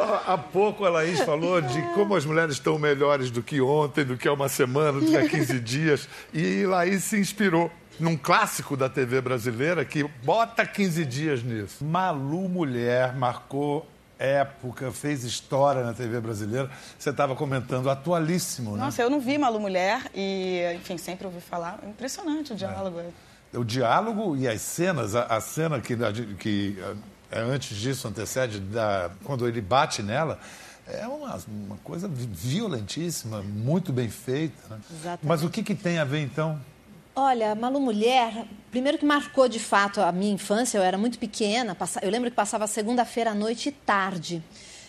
Há 0.00 0.22
há 0.34 0.38
pouco 0.38 0.84
a 0.84 0.90
Laís 0.90 1.20
falou 1.20 1.60
de 1.60 1.80
como 1.94 2.16
as 2.16 2.24
mulheres 2.24 2.54
estão 2.54 2.78
melhores 2.78 3.30
do 3.30 3.42
que 3.42 3.60
ontem, 3.60 4.04
do 4.04 4.16
que 4.16 4.26
há 4.26 4.32
uma 4.32 4.48
semana, 4.48 4.98
do 4.98 5.06
que 5.06 5.16
há 5.16 5.28
15 5.28 5.60
dias. 5.60 6.08
E 6.32 6.66
Laís 6.66 7.04
se 7.04 7.16
inspirou 7.18 7.43
num 7.98 8.16
clássico 8.16 8.76
da 8.76 8.88
TV 8.88 9.20
brasileira 9.20 9.84
que 9.84 10.04
bota 10.24 10.66
15 10.66 11.04
dias 11.04 11.42
nisso. 11.42 11.84
Malu 11.84 12.48
Mulher 12.48 13.14
marcou 13.14 13.86
época, 14.18 14.90
fez 14.92 15.24
história 15.24 15.82
na 15.82 15.92
TV 15.92 16.20
brasileira. 16.20 16.70
Você 16.98 17.10
estava 17.10 17.34
comentando, 17.34 17.90
atualíssimo, 17.90 18.76
né? 18.76 18.84
Nossa, 18.84 19.02
eu 19.02 19.10
não 19.10 19.20
vi 19.20 19.36
Malu 19.38 19.60
Mulher 19.60 20.10
e, 20.14 20.62
enfim, 20.76 20.96
sempre 20.96 21.26
ouvi 21.26 21.40
falar. 21.40 21.80
Impressionante 21.86 22.52
o 22.52 22.56
diálogo. 22.56 23.00
O 23.52 23.64
diálogo 23.64 24.36
e 24.36 24.48
as 24.48 24.60
cenas, 24.60 25.14
a, 25.14 25.24
a 25.24 25.40
cena 25.40 25.80
que, 25.80 25.96
que 26.38 26.78
é, 27.30 27.40
antes 27.40 27.76
disso 27.76 28.08
antecede, 28.08 28.60
da, 28.60 29.10
quando 29.24 29.46
ele 29.46 29.60
bate 29.60 30.02
nela, 30.02 30.38
é 30.86 31.06
uma, 31.06 31.38
uma 31.48 31.76
coisa 31.78 32.08
violentíssima, 32.08 33.42
muito 33.42 33.92
bem 33.92 34.08
feita. 34.08 34.60
Né? 34.68 34.80
Exatamente. 34.90 35.26
Mas 35.26 35.42
o 35.42 35.50
que, 35.50 35.62
que 35.62 35.74
tem 35.74 35.98
a 35.98 36.04
ver, 36.04 36.20
então? 36.20 36.60
Olha, 37.16 37.54
Malu 37.54 37.80
Mulher, 37.80 38.44
primeiro 38.72 38.98
que 38.98 39.04
marcou 39.04 39.48
de 39.48 39.60
fato 39.60 40.00
a 40.00 40.10
minha 40.10 40.32
infância, 40.32 40.76
eu 40.78 40.82
era 40.82 40.98
muito 40.98 41.16
pequena, 41.16 41.76
eu 42.02 42.10
lembro 42.10 42.28
que 42.28 42.34
passava 42.34 42.66
segunda-feira 42.66 43.30
à 43.30 43.34
noite 43.34 43.68
e 43.68 43.72
tarde. 43.72 44.42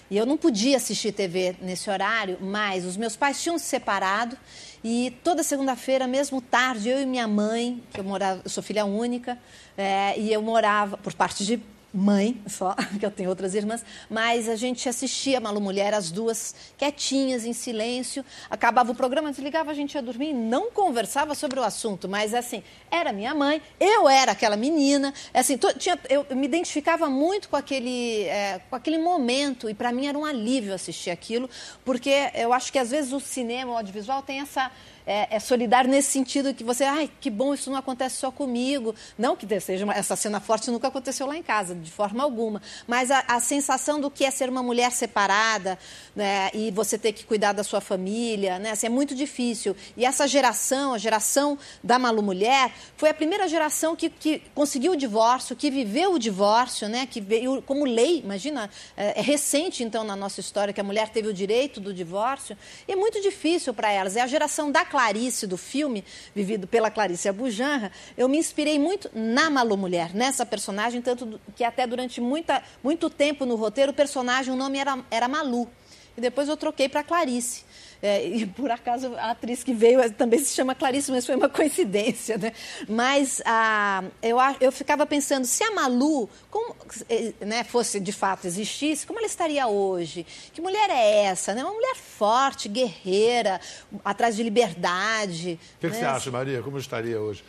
E 0.09 0.17
eu 0.17 0.25
não 0.25 0.35
podia 0.35 0.77
assistir 0.77 1.11
TV 1.11 1.55
nesse 1.61 1.87
horário, 1.87 2.39
mas 2.41 2.83
os 2.83 2.97
meus 2.97 3.15
pais 3.15 3.43
tinham 3.43 3.59
se 3.59 3.65
separado 3.65 4.35
e 4.83 5.15
toda 5.23 5.43
segunda-feira, 5.43 6.07
mesmo 6.07 6.41
tarde, 6.41 6.89
eu 6.89 6.99
e 6.99 7.05
minha 7.05 7.27
mãe, 7.27 7.83
que 7.93 7.99
eu 7.99 8.03
morava, 8.03 8.41
eu 8.43 8.49
sou 8.49 8.63
filha 8.63 8.85
única, 8.85 9.37
é, 9.77 10.17
e 10.17 10.33
eu 10.33 10.41
morava 10.41 10.97
por 10.97 11.13
parte 11.13 11.45
de 11.45 11.61
mãe 11.95 12.41
só, 12.47 12.75
que 12.99 13.05
eu 13.05 13.09
tenho 13.11 13.29
outras 13.29 13.55
irmãs, 13.55 13.83
mas 14.09 14.49
a 14.49 14.55
gente 14.55 14.87
assistia 14.89 15.39
Malu 15.39 15.61
Mulher, 15.61 15.93
as 15.93 16.11
duas 16.11 16.53
quietinhas, 16.77 17.45
em 17.45 17.53
silêncio. 17.53 18.23
Acabava 18.49 18.91
o 18.91 18.95
programa, 18.95 19.31
desligava, 19.31 19.71
a 19.71 19.73
gente 19.73 19.95
ia 19.95 20.01
dormir 20.01 20.31
e 20.31 20.33
não 20.33 20.69
conversava 20.69 21.33
sobre 21.33 21.59
o 21.59 21.63
assunto, 21.63 22.09
mas 22.09 22.33
assim, 22.33 22.61
era 22.91 23.13
minha 23.13 23.33
mãe, 23.33 23.61
eu 23.79 24.09
era 24.09 24.33
aquela 24.33 24.57
menina, 24.57 25.13
assim, 25.33 25.57
to- 25.57 25.73
tinha, 25.77 25.97
eu 26.09 26.25
me 26.35 26.45
identificava 26.45 27.09
muito 27.09 27.47
com 27.49 27.55
aquele, 27.55 28.23
é, 28.23 28.59
com 28.69 28.75
aquele 28.75 28.97
momento 28.97 29.69
e 29.69 29.73
para 29.73 29.91
mim 29.91 30.07
era 30.07 30.17
um 30.17 30.25
alívio 30.25 30.73
assistir 30.73 31.09
aquilo, 31.09 31.49
porque 31.85 32.29
eu 32.33 32.51
acho 32.51 32.71
que 32.71 32.77
às 32.79 32.91
vezes 32.91 33.13
o 33.13 33.19
cinema, 33.19 33.71
o 33.71 33.77
audiovisual 33.77 34.21
tem 34.21 34.41
essa 34.41 34.69
é, 35.05 35.35
é 35.35 35.39
solidário 35.39 35.89
nesse 35.89 36.11
sentido 36.11 36.53
que 36.53 36.63
você, 36.63 36.83
ai, 36.83 37.09
que 37.21 37.29
bom, 37.29 37.53
isso 37.53 37.69
não 37.69 37.77
acontece 37.77 38.17
só 38.17 38.31
comigo. 38.31 38.95
Não 39.17 39.35
que 39.35 39.59
seja 39.59 39.85
essa 39.93 40.15
cena 40.15 40.39
forte 40.39 40.71
nunca 40.71 40.87
aconteceu 40.87 41.27
lá 41.27 41.37
em 41.37 41.43
casa, 41.43 41.75
de 41.75 41.91
forma 41.91 42.23
alguma. 42.23 42.61
Mas 42.87 43.11
a, 43.11 43.23
a 43.27 43.39
sensação 43.39 43.99
do 43.99 44.09
que 44.09 44.25
é 44.25 44.31
ser 44.31 44.49
uma 44.49 44.63
mulher 44.63 44.91
separada 44.91 45.77
né, 46.15 46.49
e 46.53 46.71
você 46.71 46.97
ter 46.97 47.13
que 47.13 47.23
cuidar 47.23 47.53
da 47.53 47.63
sua 47.63 47.81
família, 47.81 48.57
né, 48.57 48.71
assim, 48.71 48.87
é 48.87 48.89
muito 48.89 49.13
difícil. 49.13 49.75
E 49.95 50.05
essa 50.05 50.27
geração, 50.27 50.93
a 50.93 50.97
geração 50.97 51.57
da 51.83 51.99
Malu 51.99 52.23
Mulher, 52.23 52.71
foi 52.97 53.09
a 53.09 53.13
primeira 53.13 53.47
geração 53.47 53.95
que, 53.95 54.09
que 54.09 54.41
conseguiu 54.53 54.93
o 54.93 54.95
divórcio, 54.95 55.55
que 55.55 55.69
viveu 55.69 56.13
o 56.13 56.19
divórcio, 56.19 56.89
né, 56.89 57.05
que 57.05 57.21
veio 57.21 57.61
como 57.61 57.85
lei, 57.85 58.19
imagina, 58.19 58.69
é, 58.97 59.19
é 59.19 59.21
recente 59.21 59.83
então 59.83 60.03
na 60.03 60.15
nossa 60.15 60.39
história 60.39 60.73
que 60.73 60.81
a 60.81 60.83
mulher 60.83 61.09
teve 61.09 61.27
o 61.27 61.33
direito 61.33 61.79
do 61.79 61.93
divórcio. 61.93 62.57
E 62.87 62.91
é 62.91 62.95
muito 62.95 63.21
difícil 63.21 63.73
para 63.73 63.91
elas. 63.91 64.15
É 64.15 64.21
a 64.21 64.27
geração 64.27 64.71
da 64.71 64.83
Clarice 64.95 65.45
do 65.45 65.57
filme, 65.57 66.05
vivido 66.33 66.67
pela 66.67 66.89
Clarice 66.89 67.27
Abujanra, 67.27 67.91
eu 68.17 68.29
me 68.29 68.37
inspirei 68.37 68.79
muito 68.79 69.11
na 69.13 69.49
Malu 69.49 69.75
Mulher, 69.75 70.15
nessa 70.15 70.45
personagem, 70.45 71.01
tanto 71.01 71.37
que 71.53 71.65
até 71.65 71.85
durante 71.85 72.21
muita, 72.21 72.63
muito 72.81 73.09
tempo 73.09 73.45
no 73.45 73.57
roteiro 73.57 73.91
o 73.91 73.93
personagem, 73.93 74.53
o 74.53 74.55
nome 74.55 74.77
era, 74.77 74.97
era 75.11 75.27
Malu. 75.27 75.67
e 76.15 76.21
depois 76.21 76.47
eu 76.47 76.55
troquei 76.55 76.87
para 76.87 77.03
Clarice. 77.03 77.65
É, 78.01 78.25
e 78.25 78.45
por 78.45 78.69
acaso 78.69 79.15
a 79.15 79.31
atriz 79.31 79.63
que 79.63 79.73
veio 79.73 80.11
também 80.13 80.39
se 80.39 80.53
chama 80.53 80.75
Clarice, 80.75 81.11
mas 81.11 81.25
foi 81.25 81.35
uma 81.35 81.49
coincidência, 81.49 82.37
né? 82.37 82.53
Mas 82.87 83.41
ah, 83.45 84.03
eu, 84.21 84.37
eu 84.59 84.71
ficava 84.71 85.05
pensando, 85.05 85.45
se 85.45 85.63
a 85.63 85.71
Malu 85.71 86.29
como, 86.49 86.75
eh, 87.09 87.33
né, 87.41 87.63
fosse 87.63 87.99
de 87.99 88.11
fato 88.11 88.47
existisse, 88.47 89.05
como 89.05 89.19
ela 89.19 89.27
estaria 89.27 89.67
hoje? 89.67 90.25
Que 90.53 90.61
mulher 90.61 90.89
é 90.89 91.25
essa? 91.25 91.53
Né? 91.53 91.63
Uma 91.63 91.73
mulher 91.73 91.95
forte, 91.95 92.69
guerreira, 92.69 93.59
atrás 94.03 94.35
de 94.35 94.43
liberdade. 94.43 95.59
O 95.77 95.79
que, 95.79 95.87
né? 95.87 95.93
que 95.93 95.99
você 95.99 96.05
acha, 96.05 96.31
Maria? 96.31 96.61
Como 96.61 96.77
estaria 96.77 97.19
hoje? 97.19 97.43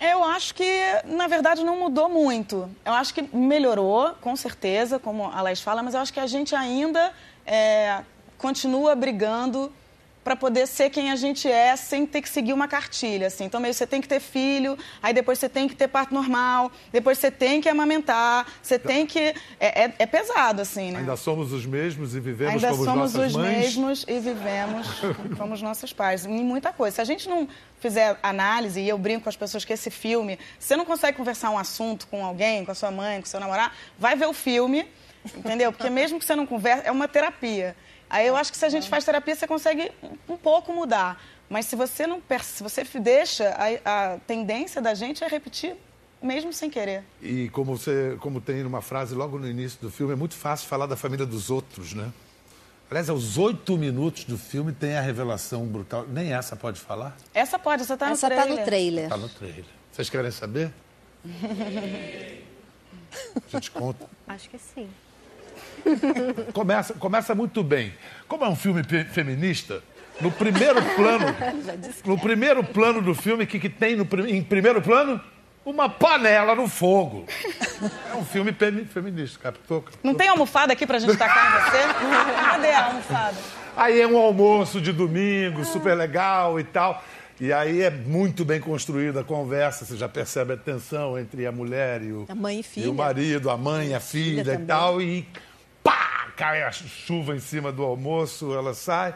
Eu 0.00 0.24
acho 0.24 0.54
que, 0.54 0.64
na 1.04 1.26
verdade, 1.26 1.62
não 1.62 1.78
mudou 1.78 2.08
muito. 2.08 2.70
Eu 2.84 2.92
acho 2.92 3.12
que 3.12 3.22
melhorou, 3.36 4.14
com 4.20 4.34
certeza, 4.34 4.98
como 4.98 5.24
a 5.24 5.42
Laís 5.42 5.60
fala, 5.60 5.82
mas 5.82 5.94
eu 5.94 6.00
acho 6.00 6.12
que 6.12 6.20
a 6.20 6.26
gente 6.26 6.54
ainda 6.54 7.12
é, 7.46 8.00
continua 8.40 8.94
brigando 8.94 9.70
para 10.22 10.36
poder 10.36 10.66
ser 10.66 10.90
quem 10.90 11.10
a 11.10 11.16
gente 11.16 11.48
é 11.48 11.74
sem 11.76 12.04
ter 12.06 12.20
que 12.20 12.28
seguir 12.28 12.52
uma 12.52 12.68
cartilha, 12.68 13.26
assim. 13.26 13.44
Então, 13.44 13.58
meio 13.58 13.72
você 13.72 13.86
tem 13.86 14.00
que 14.00 14.08
ter 14.08 14.20
filho, 14.20 14.76
aí 15.02 15.14
depois 15.14 15.38
você 15.38 15.48
tem 15.48 15.66
que 15.66 15.74
ter 15.74 15.88
parto 15.88 16.12
normal, 16.12 16.70
depois 16.92 17.18
você 17.18 17.30
tem 17.30 17.60
que 17.60 17.68
amamentar, 17.68 18.46
você 18.62 18.78
tem 18.78 19.06
que... 19.06 19.34
É, 19.58 19.84
é, 19.84 19.94
é 19.98 20.06
pesado, 20.06 20.60
assim, 20.60 20.92
né? 20.92 21.00
Ainda 21.00 21.16
somos 21.16 21.52
os 21.52 21.64
mesmos 21.64 22.14
e 22.14 22.20
vivemos 22.20 22.54
Ainda 22.54 22.68
como 22.68 22.84
somos 22.84 23.14
nossas 23.14 23.30
os 23.30 23.36
mães? 23.36 23.56
mesmos 23.56 24.04
e 24.06 24.18
vivemos 24.18 24.86
como 25.38 25.54
os 25.54 25.62
nossos 25.62 25.92
pais. 25.92 26.26
Em 26.26 26.44
muita 26.44 26.70
coisa. 26.70 26.96
Se 26.96 27.00
a 27.00 27.04
gente 27.04 27.28
não 27.28 27.48
fizer 27.78 28.18
análise, 28.22 28.80
e 28.80 28.88
eu 28.88 28.98
brinco 28.98 29.22
com 29.22 29.30
as 29.30 29.36
pessoas 29.36 29.64
que 29.64 29.72
esse 29.72 29.90
filme, 29.90 30.38
você 30.58 30.76
não 30.76 30.84
consegue 30.84 31.16
conversar 31.16 31.50
um 31.50 31.58
assunto 31.58 32.06
com 32.08 32.24
alguém, 32.24 32.64
com 32.64 32.72
a 32.72 32.74
sua 32.74 32.90
mãe, 32.90 33.20
com 33.20 33.26
o 33.26 33.28
seu 33.28 33.40
namorado, 33.40 33.72
vai 33.98 34.14
ver 34.16 34.26
o 34.26 34.34
filme, 34.34 34.86
entendeu? 35.34 35.72
Porque 35.72 35.88
mesmo 35.88 36.18
que 36.18 36.26
você 36.26 36.36
não 36.36 36.46
converse, 36.46 36.86
é 36.86 36.92
uma 36.92 37.08
terapia. 37.08 37.74
Aí 38.10 38.26
eu 38.26 38.34
acho 38.36 38.50
que 38.50 38.58
se 38.58 38.64
a 38.64 38.68
gente 38.68 38.88
faz 38.88 39.04
terapia, 39.04 39.36
você 39.36 39.46
consegue 39.46 39.92
um 40.28 40.36
pouco 40.36 40.72
mudar. 40.72 41.22
Mas 41.48 41.66
se 41.66 41.76
você 41.76 42.06
não 42.06 42.20
se 42.42 42.62
você 42.62 42.84
deixa, 43.00 43.48
a, 43.84 44.14
a 44.14 44.18
tendência 44.18 44.82
da 44.82 44.94
gente 44.94 45.22
é 45.22 45.28
repetir 45.28 45.76
mesmo 46.22 46.52
sem 46.52 46.68
querer. 46.68 47.02
E 47.22 47.48
como 47.50 47.76
você, 47.76 48.16
como 48.20 48.40
tem 48.40 48.64
uma 48.64 48.82
frase 48.82 49.14
logo 49.14 49.38
no 49.38 49.48
início 49.48 49.80
do 49.80 49.90
filme, 49.90 50.12
é 50.12 50.16
muito 50.16 50.34
fácil 50.34 50.68
falar 50.68 50.86
da 50.86 50.96
família 50.96 51.24
dos 51.24 51.50
outros, 51.50 51.94
né? 51.94 52.12
Aliás, 52.90 53.08
aos 53.08 53.38
oito 53.38 53.78
minutos 53.78 54.24
do 54.24 54.36
filme 54.36 54.72
tem 54.72 54.96
a 54.96 55.00
revelação 55.00 55.64
brutal. 55.64 56.04
Nem 56.08 56.32
essa 56.32 56.56
pode 56.56 56.80
falar? 56.80 57.16
Essa 57.32 57.58
pode, 57.58 57.82
essa 57.82 57.96
tá 57.96 58.06
no 58.06 58.12
Essa 58.12 58.26
trailer. 58.26 58.48
tá 58.48 58.56
no 58.56 58.64
trailer. 58.64 59.08
Tá 59.08 59.16
no 59.16 59.28
trailer. 59.28 59.64
Vocês 59.92 60.10
querem 60.10 60.30
saber? 60.32 60.72
A 63.36 63.48
gente 63.48 63.70
conta. 63.70 64.06
Acho 64.26 64.50
que 64.50 64.58
sim. 64.58 64.88
Começa, 66.52 66.94
começa 66.94 67.34
muito 67.34 67.62
bem. 67.62 67.92
Como 68.28 68.44
é 68.44 68.48
um 68.48 68.56
filme 68.56 68.82
feminista, 69.12 69.82
no 70.20 70.30
primeiro 70.30 70.80
plano, 70.94 71.26
no 72.04 72.18
primeiro 72.18 72.62
plano 72.64 73.00
do 73.02 73.14
filme, 73.14 73.44
o 73.44 73.46
que, 73.46 73.58
que 73.58 73.68
tem 73.68 73.96
no, 73.96 74.06
em 74.28 74.42
primeiro 74.42 74.80
plano? 74.82 75.20
Uma 75.64 75.88
panela 75.90 76.54
no 76.54 76.66
fogo. 76.66 77.26
É 78.12 78.16
um 78.16 78.24
filme 78.24 78.50
femi- 78.52 78.86
feminista, 78.86 79.38
captou? 79.42 79.84
Não 80.02 80.14
tem 80.14 80.26
almofada 80.28 80.72
aqui 80.72 80.86
pra 80.86 80.98
gente 80.98 81.16
tacar 81.16 81.46
em 81.46 81.70
você? 81.70 82.40
Cadê 82.50 82.70
a 82.70 82.86
almofada? 82.86 83.36
Aí 83.76 84.00
é 84.00 84.06
um 84.06 84.16
almoço 84.16 84.80
de 84.80 84.90
domingo, 84.90 85.64
super 85.64 85.94
legal 85.94 86.58
e 86.58 86.64
tal. 86.64 87.04
E 87.38 87.52
aí 87.52 87.82
é 87.82 87.90
muito 87.90 88.44
bem 88.44 88.58
construída 88.60 89.20
a 89.20 89.24
conversa, 89.24 89.84
você 89.84 89.96
já 89.96 90.08
percebe 90.08 90.54
a 90.54 90.56
tensão 90.56 91.18
entre 91.18 91.46
a 91.46 91.52
mulher 91.52 92.02
e 92.02 92.12
o, 92.12 92.26
A 92.28 92.34
mãe 92.34 92.56
e 92.56 92.60
e 92.60 92.62
filha. 92.62 92.90
o 92.90 92.94
marido, 92.94 93.48
a 93.50 93.56
mãe, 93.56 93.94
a 93.94 94.00
filha, 94.00 94.42
filha 94.44 94.54
e 94.62 94.66
tal. 94.66 95.00
E 95.00 95.26
cai 96.40 96.62
a 96.62 96.72
chuva 96.72 97.36
em 97.36 97.38
cima 97.38 97.70
do 97.70 97.82
almoço, 97.82 98.54
ela 98.54 98.72
sai. 98.72 99.14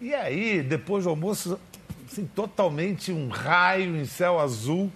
E 0.00 0.12
aí, 0.12 0.60
depois 0.60 1.04
do 1.04 1.10
almoço, 1.10 1.56
assim, 2.04 2.26
totalmente 2.26 3.12
um 3.12 3.28
raio 3.28 3.96
em 3.96 4.04
céu 4.04 4.40
azul. 4.40 4.90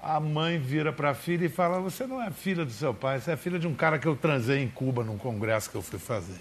A 0.00 0.20
mãe 0.20 0.60
vira 0.60 0.92
para 0.92 1.10
a 1.10 1.14
filha 1.14 1.46
e 1.46 1.48
fala: 1.48 1.80
Você 1.80 2.06
não 2.06 2.22
é 2.22 2.30
filha 2.30 2.64
do 2.64 2.70
seu 2.70 2.94
pai, 2.94 3.18
você 3.18 3.32
é 3.32 3.36
filha 3.36 3.58
de 3.58 3.66
um 3.66 3.74
cara 3.74 3.98
que 3.98 4.06
eu 4.06 4.14
transei 4.14 4.62
em 4.62 4.68
Cuba 4.68 5.02
num 5.02 5.18
congresso 5.18 5.68
que 5.68 5.74
eu 5.76 5.82
fui 5.82 5.98
fazer. 5.98 6.40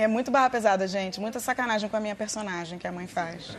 É 0.00 0.08
muito 0.08 0.30
barra 0.30 0.48
pesada, 0.48 0.88
gente. 0.88 1.20
Muita 1.20 1.38
sacanagem 1.40 1.86
com 1.88 1.96
a 1.96 2.00
minha 2.00 2.16
personagem 2.16 2.78
que 2.78 2.86
a 2.86 2.92
mãe 2.92 3.06
faz. 3.06 3.54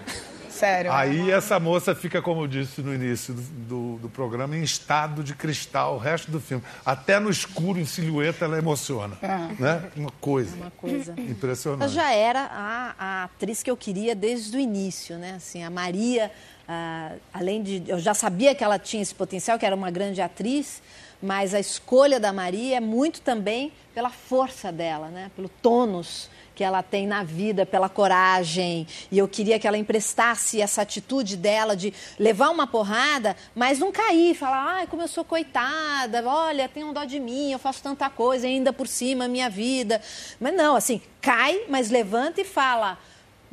Sério. 0.50 0.92
Aí 0.92 1.30
essa 1.30 1.60
moça 1.60 1.94
fica, 1.94 2.20
como 2.20 2.42
eu 2.42 2.48
disse 2.48 2.82
no 2.82 2.94
início 2.94 3.34
do, 3.34 3.42
do, 3.42 3.98
do 4.00 4.10
programa, 4.10 4.58
em 4.58 4.64
estado 4.64 5.24
de 5.24 5.36
cristal 5.36 5.96
o 5.96 5.98
resto 6.00 6.32
do 6.32 6.40
filme. 6.40 6.64
Até 6.84 7.20
no 7.20 7.30
escuro, 7.30 7.80
em 7.80 7.86
silhueta, 7.86 8.46
ela 8.46 8.58
emociona. 8.58 9.18
Né? 9.60 9.90
Uma 9.96 10.12
coisa 10.20 10.56
Uma 10.56 10.72
coisa. 10.72 11.14
Ela 11.16 11.30
impressionante. 11.30 11.94
já 11.94 12.12
era 12.12 12.50
a, 12.52 12.96
a 12.98 13.24
atriz 13.26 13.62
que 13.62 13.70
eu 13.70 13.78
queria 13.78 14.16
desde 14.16 14.58
o 14.58 14.60
início, 14.60 15.18
né? 15.18 15.36
Assim, 15.38 15.64
a 15.64 15.70
Maria, 15.70 16.32
ah, 16.68 17.14
além 17.34 17.62
de. 17.62 17.84
Eu 17.88 18.00
já 18.00 18.14
sabia 18.14 18.56
que 18.56 18.64
ela 18.64 18.80
tinha 18.80 19.02
esse 19.02 19.14
potencial, 19.14 19.60
que 19.60 19.66
era 19.66 19.76
uma 19.76 19.92
grande 19.92 20.22
atriz, 20.22 20.82
mas 21.22 21.54
a 21.54 21.60
escolha 21.60 22.20
da 22.20 22.34
Maria 22.34 22.78
é 22.78 22.80
muito 22.80 23.22
também 23.22 23.72
pela 23.94 24.10
força 24.10 24.72
dela, 24.72 25.10
né? 25.10 25.32
Pelo 25.36 25.50
tônus 25.50 26.30
que 26.56 26.64
ela 26.64 26.84
tem 26.84 27.08
na 27.08 27.24
vida, 27.24 27.66
pela 27.66 27.90
coragem. 27.90 28.86
E 29.12 29.18
eu 29.18 29.28
queria 29.28 29.58
que 29.58 29.68
ela 29.68 29.78
emprestasse 29.78 30.62
essa 30.62 30.82
atitude 30.82 31.38
dela 31.38 31.76
de 31.76 31.94
levar 32.20 32.50
uma 32.50 32.68
porrada, 32.68 33.36
mas 33.56 33.80
não 33.80 33.92
cair, 33.92 34.36
falar, 34.36 34.76
ai, 34.76 34.88
como 34.88 35.02
eu 35.02 35.08
sou 35.08 35.24
coitada, 35.24 36.24
olha, 36.28 36.70
tem 36.70 36.84
um 36.84 36.94
dó 36.94 37.04
de 37.04 37.20
mim, 37.20 37.52
eu 37.52 37.60
faço 37.60 37.82
tanta 37.82 38.10
coisa 38.10 38.48
ainda 38.48 38.74
por 38.74 38.88
cima, 38.88 39.28
minha 39.28 39.50
vida. 39.50 40.02
Mas 40.40 40.54
não, 40.54 40.76
assim, 40.76 41.02
cai, 41.22 41.64
mas 41.70 41.90
levanta 41.90 42.42
e 42.42 42.46
fala. 42.46 42.98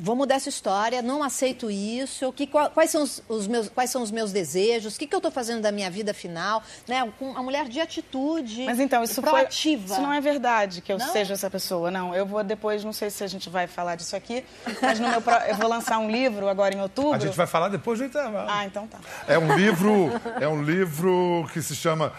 Vou 0.00 0.14
mudar 0.14 0.36
essa 0.36 0.48
história, 0.48 1.02
não 1.02 1.24
aceito 1.24 1.68
isso. 1.70 2.32
Que, 2.32 2.46
quais, 2.46 2.90
são 2.90 3.02
os, 3.02 3.20
os 3.28 3.48
meus, 3.48 3.68
quais 3.68 3.90
são 3.90 4.00
os 4.00 4.12
meus 4.12 4.30
desejos? 4.30 4.94
O 4.94 4.98
que, 4.98 5.06
que 5.08 5.14
eu 5.14 5.18
estou 5.18 5.32
fazendo 5.32 5.60
da 5.60 5.72
minha 5.72 5.90
vida 5.90 6.14
final? 6.14 6.62
Né? 6.86 7.10
Com 7.18 7.36
a 7.36 7.42
mulher 7.42 7.68
de 7.68 7.80
atitude, 7.80 8.64
Mas 8.64 8.78
então, 8.78 9.02
isso 9.02 9.20
foi, 9.20 9.30
proativa. 9.30 9.92
isso 9.94 10.00
não 10.00 10.12
é 10.12 10.20
verdade 10.20 10.80
que 10.80 10.92
eu 10.92 10.98
Não? 10.98 11.12
seja 11.12 11.34
essa 11.34 11.50
pessoa, 11.50 11.90
não. 11.90 12.14
Eu 12.14 12.24
vou 12.24 12.44
depois, 12.44 12.84
não 12.84 12.92
sei 12.92 13.10
se 13.10 13.24
a 13.24 13.26
gente 13.26 13.50
vai 13.50 13.66
falar 13.66 13.96
disso 13.96 14.14
aqui, 14.14 14.44
mas 14.80 15.00
no 15.00 15.08
meu 15.08 15.20
pro- 15.20 15.34
eu 15.34 15.56
vou 15.56 15.68
lançar 15.68 15.98
um 15.98 16.08
livro 16.10 16.48
agora 16.48 16.74
em 16.74 16.80
outubro. 16.80 17.14
A 17.14 17.18
gente 17.18 17.36
vai 17.36 17.46
falar 17.48 17.68
depois 17.68 17.98
do 17.98 18.04
intervalo. 18.04 18.48
Ah, 18.48 18.64
então 18.64 18.86
tá. 18.86 18.98
É 19.26 19.36
um 19.36 19.56
livro, 19.56 20.10
é 20.40 20.46
um 20.46 20.62
livro 20.62 21.44
que 21.52 21.60
se 21.60 21.74
chama 21.74 22.12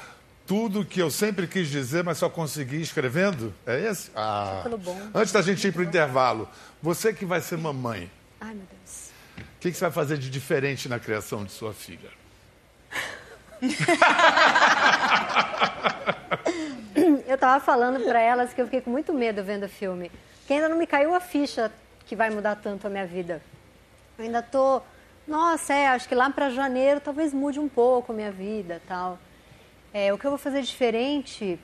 Tudo 0.50 0.84
que 0.84 1.00
eu 1.00 1.12
sempre 1.12 1.46
quis 1.46 1.68
dizer, 1.68 2.04
mas 2.04 2.18
só 2.18 2.28
consegui 2.28 2.82
escrevendo. 2.82 3.54
É 3.68 3.80
esse? 3.82 4.10
Ah. 4.16 4.62
Título 4.64 4.80
bom. 4.80 5.00
Antes 5.14 5.32
da 5.32 5.44
gente 5.44 5.68
ir 5.68 5.72
para 5.72 5.82
o 5.82 5.86
intervalo, 5.86 6.50
você 6.82 7.14
que 7.14 7.24
vai 7.24 7.40
ser 7.40 7.60
mamãe, 7.60 8.10
Ai, 8.42 8.56
meu 8.56 8.66
Deus. 8.66 9.12
o 9.38 9.60
que, 9.60 9.72
que 9.72 9.78
você 9.78 9.86
vai 9.86 9.92
fazer 9.92 10.18
de 10.18 10.28
diferente 10.28 10.90
na 10.90 10.98
criação 10.98 11.46
de 11.46 11.52
sua 11.52 11.72
filha? 11.72 12.10
Eu 17.28 17.38
tava 17.38 17.64
falando 17.64 18.04
pra 18.04 18.20
elas 18.20 18.52
que 18.52 18.60
eu 18.60 18.66
fiquei 18.66 18.82
com 18.82 18.90
muito 18.90 19.14
medo 19.14 19.44
vendo 19.44 19.68
o 19.68 19.70
filme. 19.70 20.12
Que 20.48 20.54
ainda 20.54 20.68
não 20.68 20.80
me 20.80 20.88
caiu 20.88 21.14
a 21.14 21.20
ficha 21.20 21.72
que 22.08 22.16
vai 22.16 22.32
mudar 22.32 22.56
tanto 22.56 22.88
a 22.88 22.90
minha 22.90 23.06
vida. 23.06 23.40
Eu 24.18 24.26
ainda 24.26 24.42
tô. 24.42 24.82
Nossa, 25.28 25.76
é, 25.76 25.90
acho 25.90 26.10
que 26.10 26.16
lá 26.16 26.28
pra 26.32 26.50
janeiro 26.50 27.00
talvez 27.00 27.32
mude 27.32 27.60
um 27.60 27.70
pouco 27.70 28.12
a 28.12 28.16
minha 28.16 28.32
vida 28.32 28.82
tal. 28.88 29.20
É, 29.94 30.14
o 30.14 30.18
que 30.18 30.26
eu 30.26 30.32
vou 30.32 30.38
fazer 30.38 30.62
diferente. 30.62 31.60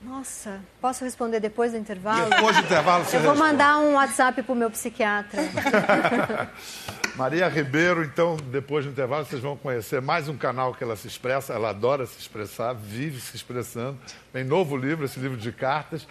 Nossa, 0.00 0.60
posso 0.80 1.02
responder 1.04 1.40
depois 1.40 1.72
do 1.72 1.78
intervalo? 1.78 2.28
Depois 2.30 2.56
do 2.56 2.62
intervalo 2.62 3.04
você 3.04 3.16
Eu 3.16 3.22
vou 3.22 3.30
responde. 3.32 3.52
mandar 3.52 3.78
um 3.78 3.94
WhatsApp 3.94 4.42
pro 4.42 4.54
meu 4.54 4.70
psiquiatra. 4.70 5.40
Maria 7.16 7.48
Ribeiro, 7.48 8.04
então, 8.04 8.36
depois 8.36 8.84
do 8.84 8.90
intervalo, 8.92 9.24
vocês 9.24 9.40
vão 9.40 9.56
conhecer 9.56 10.00
mais 10.02 10.28
um 10.28 10.36
canal 10.36 10.74
que 10.74 10.84
ela 10.84 10.94
se 10.96 11.08
expressa. 11.08 11.54
Ela 11.54 11.70
adora 11.70 12.04
se 12.06 12.20
expressar, 12.20 12.74
vive 12.74 13.18
se 13.20 13.34
expressando. 13.34 13.98
Tem 14.32 14.44
novo 14.44 14.76
livro, 14.76 15.06
esse 15.06 15.18
livro 15.18 15.36
de 15.36 15.50
cartas. 15.50 16.06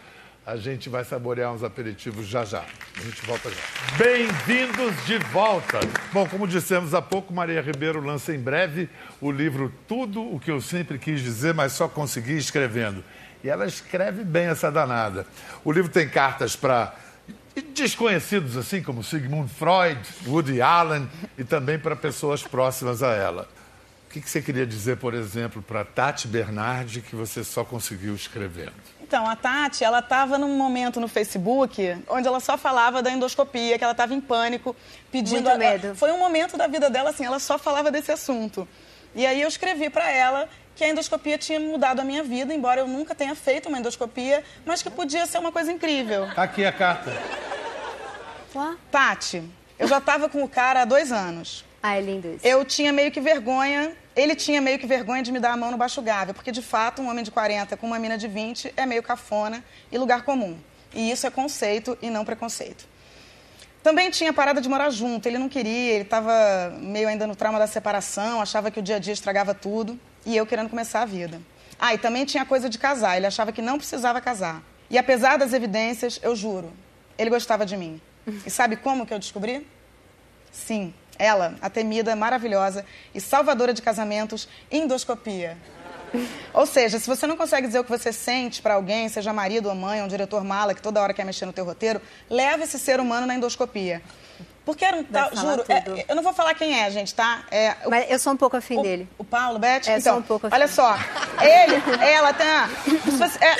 A 0.45 0.57
gente 0.57 0.89
vai 0.89 1.03
saborear 1.03 1.51
uns 1.51 1.63
aperitivos 1.63 2.27
já 2.27 2.45
já. 2.45 2.63
A 2.95 3.01
gente 3.01 3.25
volta 3.25 3.49
já. 3.49 3.97
Bem-vindos 3.97 5.03
de 5.03 5.17
volta. 5.17 5.79
Bom, 6.13 6.27
como 6.27 6.47
dissemos 6.47 6.93
há 6.93 7.01
pouco, 7.01 7.33
Maria 7.33 7.59
Ribeiro 7.63 7.99
lança 7.99 8.31
em 8.31 8.37
breve 8.37 8.87
o 9.19 9.31
livro 9.31 9.73
Tudo 9.87 10.21
o 10.21 10.39
que 10.39 10.51
eu 10.51 10.61
sempre 10.61 10.99
quis 10.99 11.19
dizer, 11.21 11.55
mas 11.55 11.71
só 11.71 11.87
consegui 11.87 12.37
escrevendo. 12.37 13.03
E 13.43 13.49
ela 13.49 13.65
escreve 13.65 14.23
bem 14.23 14.45
essa 14.45 14.71
danada. 14.71 15.25
O 15.63 15.71
livro 15.71 15.89
tem 15.89 16.07
cartas 16.07 16.55
para 16.55 16.93
desconhecidos 17.73 18.55
assim 18.55 18.83
como 18.83 19.03
Sigmund 19.03 19.51
Freud, 19.51 19.99
Woody 20.27 20.61
Allen 20.61 21.09
e 21.39 21.43
também 21.43 21.79
para 21.79 21.95
pessoas 21.95 22.43
próximas 22.43 23.01
a 23.01 23.15
ela. 23.15 23.49
O 24.07 24.13
que, 24.13 24.29
você 24.29 24.43
queria 24.43 24.65
dizer, 24.65 24.97
por 24.97 25.15
exemplo, 25.15 25.59
para 25.63 25.83
Tati 25.83 26.27
Bernardi 26.27 27.01
que 27.01 27.15
você 27.15 27.43
só 27.43 27.65
conseguiu 27.65 28.13
escrevendo? 28.13 28.94
Então, 29.07 29.29
a 29.29 29.35
Tati, 29.35 29.83
ela 29.83 29.99
estava 29.99 30.35
num 30.35 30.57
momento 30.57 30.99
no 30.99 31.07
Facebook 31.07 31.95
onde 32.09 32.27
ela 32.27 32.39
só 32.39 32.57
falava 32.57 33.03
da 33.03 33.11
endoscopia, 33.11 33.77
que 33.77 33.83
ela 33.83 33.91
estava 33.91 34.15
em 34.15 34.19
pânico, 34.19 34.75
pedindo... 35.11 35.47
Muito 35.47 35.59
medo. 35.59 35.95
Foi 35.95 36.11
um 36.11 36.17
momento 36.17 36.57
da 36.57 36.65
vida 36.65 36.89
dela, 36.89 37.11
assim, 37.11 37.23
ela 37.23 37.37
só 37.37 37.59
falava 37.59 37.91
desse 37.91 38.11
assunto. 38.11 38.67
E 39.13 39.23
aí 39.23 39.43
eu 39.43 39.47
escrevi 39.47 39.91
para 39.91 40.09
ela 40.09 40.49
que 40.75 40.83
a 40.83 40.89
endoscopia 40.89 41.37
tinha 41.37 41.59
mudado 41.59 41.99
a 41.99 42.03
minha 42.03 42.23
vida, 42.23 42.51
embora 42.51 42.81
eu 42.81 42.87
nunca 42.87 43.13
tenha 43.13 43.35
feito 43.35 43.69
uma 43.69 43.77
endoscopia, 43.77 44.43
mas 44.65 44.81
que 44.81 44.89
podia 44.89 45.27
ser 45.27 45.37
uma 45.37 45.51
coisa 45.51 45.71
incrível. 45.71 46.27
Tá 46.33 46.41
aqui 46.41 46.65
a 46.65 46.71
carta. 46.71 47.11
Tati, 48.89 49.43
eu 49.77 49.87
já 49.87 49.99
estava 49.99 50.27
com 50.27 50.43
o 50.43 50.49
cara 50.49 50.81
há 50.81 50.85
dois 50.85 51.11
anos. 51.11 51.63
Ah, 51.83 51.95
é 51.95 52.01
lindo 52.01 52.27
isso. 52.27 52.47
Eu 52.47 52.65
tinha 52.65 52.91
meio 52.91 53.11
que 53.11 53.21
vergonha, 53.21 53.95
ele 54.15 54.35
tinha 54.35 54.61
meio 54.61 54.79
que 54.79 54.87
vergonha 54.87 55.21
de 55.21 55.31
me 55.31 55.39
dar 55.39 55.51
a 55.51 55.57
mão 55.57 55.71
no 55.71 55.77
baixo 55.77 56.01
porque 56.33 56.51
de 56.51 56.61
fato 56.61 57.01
um 57.01 57.09
homem 57.09 57.23
de 57.23 57.31
40 57.31 57.75
com 57.75 57.87
uma 57.87 57.99
mina 57.99 58.17
de 58.17 58.27
20 58.27 58.73
é 58.77 58.85
meio 58.85 59.03
cafona 59.03 59.63
e 59.91 59.97
lugar 59.97 60.23
comum. 60.23 60.57
E 60.93 61.11
isso 61.11 61.27
é 61.27 61.29
conceito 61.29 61.97
e 62.01 62.09
não 62.09 62.23
preconceito. 62.23 62.87
Também 63.83 64.09
tinha 64.09 64.33
parada 64.33 64.61
de 64.61 64.67
morar 64.67 64.89
junto, 64.89 65.27
ele 65.27 65.37
não 65.37 65.47
queria, 65.47 65.93
ele 65.93 66.03
estava 66.03 66.73
meio 66.79 67.07
ainda 67.07 67.27
no 67.27 67.35
trauma 67.35 67.59
da 67.59 67.67
separação, 67.67 68.41
achava 68.41 68.71
que 68.71 68.79
o 68.79 68.81
dia 68.81 68.95
a 68.95 68.99
dia 68.99 69.13
estragava 69.13 69.53
tudo, 69.53 69.99
e 70.25 70.35
eu 70.35 70.43
querendo 70.45 70.69
começar 70.69 71.03
a 71.03 71.05
vida. 71.05 71.39
Ah, 71.77 71.93
e 71.93 71.97
também 71.99 72.25
tinha 72.25 72.43
coisa 72.45 72.67
de 72.67 72.79
casar, 72.79 73.15
ele 73.15 73.27
achava 73.27 73.51
que 73.51 73.61
não 73.61 73.77
precisava 73.77 74.19
casar. 74.19 74.63
E 74.89 74.97
apesar 74.97 75.37
das 75.37 75.53
evidências, 75.53 76.19
eu 76.23 76.35
juro, 76.35 76.73
ele 77.15 77.29
gostava 77.29 77.63
de 77.63 77.77
mim. 77.77 78.01
E 78.43 78.49
sabe 78.49 78.75
como 78.75 79.05
que 79.05 79.13
eu 79.13 79.19
descobri? 79.19 79.67
Sim, 80.55 80.93
ela, 81.19 81.55
a 81.61 81.69
temida, 81.69 82.15
maravilhosa 82.15 82.85
e 83.13 83.19
salvadora 83.19 83.73
de 83.73 83.81
casamentos, 83.81 84.47
endoscopia. 84.71 85.57
Ou 86.53 86.65
seja, 86.65 86.97
se 86.97 87.07
você 87.07 87.27
não 87.27 87.35
consegue 87.35 87.67
dizer 87.67 87.79
o 87.79 87.83
que 87.83 87.89
você 87.89 88.13
sente 88.13 88.61
para 88.61 88.75
alguém, 88.75 89.09
seja 89.09 89.33
marido 89.33 89.67
ou 89.67 89.75
mãe, 89.75 90.01
um 90.01 90.07
diretor 90.07 90.43
mala 90.43 90.73
que 90.73 90.81
toda 90.81 91.01
hora 91.01 91.13
quer 91.13 91.25
mexer 91.25 91.45
no 91.45 91.51
teu 91.51 91.65
roteiro, 91.65 92.01
leva 92.29 92.63
esse 92.63 92.79
ser 92.79 93.01
humano 93.01 93.27
na 93.27 93.35
endoscopia. 93.35 94.01
Porque 94.65 94.83
era 94.83 94.97
um 94.97 95.03
tal, 95.03 95.29
juro, 95.35 95.63
é- 95.69 96.05
eu 96.09 96.15
não 96.15 96.23
vou 96.23 96.33
falar 96.33 96.53
quem 96.55 96.79
é, 96.81 96.89
gente, 96.89 97.13
tá? 97.13 97.43
É, 97.51 97.75
o- 97.85 97.89
Mas 97.91 98.09
eu 98.09 98.17
sou 98.17 98.33
um 98.33 98.37
pouco 98.37 98.57
afim 98.57 98.79
o, 98.79 98.81
dele. 98.81 99.07
O 99.17 99.23
Paulo, 99.23 99.59
Beth? 99.59 99.81
É, 99.87 99.97
então, 99.99 100.13
sou 100.13 100.17
um 100.17 100.21
pouco 100.23 100.47
olha 100.51 100.65
afim. 100.65 100.73
só. 100.73 100.97
Ele, 101.39 101.75
ela, 102.03 102.33
tá? 102.33 102.67
você- 103.05 103.37
é, 103.45 103.57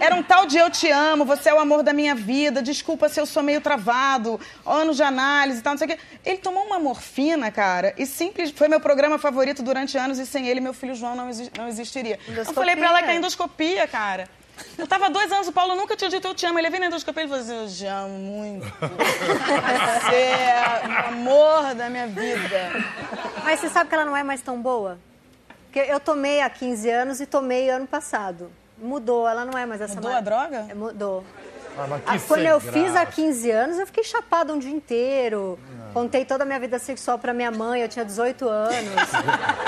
era 0.00 0.14
um 0.16 0.22
tal 0.24 0.44
de 0.46 0.58
eu 0.58 0.68
te 0.70 0.90
amo, 0.90 1.24
você 1.24 1.50
é 1.50 1.54
o 1.54 1.60
amor 1.60 1.82
da 1.84 1.92
minha 1.92 2.14
vida, 2.16 2.60
desculpa 2.60 3.08
se 3.08 3.20
eu 3.20 3.26
sou 3.26 3.42
meio 3.44 3.60
travado, 3.60 4.40
anos 4.66 4.96
de 4.96 5.02
análise 5.04 5.60
e 5.60 5.62
tal, 5.62 5.74
não 5.74 5.78
sei 5.78 5.86
o 5.86 5.90
quê. 5.90 5.98
Ele 6.24 6.38
tomou 6.38 6.64
uma 6.64 6.78
morfina, 6.80 7.50
cara, 7.52 7.94
e 7.96 8.04
simples, 8.04 8.50
foi 8.50 8.66
meu 8.66 8.80
programa 8.80 9.18
favorito 9.18 9.62
durante 9.62 9.96
anos 9.96 10.18
e 10.18 10.26
sem 10.26 10.48
ele 10.48 10.60
meu 10.60 10.74
filho 10.74 10.94
João 10.96 11.14
não, 11.14 11.30
exi- 11.30 11.50
não 11.56 11.68
existiria. 11.68 12.18
Eu 12.28 12.44
falei 12.46 12.74
pra 12.74 12.88
ela 12.88 13.02
que 13.04 13.10
é 13.10 13.14
endoscopia, 13.14 13.86
cara. 13.86 14.28
Eu 14.78 14.86
tava 14.86 15.06
há 15.06 15.08
dois 15.08 15.30
anos, 15.32 15.48
o 15.48 15.52
Paulo 15.52 15.74
nunca 15.74 15.96
tinha 15.96 16.10
dito 16.10 16.26
eu 16.28 16.34
te 16.34 16.44
amo. 16.46 16.58
Ele 16.58 16.68
veio 16.70 16.80
na 16.80 16.86
endoscopia 16.88 17.24
e 17.24 17.28
falou 17.28 17.42
assim, 17.42 17.62
eu 17.62 17.68
te 17.68 17.86
amo 17.86 18.18
muito. 18.18 18.66
Você 18.80 20.14
é 20.16 20.82
o 20.86 21.08
amor 21.08 21.74
da 21.74 21.88
minha 21.88 22.06
vida. 22.06 22.70
Mas 23.44 23.60
você 23.60 23.68
sabe 23.68 23.88
que 23.88 23.94
ela 23.94 24.04
não 24.04 24.16
é 24.16 24.22
mais 24.22 24.40
tão 24.40 24.60
boa? 24.60 24.98
Porque 25.66 25.78
eu 25.90 25.98
tomei 26.00 26.40
há 26.40 26.48
15 26.50 26.88
anos 26.90 27.20
e 27.20 27.26
tomei 27.26 27.68
ano 27.70 27.86
passado. 27.86 28.50
Mudou, 28.78 29.28
ela 29.28 29.44
não 29.44 29.58
é 29.58 29.66
mais 29.66 29.80
essa 29.80 29.94
Mudou 29.96 30.10
mar- 30.10 30.18
a 30.18 30.20
droga? 30.22 30.66
É, 30.68 30.74
Mudou. 30.74 31.24
Ah, 31.76 31.86
mas 31.88 32.02
que 32.04 32.10
Ah, 32.10 32.18
Quando 32.28 32.42
eu 32.46 32.60
fiz 32.60 32.90
há 32.90 33.02
graça. 33.04 33.12
15 33.12 33.50
anos, 33.50 33.78
eu 33.78 33.86
fiquei 33.86 34.04
chapada 34.04 34.52
um 34.52 34.58
dia 34.58 34.70
inteiro. 34.70 35.58
Contei 35.94 36.24
toda 36.24 36.42
a 36.42 36.46
minha 36.46 36.58
vida 36.58 36.76
sexual 36.80 37.18
pra 37.20 37.32
minha 37.32 37.52
mãe, 37.52 37.80
eu 37.80 37.88
tinha 37.88 38.04
18 38.04 38.48
anos. 38.48 38.74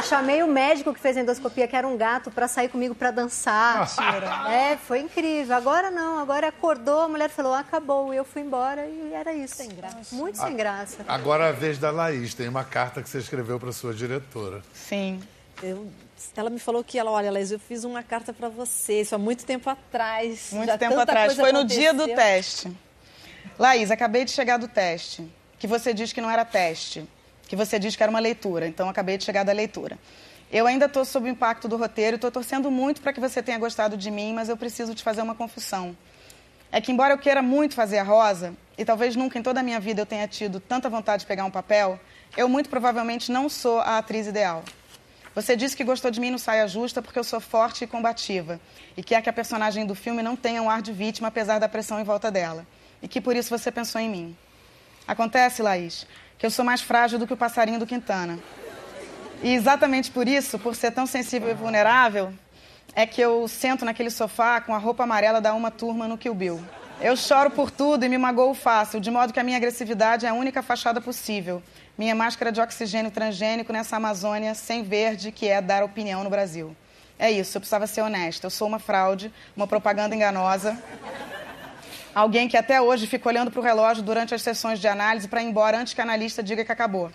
Chamei 0.08 0.42
o 0.42 0.48
médico 0.48 0.92
que 0.92 0.98
fez 0.98 1.16
a 1.16 1.20
endoscopia, 1.20 1.68
que 1.68 1.76
era 1.76 1.86
um 1.86 1.96
gato, 1.96 2.32
pra 2.32 2.48
sair 2.48 2.68
comigo 2.68 2.96
pra 2.96 3.12
dançar. 3.12 3.88
É, 4.50 4.76
foi 4.76 4.98
incrível. 5.00 5.54
Agora 5.56 5.88
não, 5.90 6.18
agora 6.18 6.48
acordou, 6.48 7.02
a 7.02 7.08
mulher 7.08 7.30
falou, 7.30 7.54
acabou. 7.54 8.12
E 8.12 8.16
eu 8.16 8.24
fui 8.24 8.42
embora 8.42 8.84
e 8.86 9.12
era 9.14 9.32
isso. 9.32 9.54
Sem 9.56 9.68
graça. 9.68 9.96
Muito 10.16 10.36
sem 10.36 10.56
graça. 10.56 10.98
Agora 11.06 11.44
é 11.46 11.48
a 11.50 11.52
vez 11.52 11.78
da 11.78 11.92
Laís. 11.92 12.34
Tem 12.34 12.48
uma 12.48 12.64
carta 12.64 13.00
que 13.02 13.08
você 13.08 13.18
escreveu 13.18 13.60
para 13.60 13.70
sua 13.70 13.94
diretora. 13.94 14.62
Sim. 14.74 15.22
Eu- 15.62 15.86
ela 16.36 16.50
me 16.50 16.58
falou 16.58 16.82
que 16.82 16.98
ela, 16.98 17.10
olha, 17.12 17.30
Laís, 17.30 17.52
eu 17.52 17.58
fiz 17.60 17.84
uma 17.84 18.02
carta 18.02 18.32
para 18.32 18.48
você, 18.48 19.02
isso 19.02 19.14
há 19.14 19.18
muito 19.18 19.44
tempo 19.46 19.70
atrás. 19.70 20.48
Muito 20.50 20.76
tempo 20.76 20.98
atrás. 20.98 21.34
Foi 21.36 21.52
no 21.52 21.62
dia 21.64 21.92
do 21.94 22.02
aconteceu. 22.02 22.16
teste. 22.16 22.76
Laís, 23.58 23.90
acabei 23.92 24.24
de 24.24 24.32
chegar 24.32 24.56
do 24.58 24.66
teste. 24.66 25.30
Que 25.58 25.66
você 25.66 25.92
diz 25.94 26.12
que 26.12 26.20
não 26.20 26.30
era 26.30 26.44
teste. 26.44 27.08
Que 27.48 27.56
você 27.56 27.78
diz 27.78 27.96
que 27.96 28.02
era 28.02 28.10
uma 28.10 28.20
leitura. 28.20 28.66
Então, 28.66 28.88
acabei 28.88 29.16
de 29.16 29.24
chegar 29.24 29.44
da 29.44 29.52
leitura. 29.52 29.98
Eu 30.50 30.66
ainda 30.66 30.86
estou 30.86 31.04
sob 31.04 31.28
o 31.28 31.32
impacto 31.32 31.66
do 31.66 31.76
roteiro 31.76 32.16
estou 32.16 32.30
torcendo 32.30 32.70
muito 32.70 33.00
para 33.00 33.12
que 33.12 33.18
você 33.18 33.42
tenha 33.42 33.58
gostado 33.58 33.96
de 33.96 34.10
mim, 34.10 34.32
mas 34.32 34.48
eu 34.48 34.56
preciso 34.56 34.94
te 34.94 35.02
fazer 35.02 35.22
uma 35.22 35.34
confissão. 35.34 35.96
É 36.70 36.80
que, 36.80 36.92
embora 36.92 37.14
eu 37.14 37.18
queira 37.18 37.42
muito 37.42 37.74
fazer 37.74 37.98
a 37.98 38.02
Rosa, 38.04 38.54
e 38.78 38.84
talvez 38.84 39.16
nunca 39.16 39.38
em 39.38 39.42
toda 39.42 39.60
a 39.60 39.62
minha 39.62 39.80
vida 39.80 40.02
eu 40.02 40.06
tenha 40.06 40.28
tido 40.28 40.60
tanta 40.60 40.88
vontade 40.88 41.20
de 41.20 41.26
pegar 41.26 41.44
um 41.44 41.50
papel, 41.50 41.98
eu 42.36 42.48
muito 42.48 42.68
provavelmente 42.68 43.32
não 43.32 43.48
sou 43.48 43.80
a 43.80 43.98
atriz 43.98 44.26
ideal. 44.26 44.62
Você 45.34 45.56
disse 45.56 45.76
que 45.76 45.84
gostou 45.84 46.10
de 46.10 46.20
mim 46.20 46.30
no 46.30 46.38
Saia 46.38 46.66
Justa 46.66 47.02
porque 47.02 47.18
eu 47.18 47.24
sou 47.24 47.40
forte 47.40 47.84
e 47.84 47.86
combativa. 47.86 48.60
E 48.96 49.02
quer 49.02 49.20
que 49.20 49.28
a 49.28 49.32
personagem 49.32 49.84
do 49.84 49.94
filme 49.94 50.22
não 50.22 50.34
tenha 50.34 50.62
um 50.62 50.70
ar 50.70 50.80
de 50.80 50.92
vítima, 50.92 51.28
apesar 51.28 51.58
da 51.58 51.68
pressão 51.68 52.00
em 52.00 52.04
volta 52.04 52.30
dela. 52.30 52.66
E 53.02 53.08
que 53.08 53.20
por 53.20 53.36
isso 53.36 53.50
você 53.50 53.70
pensou 53.70 54.00
em 54.00 54.08
mim. 54.08 54.36
Acontece, 55.06 55.62
Laís, 55.62 56.06
que 56.38 56.44
eu 56.44 56.50
sou 56.50 56.64
mais 56.64 56.80
frágil 56.80 57.18
do 57.18 57.26
que 57.26 57.32
o 57.32 57.36
passarinho 57.36 57.78
do 57.78 57.86
Quintana. 57.86 58.38
E 59.42 59.52
exatamente 59.54 60.10
por 60.10 60.26
isso, 60.26 60.58
por 60.58 60.74
ser 60.74 60.90
tão 60.90 61.06
sensível 61.06 61.50
e 61.50 61.54
vulnerável, 61.54 62.32
é 62.94 63.06
que 63.06 63.20
eu 63.20 63.46
sento 63.46 63.84
naquele 63.84 64.10
sofá 64.10 64.60
com 64.60 64.74
a 64.74 64.78
roupa 64.78 65.04
amarela 65.04 65.40
da 65.40 65.54
uma 65.54 65.70
turma 65.70 66.08
no 66.08 66.16
Kill 66.16 66.34
Bill. 66.34 66.60
Eu 67.00 67.14
choro 67.14 67.50
por 67.50 67.70
tudo 67.70 68.04
e 68.04 68.08
me 68.08 68.16
magoo 68.16 68.54
fácil, 68.54 68.98
de 68.98 69.10
modo 69.10 69.32
que 69.32 69.38
a 69.38 69.42
minha 69.42 69.58
agressividade 69.58 70.24
é 70.24 70.30
a 70.30 70.34
única 70.34 70.62
fachada 70.62 70.98
possível. 70.98 71.62
Minha 71.96 72.14
máscara 72.14 72.50
de 72.50 72.60
oxigênio 72.60 73.10
transgênico 73.10 73.70
nessa 73.72 73.96
Amazônia 73.96 74.54
sem 74.54 74.82
verde, 74.82 75.30
que 75.30 75.46
é 75.46 75.60
dar 75.60 75.84
opinião 75.84 76.24
no 76.24 76.30
Brasil. 76.30 76.74
É 77.18 77.30
isso, 77.30 77.56
eu 77.56 77.60
precisava 77.60 77.86
ser 77.86 78.00
honesta. 78.00 78.46
Eu 78.46 78.50
sou 78.50 78.66
uma 78.66 78.78
fraude, 78.78 79.30
uma 79.54 79.66
propaganda 79.66 80.14
enganosa. 80.14 80.76
Alguém 82.16 82.48
que 82.48 82.56
até 82.56 82.80
hoje 82.80 83.06
fica 83.06 83.28
olhando 83.28 83.50
para 83.50 83.60
o 83.60 83.62
relógio 83.62 84.02
durante 84.02 84.34
as 84.34 84.40
sessões 84.40 84.80
de 84.80 84.88
análise 84.88 85.28
para 85.28 85.42
ir 85.42 85.48
embora 85.48 85.78
antes 85.78 85.92
que 85.92 86.00
a 86.00 86.04
analista 86.04 86.42
diga 86.42 86.64
que 86.64 86.72
acabou. 86.72 87.10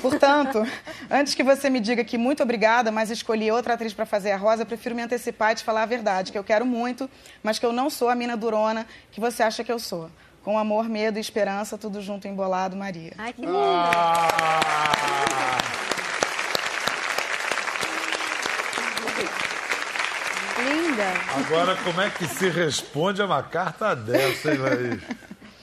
Portanto, 0.00 0.66
antes 1.10 1.34
que 1.34 1.42
você 1.42 1.68
me 1.68 1.80
diga 1.80 2.02
que 2.02 2.16
muito 2.16 2.42
obrigada, 2.42 2.90
mas 2.90 3.10
escolhi 3.10 3.52
outra 3.52 3.74
atriz 3.74 3.92
para 3.92 4.06
fazer 4.06 4.32
a 4.32 4.38
Rosa, 4.38 4.62
eu 4.62 4.66
prefiro 4.66 4.94
me 4.94 5.02
antecipar 5.02 5.52
e 5.52 5.56
te 5.56 5.62
falar 5.62 5.82
a 5.82 5.86
verdade, 5.86 6.32
que 6.32 6.38
eu 6.38 6.42
quero 6.42 6.64
muito, 6.64 7.10
mas 7.42 7.58
que 7.58 7.66
eu 7.66 7.74
não 7.74 7.90
sou 7.90 8.08
a 8.08 8.14
mina 8.14 8.38
durona 8.38 8.86
que 9.12 9.20
você 9.20 9.42
acha 9.42 9.62
que 9.62 9.70
eu 9.70 9.78
sou. 9.78 10.10
Com 10.42 10.58
amor, 10.58 10.88
medo 10.88 11.18
e 11.18 11.20
esperança, 11.20 11.76
tudo 11.76 12.00
junto 12.00 12.26
embolado, 12.26 12.74
Maria. 12.74 13.12
Ai, 13.18 13.34
que 13.34 13.42
lindo. 13.42 13.52
Ah! 13.54 14.92
Linda. 20.66 21.04
Agora, 21.36 21.76
como 21.76 22.00
é 22.00 22.10
que 22.10 22.26
se 22.26 22.48
responde 22.48 23.22
a 23.22 23.26
uma 23.26 23.42
carta 23.42 23.94
dessa, 23.94 24.52
hein, 24.52 24.58
Laís? 24.58 25.00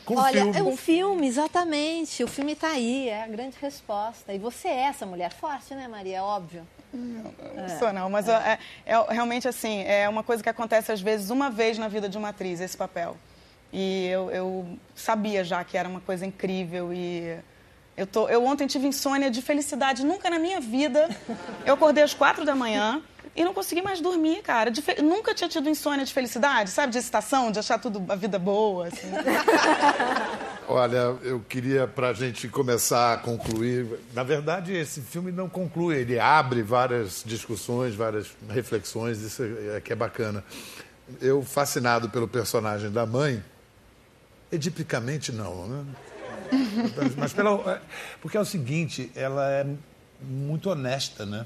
Com 0.05 0.15
Olha, 0.15 0.41
filme. 0.41 0.59
é 0.59 0.63
um 0.63 0.75
filme, 0.75 1.27
exatamente. 1.27 2.23
O 2.23 2.27
filme 2.27 2.55
tá 2.55 2.69
aí, 2.69 3.09
é 3.09 3.23
a 3.23 3.27
grande 3.27 3.55
resposta. 3.61 4.33
E 4.33 4.37
você 4.37 4.67
é 4.67 4.83
essa 4.83 5.05
mulher 5.05 5.31
forte, 5.31 5.73
né, 5.73 5.87
Maria? 5.87 6.17
É 6.17 6.21
óbvio. 6.21 6.67
Não 6.93 7.79
sou, 7.79 7.91
não, 7.91 8.09
mas 8.09 8.27
é, 8.27 8.59
é 8.85 9.13
realmente 9.13 9.47
assim, 9.47 9.83
é 9.83 10.07
uma 10.07 10.21
coisa 10.21 10.43
que 10.43 10.49
acontece 10.49 10.91
às 10.91 11.01
vezes 11.01 11.31
uma 11.31 11.49
vez 11.49 11.77
na 11.77 11.87
vida 11.87 12.07
de 12.07 12.17
uma 12.17 12.29
atriz, 12.29 12.61
esse 12.61 12.77
papel. 12.77 13.17
E 13.71 14.07
eu, 14.07 14.29
eu 14.29 14.77
sabia 14.93 15.43
já 15.43 15.63
que 15.63 15.75
era 15.75 15.89
uma 15.89 15.99
coisa 16.01 16.23
incrível 16.25 16.93
e 16.93 17.35
eu, 17.97 18.05
tô, 18.05 18.29
eu 18.29 18.45
ontem 18.45 18.67
tive 18.67 18.87
insônia 18.87 19.31
de 19.31 19.41
felicidade. 19.41 20.05
Nunca 20.05 20.29
na 20.29 20.37
minha 20.37 20.59
vida 20.59 21.09
eu 21.65 21.73
acordei 21.73 22.03
às 22.03 22.13
quatro 22.13 22.45
da 22.45 22.53
manhã 22.53 23.01
e 23.35 23.43
não 23.43 23.53
consegui 23.53 23.81
mais 23.81 23.99
dormir, 24.01 24.41
cara. 24.41 24.69
De 24.69 24.81
fe- 24.81 25.01
Nunca 25.01 25.33
tinha 25.33 25.49
tido 25.49 25.67
insônia 25.69 26.05
de 26.05 26.13
felicidade, 26.13 26.69
sabe? 26.69 26.91
De 26.91 26.97
excitação, 26.99 27.51
de 27.51 27.59
achar 27.59 27.79
tudo 27.79 28.03
a 28.09 28.15
vida 28.15 28.37
boa, 28.39 28.87
assim. 28.87 29.07
Olha, 30.67 31.17
eu 31.23 31.41
queria, 31.41 31.85
para 31.87 32.09
a 32.09 32.13
gente 32.13 32.47
começar 32.47 33.13
a 33.13 33.17
concluir. 33.17 33.99
Na 34.13 34.23
verdade, 34.23 34.73
esse 34.73 35.01
filme 35.01 35.31
não 35.31 35.49
conclui, 35.49 35.97
ele 35.97 36.17
abre 36.19 36.61
várias 36.63 37.21
discussões, 37.25 37.93
várias 37.95 38.31
reflexões, 38.49 39.19
isso 39.19 39.43
é 39.75 39.81
que 39.81 39.91
é 39.91 39.95
bacana. 39.95 40.43
Eu, 41.21 41.43
fascinado 41.43 42.09
pelo 42.09 42.27
personagem 42.29 42.89
da 42.89 43.05
mãe, 43.05 43.43
edipicamente 44.51 45.31
não, 45.33 45.67
né? 45.67 45.85
Mas 47.17 47.33
pela, 47.33 47.81
porque 48.21 48.37
é 48.37 48.39
o 48.39 48.45
seguinte, 48.45 49.11
ela 49.15 49.49
é 49.51 49.65
muito 50.21 50.69
honesta, 50.69 51.25
né? 51.25 51.45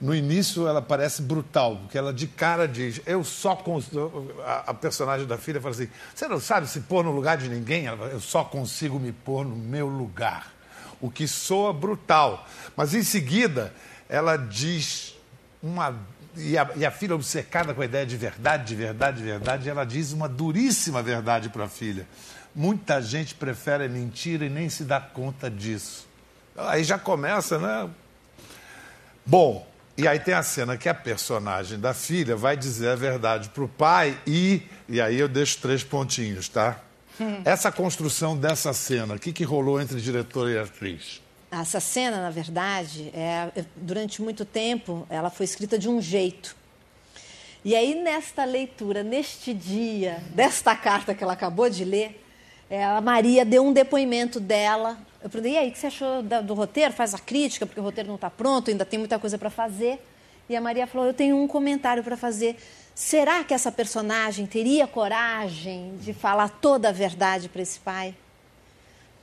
No 0.00 0.14
início 0.14 0.66
ela 0.66 0.82
parece 0.82 1.22
brutal, 1.22 1.76
porque 1.76 1.96
ela 1.96 2.12
de 2.12 2.26
cara 2.26 2.66
diz, 2.66 3.00
eu 3.06 3.22
só 3.24 3.54
consigo. 3.54 4.32
A, 4.44 4.70
a 4.70 4.74
personagem 4.74 5.26
da 5.26 5.38
filha 5.38 5.60
fala 5.60 5.74
assim: 5.74 5.88
você 6.14 6.28
não 6.28 6.40
sabe 6.40 6.66
se 6.66 6.80
pôr 6.80 7.04
no 7.04 7.12
lugar 7.12 7.36
de 7.36 7.48
ninguém? 7.48 7.86
Ela 7.86 7.96
fala, 7.96 8.10
eu 8.10 8.20
só 8.20 8.44
consigo 8.44 8.98
me 8.98 9.12
pôr 9.12 9.44
no 9.44 9.56
meu 9.56 9.86
lugar. 9.86 10.52
O 11.00 11.10
que 11.10 11.28
soa 11.28 11.72
brutal. 11.72 12.46
Mas 12.76 12.94
em 12.94 13.02
seguida 13.02 13.72
ela 14.08 14.36
diz 14.36 15.16
uma. 15.62 15.94
E 16.36 16.58
a, 16.58 16.68
e 16.74 16.84
a 16.84 16.90
filha 16.90 17.14
obcecada 17.14 17.72
com 17.72 17.80
a 17.80 17.84
ideia 17.84 18.04
de 18.04 18.16
verdade, 18.16 18.64
de 18.64 18.74
verdade, 18.74 19.18
de 19.18 19.22
verdade, 19.22 19.68
ela 19.68 19.84
diz 19.84 20.12
uma 20.12 20.28
duríssima 20.28 21.00
verdade 21.00 21.48
para 21.48 21.64
a 21.64 21.68
filha. 21.68 22.08
Muita 22.52 23.00
gente 23.00 23.34
prefere 23.34 23.88
mentira 23.88 24.44
e 24.44 24.50
nem 24.50 24.68
se 24.68 24.84
dá 24.84 25.00
conta 25.00 25.48
disso. 25.48 26.06
Aí 26.56 26.84
já 26.84 26.98
começa, 26.98 27.58
né? 27.58 27.88
Bom, 29.26 29.66
e 29.96 30.08
aí 30.08 30.18
tem 30.18 30.34
a 30.34 30.42
cena 30.42 30.76
que 30.76 30.88
a 30.88 30.94
personagem 30.94 31.78
da 31.78 31.94
filha 31.94 32.34
vai 32.34 32.56
dizer 32.56 32.88
a 32.88 32.96
verdade 32.96 33.48
pro 33.50 33.68
pai 33.68 34.18
e. 34.26 34.62
E 34.88 35.00
aí 35.00 35.18
eu 35.18 35.28
deixo 35.28 35.58
três 35.60 35.84
pontinhos, 35.84 36.48
tá? 36.48 36.80
Essa 37.44 37.70
construção 37.70 38.36
dessa 38.36 38.72
cena, 38.72 39.14
o 39.14 39.18
que, 39.18 39.32
que 39.32 39.44
rolou 39.44 39.80
entre 39.80 40.00
diretor 40.00 40.50
e 40.50 40.58
atriz? 40.58 41.22
Essa 41.50 41.78
cena, 41.78 42.20
na 42.20 42.30
verdade, 42.30 43.12
é, 43.14 43.64
durante 43.76 44.20
muito 44.20 44.44
tempo, 44.44 45.06
ela 45.08 45.30
foi 45.30 45.44
escrita 45.44 45.78
de 45.78 45.88
um 45.88 46.02
jeito. 46.02 46.56
E 47.64 47.76
aí, 47.76 47.94
nesta 47.94 48.44
leitura, 48.44 49.04
neste 49.04 49.54
dia, 49.54 50.22
desta 50.34 50.74
carta 50.74 51.14
que 51.14 51.22
ela 51.22 51.32
acabou 51.32 51.70
de 51.70 51.84
ler, 51.84 52.20
é, 52.68 52.84
a 52.84 53.00
Maria 53.00 53.44
deu 53.44 53.64
um 53.64 53.72
depoimento 53.72 54.40
dela. 54.40 54.98
Eu 55.24 55.30
perguntei, 55.30 55.54
e 55.54 55.56
aí, 55.56 55.68
o 55.70 55.72
que 55.72 55.78
você 55.78 55.86
achou 55.86 56.22
do 56.22 56.52
roteiro? 56.52 56.92
Faz 56.92 57.14
a 57.14 57.18
crítica, 57.18 57.64
porque 57.64 57.80
o 57.80 57.82
roteiro 57.82 58.08
não 58.08 58.16
está 58.16 58.28
pronto, 58.28 58.70
ainda 58.70 58.84
tem 58.84 58.98
muita 58.98 59.18
coisa 59.18 59.38
para 59.38 59.48
fazer. 59.48 59.98
E 60.50 60.54
a 60.54 60.60
Maria 60.60 60.86
falou, 60.86 61.06
eu 61.06 61.14
tenho 61.14 61.34
um 61.34 61.48
comentário 61.48 62.04
para 62.04 62.14
fazer. 62.14 62.58
Será 62.94 63.42
que 63.42 63.54
essa 63.54 63.72
personagem 63.72 64.44
teria 64.44 64.86
coragem 64.86 65.96
de 65.96 66.12
falar 66.12 66.50
toda 66.50 66.90
a 66.90 66.92
verdade 66.92 67.48
para 67.48 67.62
esse 67.62 67.80
pai? 67.80 68.14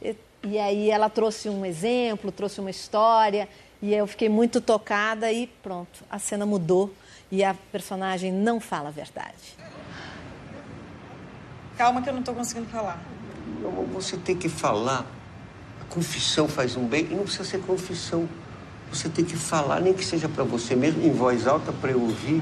E, 0.01 0.15
e 0.43 0.57
aí 0.57 0.89
ela 0.89 1.07
trouxe 1.07 1.47
um 1.47 1.63
exemplo, 1.63 2.31
trouxe 2.31 2.59
uma 2.59 2.71
história, 2.71 3.47
e 3.79 3.93
eu 3.93 4.07
fiquei 4.07 4.27
muito 4.27 4.59
tocada 4.59 5.31
e 5.31 5.45
pronto, 5.61 6.03
a 6.09 6.17
cena 6.17 6.47
mudou 6.47 6.91
e 7.31 7.43
a 7.43 7.53
personagem 7.71 8.31
não 8.31 8.59
fala 8.59 8.89
a 8.89 8.91
verdade. 8.91 9.55
Calma 11.77 12.01
que 12.01 12.09
eu 12.09 12.13
não 12.13 12.23
tô 12.23 12.33
conseguindo 12.33 12.69
falar. 12.69 12.99
Você 13.93 14.17
tem 14.17 14.35
que 14.35 14.49
falar. 14.49 15.20
Confissão 15.91 16.47
faz 16.47 16.77
um 16.77 16.87
bem 16.87 17.05
e 17.11 17.13
não 17.13 17.23
precisa 17.23 17.43
ser 17.43 17.59
confissão. 17.59 18.27
Você 18.93 19.09
tem 19.09 19.25
que 19.25 19.35
falar, 19.35 19.81
nem 19.81 19.93
que 19.93 20.05
seja 20.05 20.29
para 20.29 20.43
você 20.45 20.73
mesmo, 20.73 21.03
em 21.03 21.11
voz 21.11 21.45
alta, 21.45 21.73
para 21.73 21.91
eu 21.91 22.01
ouvir. 22.01 22.41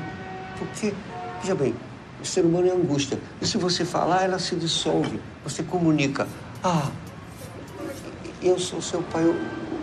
Porque, 0.60 0.94
veja 1.42 1.56
bem, 1.56 1.74
o 2.22 2.26
ser 2.26 2.46
humano 2.46 2.68
é 2.68 2.72
angústia. 2.72 3.20
E 3.42 3.48
se 3.48 3.58
você 3.58 3.84
falar, 3.84 4.22
ela 4.24 4.38
se 4.38 4.56
dissolve. 4.56 5.20
Você 5.44 5.64
comunica. 5.64 6.28
Ah, 6.64 6.90
eu 8.40 8.60
sou 8.60 8.82
seu 8.84 9.02
pai, 9.02 9.24
eu- 9.24 9.36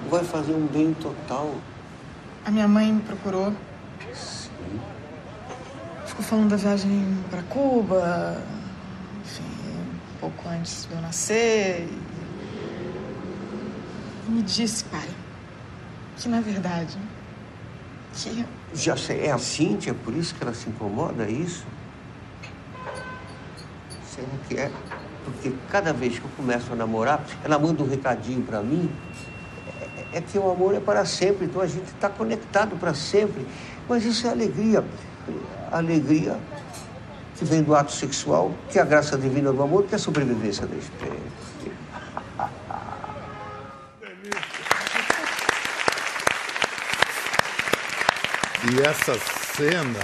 vai 0.09 0.23
fazer 0.23 0.53
um 0.53 0.67
bem 0.67 0.95
total. 0.95 1.53
A 2.45 2.51
minha 2.53 2.69
mãe 2.69 2.93
me 2.93 3.01
procurou. 3.01 3.53
Ficou 6.07 6.25
falando 6.25 6.51
da 6.51 6.57
viagem 6.57 7.19
pra 7.31 7.43
Cuba. 7.43 8.41
Enfim, 9.25 9.43
um 9.43 10.21
pouco 10.21 10.49
antes 10.49 10.87
de 10.89 10.95
eu 10.95 11.01
nascer. 11.01 11.89
Me 14.29 14.43
disse, 14.43 14.85
pai, 14.85 15.09
que 16.17 16.29
na 16.29 16.41
verdade. 16.41 16.99
Que 18.15 18.45
Já 18.75 18.97
sei, 18.97 19.27
é 19.27 19.31
a 19.31 19.39
Cíntia, 19.39 19.95
por 19.95 20.15
isso 20.15 20.35
que 20.35 20.43
ela 20.43 20.55
se 20.55 20.69
incomoda, 20.69 21.25
é 21.25 21.31
isso? 21.31 21.65
Será 24.11 24.27
que 24.49 24.57
é? 24.57 24.73
Porque 25.25 25.53
cada 25.71 25.93
vez 25.93 26.19
que 26.19 26.25
eu 26.25 26.31
começo 26.37 26.73
a 26.73 26.77
namorar, 26.77 27.25
ela 27.45 27.59
manda 27.59 27.83
um 27.83 27.89
recadinho 27.89 28.43
pra 28.43 28.62
mim. 28.62 28.91
É, 30.12 30.19
é 30.19 30.21
que 30.21 30.39
o 30.39 30.51
amor 30.51 30.75
é 30.75 30.81
para 30.81 31.05
sempre, 31.05 31.45
então 31.45 31.61
a 31.61 31.67
gente 31.67 31.87
está 31.87 32.09
conectado 32.09 32.77
para 32.77 32.95
sempre. 32.95 33.47
Mas 33.89 34.05
isso 34.05 34.27
é 34.27 34.31
alegria. 34.31 34.85
Alegria 35.71 36.39
que 37.37 37.45
vem 37.45 37.62
do 37.62 37.75
ato 37.75 37.93
sexual, 37.93 38.53
que 38.71 38.79
é 38.79 38.83
a 38.83 38.85
graça 38.85 39.17
divina 39.19 39.53
do 39.53 39.62
amor, 39.62 39.85
que 39.85 39.95
é 39.95 39.97
a 39.97 39.99
sobrevivência 39.99 40.67
da 40.67 40.77
espécie. 40.77 41.56
E 48.73 48.81
essa 48.83 49.15
cena, 49.55 50.01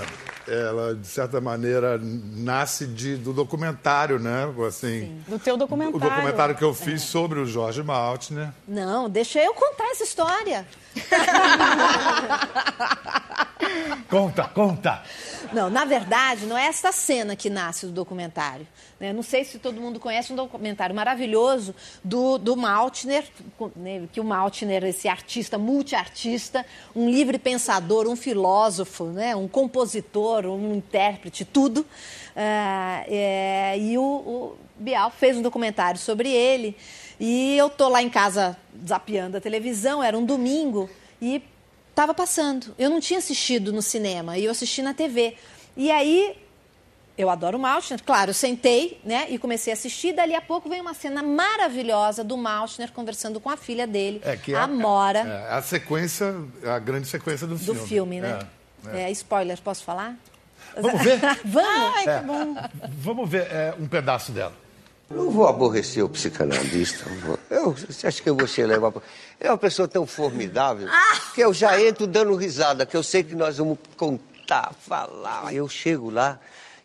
ela, 0.46 0.94
de 0.94 1.06
certa 1.06 1.40
maneira, 1.40 1.98
nasce 2.00 2.86
de, 2.86 3.16
do 3.16 3.32
documentário, 3.32 4.18
né? 4.18 4.44
Assim, 4.66 5.22
do 5.26 5.38
teu 5.38 5.54
O 5.54 5.58
documentário. 5.58 5.98
documentário 6.00 6.54
que 6.54 6.62
eu 6.64 6.74
fiz 6.74 7.02
sobre 7.02 7.40
o 7.40 7.46
Jorge 7.46 7.82
Maltner. 7.82 8.50
Não, 8.68 9.08
deixa 9.10 9.40
eu 9.40 9.52
contar 9.54 9.84
essa 9.90 10.04
história. 10.04 10.66
Conta, 14.10 14.44
conta! 14.44 15.02
Não, 15.52 15.68
na 15.68 15.84
verdade, 15.84 16.46
não 16.46 16.56
é 16.56 16.66
essa 16.66 16.90
cena 16.92 17.36
que 17.36 17.50
nasce 17.50 17.86
do 17.86 17.92
documentário. 17.92 18.66
né? 18.98 19.12
Não 19.12 19.22
sei 19.22 19.44
se 19.44 19.58
todo 19.58 19.80
mundo 19.80 20.00
conhece 20.00 20.32
um 20.32 20.36
documentário 20.36 20.94
maravilhoso 20.94 21.74
do, 22.02 22.38
do 22.38 22.56
Maltner, 22.56 23.24
né, 23.76 24.08
que 24.12 24.20
o 24.20 24.24
Maltner, 24.24 24.84
esse 24.84 25.08
artista, 25.08 25.58
multiartista, 25.58 26.64
um 26.96 27.10
livre 27.10 27.38
pensador, 27.38 28.08
um 28.08 28.16
filósofo, 28.16 29.04
né, 29.04 29.36
um 29.36 29.46
compositor, 29.46 30.46
um 30.46 30.74
intérprete, 30.74 31.44
tudo. 31.44 31.84
Ah, 32.34 33.04
é, 33.06 33.76
e 33.78 33.98
o, 33.98 34.02
o 34.02 34.56
Bial 34.76 35.10
fez 35.10 35.36
um 35.36 35.42
documentário 35.42 36.00
sobre 36.00 36.30
ele. 36.30 36.76
E 37.20 37.56
eu 37.56 37.68
tô 37.68 37.88
lá 37.88 38.02
em 38.02 38.08
casa 38.08 38.56
zapeando 38.86 39.36
a 39.36 39.40
televisão, 39.40 40.02
era 40.02 40.16
um 40.16 40.24
domingo, 40.24 40.88
e 41.20 41.42
Tava 41.94 42.14
passando. 42.14 42.74
Eu 42.78 42.88
não 42.90 43.00
tinha 43.00 43.18
assistido 43.18 43.72
no 43.72 43.82
cinema, 43.82 44.38
e 44.38 44.44
eu 44.44 44.50
assisti 44.50 44.80
na 44.82 44.94
TV. 44.94 45.36
E 45.76 45.90
aí, 45.90 46.36
eu 47.18 47.28
adoro 47.28 47.58
o 47.58 47.60
Maltner, 47.60 48.02
claro, 48.02 48.30
eu 48.30 48.34
sentei, 48.34 48.98
né, 49.04 49.26
e 49.28 49.38
comecei 49.38 49.72
a 49.72 49.74
assistir. 49.74 50.12
Dali 50.14 50.34
a 50.34 50.40
pouco 50.40 50.68
veio 50.68 50.80
uma 50.82 50.94
cena 50.94 51.22
maravilhosa 51.22 52.24
do 52.24 52.36
Maltner 52.36 52.90
conversando 52.92 53.38
com 53.40 53.50
a 53.50 53.56
filha 53.56 53.86
dele, 53.86 54.20
É, 54.24 54.36
que 54.36 54.54
é 54.54 54.56
a 54.58 54.66
Mora, 54.66 55.18
É, 55.20 55.54
a 55.54 55.62
sequência, 55.62 56.34
a 56.64 56.78
grande 56.78 57.06
sequência 57.08 57.46
do 57.46 57.54
do 57.56 57.74
filme. 57.74 57.88
filme, 57.88 58.20
né? 58.20 58.38
É, 58.92 58.98
é. 58.98 59.02
É, 59.02 59.10
spoiler, 59.12 59.60
posso 59.60 59.84
falar? 59.84 60.16
Vamos 60.76 61.02
ver? 61.02 61.20
Vamos! 61.44 61.94
Ai, 61.96 62.04
É. 62.08 62.18
que 62.20 62.24
bom. 62.24 62.54
Vamos 62.98 63.28
ver 63.28 63.42
é, 63.50 63.74
um 63.78 63.86
pedaço 63.86 64.32
dela. 64.32 64.54
Não 65.10 65.30
vou 65.30 65.46
aborrecer 65.46 66.02
o 66.02 66.08
psicanalista. 66.08 67.04
Eu 67.50 67.72
você 67.72 68.06
acha 68.06 68.22
que 68.22 68.30
eu 68.30 68.34
vou 68.34 68.48
ser 68.48 68.66
levar. 68.66 68.90
É 69.42 69.50
uma 69.50 69.58
pessoa 69.58 69.88
tão 69.88 70.06
formidável 70.06 70.88
que 71.34 71.40
eu 71.40 71.52
já 71.52 71.80
entro 71.80 72.06
dando 72.06 72.32
risada, 72.36 72.86
que 72.86 72.96
eu 72.96 73.02
sei 73.02 73.24
que 73.24 73.34
nós 73.34 73.58
vamos 73.58 73.76
contar, 73.96 74.72
falar. 74.80 75.52
Eu 75.52 75.68
chego 75.68 76.10
lá 76.10 76.38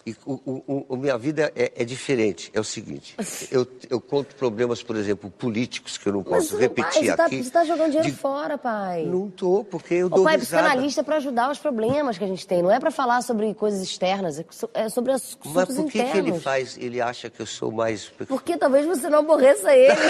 e 0.07 0.15
o, 0.25 0.33
o- 0.45 0.85
o- 0.89 0.93
a 0.95 0.97
minha 0.97 1.17
vida 1.17 1.51
é, 1.55 1.71
é 1.75 1.83
diferente. 1.85 2.49
É 2.53 2.59
o 2.59 2.63
seguinte: 2.63 3.15
eu, 3.51 3.67
eu 3.89 3.99
conto 3.99 4.35
problemas, 4.35 4.81
por 4.81 4.95
exemplo, 4.95 5.29
políticos 5.29 5.97
que 5.97 6.07
eu 6.07 6.13
não 6.13 6.19
Mas 6.25 6.29
posso 6.45 6.55
você, 6.55 6.61
repetir 6.61 6.93
pai, 6.93 7.03
você, 7.05 7.15
tá, 7.15 7.25
aqui. 7.25 7.43
você 7.43 7.49
tá 7.51 7.65
jogando 7.65 7.87
dinheiro 7.91 8.09
de- 8.11 8.15
fora, 8.17 8.57
pai. 8.57 9.03
Não 9.05 9.29
tô, 9.29 9.63
porque 9.63 9.93
eu 9.95 10.05
Ô, 10.07 10.09
dou 10.09 10.23
pai, 10.23 10.37
risada. 10.37 10.63
psicanalista 10.63 11.01
é 11.01 11.03
pra 11.03 11.17
ajudar 11.17 11.51
os 11.51 11.59
problemas 11.59 12.17
que 12.17 12.23
a 12.23 12.27
gente 12.27 12.47
tem. 12.47 12.61
Não 12.61 12.71
é 12.71 12.79
pra 12.79 12.89
falar 12.91 13.21
sobre 13.21 13.53
coisas 13.53 13.81
externas, 13.81 14.39
é 14.39 14.45
é 14.73 14.89
sobre 14.89 15.11
assuntos 15.11 15.51
Mas 15.53 15.65
por 15.67 15.75
que, 15.75 15.81
internos. 15.99 16.11
que 16.11 16.17
ele 16.17 16.39
faz? 16.39 16.77
Ele 16.77 17.01
acha 17.01 17.29
que 17.29 17.41
eu 17.41 17.45
sou 17.45 17.71
mais. 17.71 18.05
Porque 18.27 18.57
talvez 18.57 18.85
você 18.85 19.09
não 19.09 19.19
aborreça 19.19 19.75
ele. 19.75 19.93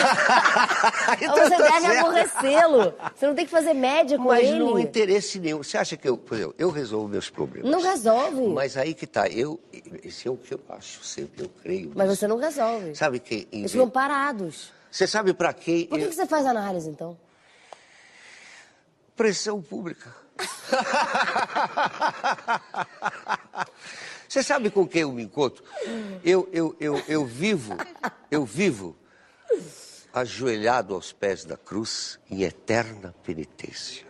Então 1.22 1.32
Ou 1.36 1.44
você 1.50 1.56
tá 1.56 1.80
deve 1.80 1.98
aborrecê-lo. 1.98 2.94
Você 3.16 3.28
não 3.28 3.34
tem 3.36 3.46
que 3.46 3.52
fazer 3.52 3.74
média 3.74 4.18
com 4.18 4.26
Mas 4.26 4.48
ele. 4.48 4.60
não 4.60 4.76
há 4.76 4.82
interesse 4.82 5.40
nenhum. 5.40 5.58
Você 5.64 5.78
acha 5.78 5.96
que 5.98 6.08
eu, 6.08 6.18
por 6.18 6.36
exemplo, 6.36 6.56
eu 6.58 6.70
resolvo 6.70 7.08
meus 7.08 7.30
problemas? 7.30 7.70
Não 7.72 7.82
resolve. 7.82 8.48
Mas 8.48 8.78
aí 8.78 8.94
que 8.94 9.08
tá, 9.08 9.28
eu, 9.28 9.60
esse 10.04 10.28
é 10.28 10.32
o 10.32 10.38
que 10.38 10.54
eu 10.54 10.60
acho 10.70 11.04
sempre, 11.04 11.44
eu 11.46 11.50
creio. 11.50 11.92
Mas 11.96 12.08
nisso. 12.10 12.20
você 12.20 12.28
não 12.28 12.38
resolve. 12.38 12.96
Sabe 12.96 13.20
que 13.20 13.48
Eles 13.52 13.72
ficam 13.72 13.90
parados. 13.90 14.72
Você 14.92 15.06
sabe 15.08 15.34
pra 15.34 15.54
quem? 15.54 15.86
Por 15.88 15.98
que, 16.00 16.06
eu- 16.06 16.10
que 16.10 16.16
você 16.16 16.26
faz 16.26 16.46
análise, 16.46 16.90
então? 16.90 17.18
Pressão 19.16 19.62
pública. 19.62 20.14
Você 24.28 24.44
sabe 24.44 24.70
com 24.70 24.86
quem 24.88 25.02
eu 25.04 25.12
me 25.12 25.24
encontro? 25.24 25.64
Eu, 26.24 26.48
eu, 26.52 26.76
eu, 26.80 27.02
eu 27.08 27.26
vivo, 27.26 27.76
eu 28.30 28.44
vivo 28.46 28.96
ajoelhado 30.14 30.94
aos 30.94 31.14
pés 31.14 31.46
da 31.46 31.56
cruz 31.56 32.20
em 32.30 32.44
eterna 32.44 33.16
penitência. 33.24 34.06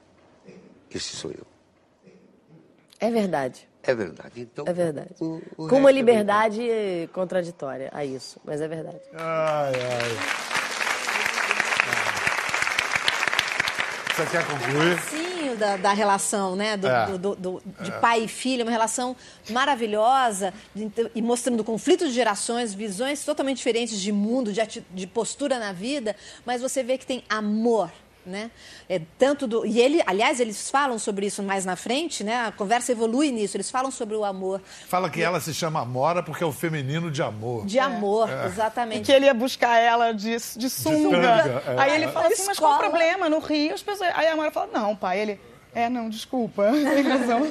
Esse 0.90 1.16
sou 1.16 1.32
eu. 1.32 1.46
É 3.00 3.12
verdade. 3.12 3.70
É 3.88 3.96
verdade. 3.96 4.42
Então, 4.42 4.66
É 4.68 4.74
verdade. 4.74 5.10
o- 5.20 5.42
o 5.58 5.68
Com 5.68 5.78
uma 5.78 5.90
é 5.90 5.94
liberdade 5.94 7.10
contraditória 7.14 7.90
a 7.94 8.04
isso, 8.04 8.40
mas 8.44 8.60
é 8.62 8.68
verdade. 8.68 9.00
Ai, 9.14 9.74
ai. 9.74 10.18
Você 14.16 14.26
quer 14.32 14.46
concluir? 14.48 15.00
Sim, 15.12 15.56
da, 15.58 15.78
da 15.78 15.94
relação, 15.94 16.56
né? 16.56 16.76
Do, 16.76 16.88
É. 16.88 17.06
do- 17.06 17.18
do- 17.20 17.36
do- 17.36 17.62
de 17.84 17.92
pai 18.02 18.24
e 18.24 18.28
filha, 18.28 18.66
uma 18.66 18.72
relação 18.72 19.16
maravilhosa 19.52 20.52
de- 20.76 20.92
e 21.14 21.22
mostrando 21.22 21.64
conflitos 21.64 22.10
de 22.10 22.16
gerações, 22.16 22.74
visões 22.74 23.24
totalmente 23.24 23.58
diferentes 23.58 24.00
de 24.02 24.12
mundo, 24.12 24.52
de, 24.52 24.60
ati- 24.60 24.84
de 24.90 25.06
postura 25.06 25.60
na 25.60 25.72
vida, 25.72 26.16
mas 26.46 26.62
você 26.64 26.82
vê 26.84 26.98
que 26.98 27.06
tem 27.06 27.24
amor. 27.30 27.92
Né? 28.28 28.52
É, 28.90 29.00
tanto 29.18 29.48
do, 29.48 29.66
e 29.66 29.80
ele, 29.80 30.04
aliás, 30.06 30.42
eles 30.42 30.70
falam 30.70 31.00
sobre 31.00 31.26
isso 31.26 31.42
mais 31.42 31.64
na 31.64 31.78
frente, 31.78 32.26
né? 32.26 32.48
A 32.48 32.52
conversa 32.52 32.92
evolui 32.92 33.32
nisso. 33.32 33.56
Eles 33.56 33.72
falam 33.72 33.90
sobre 33.90 34.18
o 34.18 34.26
amor, 34.26 34.62
Fala 34.88 35.10
que 35.10 35.22
ela 35.22 35.40
se 35.40 35.54
chama 35.54 35.80
Amora 35.80 36.22
porque 36.22 36.44
é 36.44 36.46
o 36.48 36.52
feminino 36.52 37.10
de 37.10 37.22
amor. 37.24 37.66
de 37.66 37.80
amor, 37.80 38.30
E 38.30 38.48
exatamente. 38.48 39.06
que 39.06 39.12
ele 39.14 39.28
ia 39.28 39.34
buscar 39.34 39.78
ela 39.78 40.12
de, 40.12 40.36
de 40.58 40.70
sunga. 40.70 41.00
sunga, 41.00 41.64
é. 41.66 41.76
Aí 41.78 41.96
ele 41.96 42.10
fala 42.10 42.28
assim, 42.28 42.46
mas 42.46 42.60
qual 42.60 42.76
o 42.76 42.78
problema? 42.80 43.30
No 43.30 43.40
Rio, 43.40 43.74
as 43.74 43.82
pessoas... 43.82 44.12
Aí 44.14 44.28
a 44.28 44.36
Mara 44.36 44.52
fala, 44.52 44.68
não, 44.74 44.94
pai, 44.94 45.22
ele... 45.22 45.40
É, 45.74 45.88
não, 45.90 46.10
desculpa. 46.10 46.64
Tem 46.72 47.04
razão. 47.04 47.48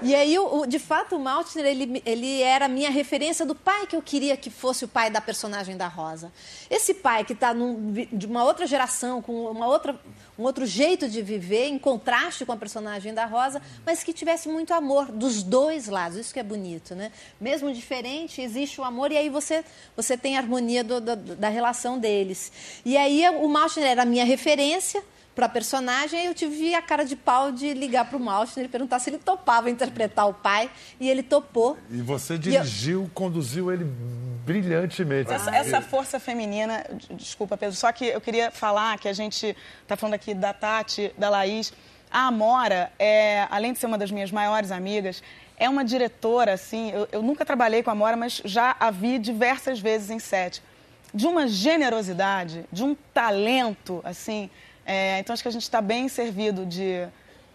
E 0.00 0.14
aí, 0.14 0.38
o, 0.38 0.60
o- 0.60 0.66
de 0.66 0.78
fato, 0.78 1.16
o 1.16 1.18
Maltner, 1.18 1.66
ele, 1.66 2.02
ele 2.06 2.40
era 2.40 2.66
a 2.66 2.68
minha 2.68 2.88
referência 2.90 3.44
do 3.44 3.54
pai 3.54 3.86
que 3.86 3.96
eu 3.96 4.02
queria 4.02 4.36
que 4.36 4.48
fosse 4.48 4.84
o 4.84 4.88
pai 4.88 5.10
da 5.10 5.20
personagem 5.20 5.76
da 5.76 5.88
Rosa. 5.88 6.32
Esse 6.70 6.94
pai 6.94 7.24
que 7.24 7.32
está 7.32 7.52
de 7.52 8.26
uma 8.26 8.44
outra 8.44 8.66
geração, 8.66 9.20
com 9.20 9.46
uma 9.50 9.66
outra, 9.66 9.98
um 10.38 10.44
outro 10.44 10.64
jeito 10.66 11.08
de 11.08 11.20
viver, 11.20 11.66
em 11.66 11.78
contraste 11.78 12.46
com 12.46 12.52
a 12.52 12.56
personagem 12.56 13.12
da 13.12 13.24
Rosa, 13.26 13.60
mas 13.84 14.04
que 14.04 14.12
tivesse 14.12 14.48
muito 14.48 14.72
amor 14.72 15.10
dos 15.10 15.42
dois 15.42 15.88
lados. 15.88 16.16
Isso 16.16 16.32
que 16.32 16.38
é 16.40 16.44
bonito, 16.44 16.94
né? 16.94 17.10
Mesmo 17.40 17.72
diferente, 17.72 18.40
existe 18.40 18.80
o 18.80 18.84
amor 18.84 19.10
e 19.10 19.16
aí 19.16 19.28
você, 19.28 19.64
você 19.96 20.16
tem 20.16 20.36
a 20.36 20.40
harmonia 20.40 20.84
do- 20.84 21.00
do- 21.00 21.16
da 21.16 21.48
relação 21.48 21.98
deles. 21.98 22.52
E 22.84 22.96
aí, 22.96 23.28
o 23.30 23.48
Maltner 23.48 23.90
era 23.90 24.02
a 24.02 24.06
minha 24.06 24.24
referência 24.24 25.02
para 25.38 25.48
personagem, 25.48 26.26
eu 26.26 26.34
tive 26.34 26.74
a 26.74 26.82
cara 26.82 27.04
de 27.04 27.14
pau 27.14 27.52
de 27.52 27.72
ligar 27.72 28.06
para 28.06 28.16
o 28.16 28.20
Maltner 28.20 28.66
e 28.66 28.68
perguntar 28.68 28.98
se 28.98 29.08
ele 29.08 29.18
topava 29.18 29.70
interpretar 29.70 30.28
o 30.28 30.34
pai, 30.34 30.68
e 30.98 31.08
ele 31.08 31.22
topou. 31.22 31.78
E 31.88 32.02
você 32.02 32.36
dirigiu, 32.36 33.08
conduziu 33.14 33.72
ele 33.72 33.84
brilhantemente. 34.44 35.32
Essa, 35.32 35.54
essa 35.54 35.80
força 35.80 36.18
feminina, 36.18 36.84
desculpa, 37.12 37.56
Pedro, 37.56 37.76
só 37.76 37.92
que 37.92 38.06
eu 38.06 38.20
queria 38.20 38.50
falar 38.50 38.98
que 38.98 39.06
a 39.06 39.12
gente 39.12 39.56
está 39.80 39.96
falando 39.96 40.14
aqui 40.14 40.34
da 40.34 40.52
Tati, 40.52 41.12
da 41.16 41.30
Laís. 41.30 41.72
A 42.10 42.26
Amora, 42.26 42.90
é, 42.98 43.46
além 43.48 43.72
de 43.72 43.78
ser 43.78 43.86
uma 43.86 43.96
das 43.96 44.10
minhas 44.10 44.32
maiores 44.32 44.72
amigas, 44.72 45.22
é 45.56 45.68
uma 45.68 45.84
diretora, 45.84 46.54
assim, 46.54 46.90
eu, 46.90 47.08
eu 47.12 47.22
nunca 47.22 47.44
trabalhei 47.44 47.80
com 47.80 47.90
a 47.90 47.92
Amora, 47.92 48.16
mas 48.16 48.42
já 48.44 48.74
a 48.80 48.90
vi 48.90 49.20
diversas 49.20 49.78
vezes 49.78 50.10
em 50.10 50.18
set. 50.18 50.60
De 51.14 51.28
uma 51.28 51.46
generosidade, 51.46 52.64
de 52.72 52.82
um 52.82 52.96
talento, 53.14 54.00
assim. 54.02 54.50
É, 54.88 55.18
então 55.20 55.32
acho 55.34 55.42
que 55.42 55.48
a 55.48 55.52
gente 55.52 55.62
está 55.62 55.80
bem 55.80 56.08
servido 56.08 56.64
de 56.66 57.06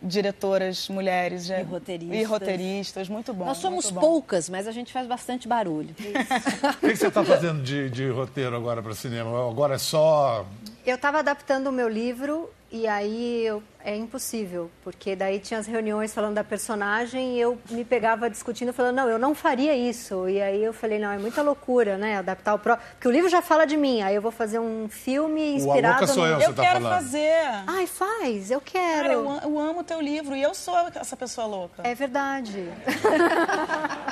diretoras 0.01 0.89
mulheres 0.89 1.45
já- 1.45 1.59
E 1.61 1.63
roteiristas. 1.63 2.17
e 2.19 2.23
roteiristas, 2.23 3.09
muito 3.09 3.33
bom. 3.33 3.45
Nós 3.45 3.57
somos 3.57 3.89
bom. 3.89 4.01
poucas, 4.01 4.49
mas 4.49 4.67
a 4.67 4.71
gente 4.71 4.91
faz 4.91 5.07
bastante 5.07 5.47
barulho. 5.47 5.95
O 6.77 6.79
que 6.81 6.89
que 6.89 6.95
você 6.97 7.07
está 7.07 7.23
fazendo 7.23 7.63
de, 7.63 7.89
de 7.89 8.09
roteiro 8.09 8.55
agora 8.55 8.81
para 8.83 8.93
cinema? 8.93 9.49
Agora 9.49 9.75
é 9.75 9.77
só. 9.77 10.45
Eu 10.85 10.95
estava 10.95 11.19
adaptando 11.19 11.67
o 11.67 11.71
meu 11.71 11.87
livro 11.87 12.49
e 12.69 12.85
aí 12.87 13.45
eu- 13.45 13.63
é 13.85 13.95
impossível, 13.95 14.69
porque 14.83 15.15
daí 15.15 15.39
tinha 15.39 15.59
as 15.59 15.65
reuniões 15.67 16.13
falando 16.13 16.35
da 16.35 16.43
personagem 16.43 17.35
e 17.35 17.39
eu 17.39 17.57
me 17.69 17.85
pegava 17.85 18.29
discutindo, 18.29 18.73
falando, 18.73 18.95
não, 18.95 19.09
eu 19.09 19.17
não 19.19 19.33
faria 19.35 19.73
isso. 19.75 20.27
E 20.27 20.41
aí 20.41 20.61
eu 20.61 20.73
falei, 20.73 20.99
não, 20.99 21.09
é 21.11 21.17
muita 21.17 21.41
loucura, 21.41 21.97
né, 21.97 22.17
adaptar 22.17 22.53
o 22.55 22.59
próprio... 22.59 22.85
Porque 22.95 23.07
o 23.07 23.11
livro 23.11 23.29
já 23.29 23.41
fala 23.41 23.65
de 23.65 23.77
mim, 23.77 24.01
aí 24.01 24.15
eu 24.15 24.21
vou 24.21 24.31
fazer 24.31 24.59
um 24.59 24.89
filme 24.89 25.55
inspirado... 25.55 25.99
Louca 25.99 26.07
Sou 26.07 26.25
no... 26.25 26.31
Eu, 26.33 26.39
você 26.39 26.47
Eu 26.47 26.53
tá 26.53 26.61
quero 26.63 26.81
falando. 26.81 26.93
fazer. 26.95 27.33
Ai, 27.67 27.87
faz, 27.87 28.51
eu 28.51 28.59
quero. 28.59 29.01
Cara, 29.03 29.13
eu, 29.13 29.39
eu 29.43 29.59
amo 29.59 29.79
o 29.79 29.83
teu 29.83 30.01
livro 30.01 30.35
e 30.35 30.41
eu 30.41 30.53
sou 30.53 30.75
essa 30.95 31.15
pessoa 31.15 31.47
louca. 31.47 31.81
É 31.85 31.93
verdade. 31.95 32.67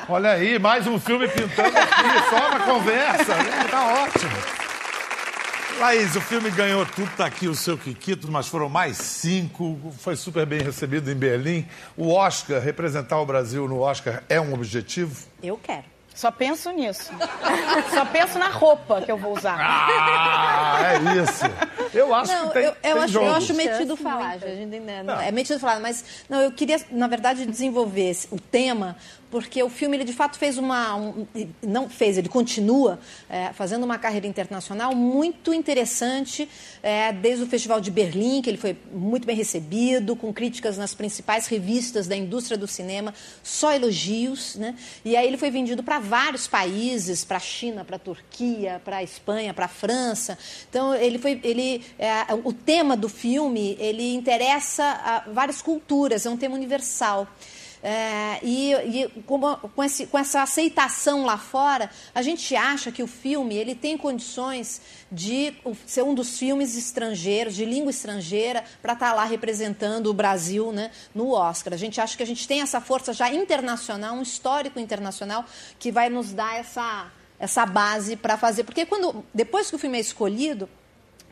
Olha 0.07 0.31
aí, 0.31 0.57
mais 0.59 0.85
um 0.87 0.97
filme 0.99 1.27
pintando 1.27 1.77
aqui, 1.77 2.29
só 2.29 2.47
uma 2.49 2.59
conversa. 2.61 3.33
Tá 3.69 4.03
ótimo. 4.03 4.60
Laís, 5.81 6.15
o 6.15 6.21
filme 6.21 6.51
ganhou 6.51 6.85
tudo, 6.85 7.09
tá 7.17 7.25
aqui 7.25 7.47
o 7.47 7.55
seu 7.55 7.75
Kikito, 7.75 8.31
mas 8.31 8.47
foram 8.47 8.69
mais 8.69 8.97
cinco, 8.97 9.79
foi 9.97 10.15
super 10.15 10.45
bem 10.45 10.61
recebido 10.61 11.09
em 11.11 11.15
Berlim. 11.15 11.67
O 11.97 12.11
Oscar, 12.13 12.61
representar 12.61 13.19
o 13.19 13.25
Brasil 13.25 13.67
no 13.67 13.79
Oscar 13.79 14.21
é 14.29 14.39
um 14.39 14.53
objetivo? 14.53 15.25
Eu 15.41 15.57
quero. 15.57 15.83
Só 16.13 16.29
penso 16.29 16.69
nisso. 16.71 17.09
Só 17.91 18.05
penso 18.05 18.37
na 18.37 18.49
roupa 18.49 19.01
que 19.01 19.11
eu 19.11 19.17
vou 19.17 19.35
usar. 19.35 19.57
Ah, 19.59 20.93
é 20.93 21.23
isso. 21.23 21.45
Eu 21.97 22.13
acho 22.13 22.31
Não, 22.31 22.47
que 22.49 22.53
tem, 22.53 22.63
eu, 22.63 22.69
eu 22.69 22.75
tem 22.81 22.91
acho, 22.91 23.13
jogo. 23.13 23.25
eu 23.25 23.33
acho 23.35 23.53
metido 23.55 23.97
falar, 23.97 24.37
gente, 24.37 24.79
né? 24.79 25.03
É 25.27 25.31
metido 25.31 25.59
falar, 25.59 25.79
mas 25.79 26.03
não, 26.29 26.41
eu 26.41 26.51
queria, 26.51 26.79
na 26.91 27.07
verdade, 27.07 27.45
desenvolver 27.45 28.09
esse- 28.11 28.27
o 28.29 28.39
tema, 28.39 28.95
porque 29.31 29.63
o 29.63 29.69
filme, 29.69 29.95
ele 29.97 30.03
de 30.03 30.13
fato 30.13 30.37
fez 30.37 30.57
uma. 30.57 30.95
um- 30.95 31.25
não 31.65 31.89
fez, 31.89 32.17
ele 32.17 32.27
continua 32.29 32.99
é, 33.29 33.51
fazendo 33.53 33.83
uma 33.83 33.97
carreira 33.97 34.27
internacional 34.27 34.93
muito 34.93 35.53
interessante, 35.53 36.47
é, 36.83 37.13
desde 37.13 37.43
o 37.43 37.47
Festival 37.47 37.79
de 37.79 37.89
Berlim, 37.89 38.41
que 38.41 38.49
ele 38.49 38.57
foi 38.57 38.77
muito 38.93 39.25
bem 39.25 39.35
recebido, 39.35 40.15
com 40.15 40.33
críticas 40.33 40.77
nas 40.77 40.93
principais 40.93 41.47
revistas 41.47 42.07
da 42.07 42.15
indústria 42.15 42.57
do 42.57 42.67
cinema, 42.67 43.13
só 43.41 43.73
elogios, 43.73 44.55
né? 44.55 44.75
E 45.05 45.15
aí 45.15 45.25
ele 45.25 45.37
foi 45.37 45.49
vendido 45.49 45.81
para 45.81 45.97
vários 45.97 46.45
países, 46.47 47.23
para 47.23 47.37
a 47.37 47.39
China, 47.39 47.85
para 47.85 47.95
a 47.95 47.99
Turquia, 47.99 48.81
para 48.83 48.97
a 48.97 49.03
Espanha, 49.03 49.53
para 49.53 49.65
a 49.65 49.69
França. 49.69 50.37
Então 50.69 50.93
ele 50.93 51.17
foi, 51.17 51.39
ele, 51.43 51.81
é, 51.97 52.11
o 52.43 52.51
tema 52.51 52.97
do 52.97 53.07
filme 53.07 53.77
ele 53.79 54.13
interessa 54.13 54.83
a 54.83 55.19
várias 55.31 55.61
culturas, 55.61 56.25
é 56.25 56.29
um 56.29 56.35
tema 56.37 56.55
universal. 56.55 57.27
É, 57.83 58.39
e 58.43 58.73
e 58.73 59.07
como- 59.25 59.57
com, 59.57 59.83
esse- 59.83 60.05
com 60.05 60.15
essa 60.17 60.43
aceitação 60.43 61.25
lá 61.25 61.35
fora, 61.37 61.89
a 62.13 62.21
gente 62.21 62.55
acha 62.55 62.91
que 62.91 63.01
o 63.01 63.07
filme 63.07 63.55
ele 63.55 63.73
tem 63.73 63.97
condições 63.97 64.81
de 65.11 65.53
ser 65.87 66.03
um 66.03 66.13
dos 66.13 66.37
filmes 66.37 66.77
estrangeiros, 66.77 67.55
de 67.55 67.65
língua 67.65 67.89
estrangeira, 67.89 68.63
para 68.83 68.93
estar 68.93 69.13
lá 69.13 69.23
representando 69.23 70.07
o 70.11 70.13
Brasil 70.13 70.71
né, 70.71 70.91
no 71.15 71.31
Oscar. 71.31 71.73
A 71.73 71.77
gente 71.77 71.99
acha 71.99 72.15
que 72.15 72.21
a 72.21 72.27
gente 72.27 72.47
tem 72.47 72.61
essa 72.61 72.79
força 72.79 73.13
já 73.13 73.33
internacional, 73.33 74.15
um 74.15 74.21
histórico 74.21 74.79
internacional, 74.79 75.43
que 75.79 75.91
vai 75.91 76.07
nos 76.07 76.31
dar 76.33 76.55
essa, 76.59 77.11
essa 77.39 77.65
base 77.65 78.15
para 78.15 78.37
fazer. 78.37 78.63
Porque 78.63 78.85
quando 78.85 79.25
depois 79.33 79.69
que 79.71 79.75
o 79.75 79.79
filme 79.79 79.97
é 79.97 80.01
escolhido, 80.01 80.69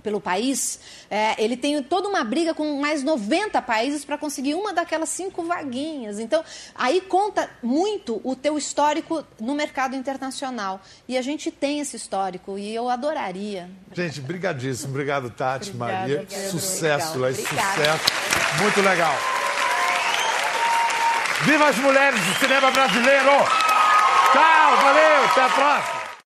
pelo 0.02 0.20
país, 0.22 0.80
é, 1.10 1.42
ele 1.44 1.56
tem 1.58 1.82
toda 1.84 2.08
uma 2.08 2.24
briga 2.24 2.54
com 2.54 2.80
mais 2.80 3.04
90 3.04 3.62
países 3.62 4.04
para 4.06 4.18
conseguir 4.18 4.56
uma 4.56 4.74
daquelas 4.74 5.10
cinco 5.10 5.44
vaguinhas. 5.44 6.20
Então, 6.20 6.44
aí 6.76 7.02
conta 7.02 7.50
muito 7.62 8.22
o 8.24 8.36
teu 8.36 8.58
histórico 8.58 9.24
no 9.40 9.56
mercado 9.56 9.96
internacional. 9.96 10.82
E 11.08 11.18
a 11.18 11.22
gente 11.22 11.52
tem 11.52 11.80
esse 11.80 11.96
histórico 11.96 12.58
e 12.58 12.74
eu 12.74 12.90
adoraria. 12.90 13.70
Gente, 13.94 14.22
brigadíssimo. 14.22 14.90
Obrigado, 14.92 15.30
Tati, 15.30 15.70
Obrigada, 15.70 16.00
Maria. 16.00 16.26
Pedro. 16.30 16.52
Sucesso. 16.52 17.20
Laís, 17.20 17.40
Obrigada. 17.40 17.76
sucesso. 17.76 18.04
Muito 18.62 18.82
legal. 18.82 19.16
Viva 21.44 21.70
as 21.70 21.78
mulheres 21.78 22.20
do 22.20 22.34
cinema 22.36 22.70
brasileiro! 22.70 23.32
Tchau, 24.34 24.78
valeu, 24.82 25.26
até 25.26 25.42
a 25.42 25.50
próxima! 25.50 25.99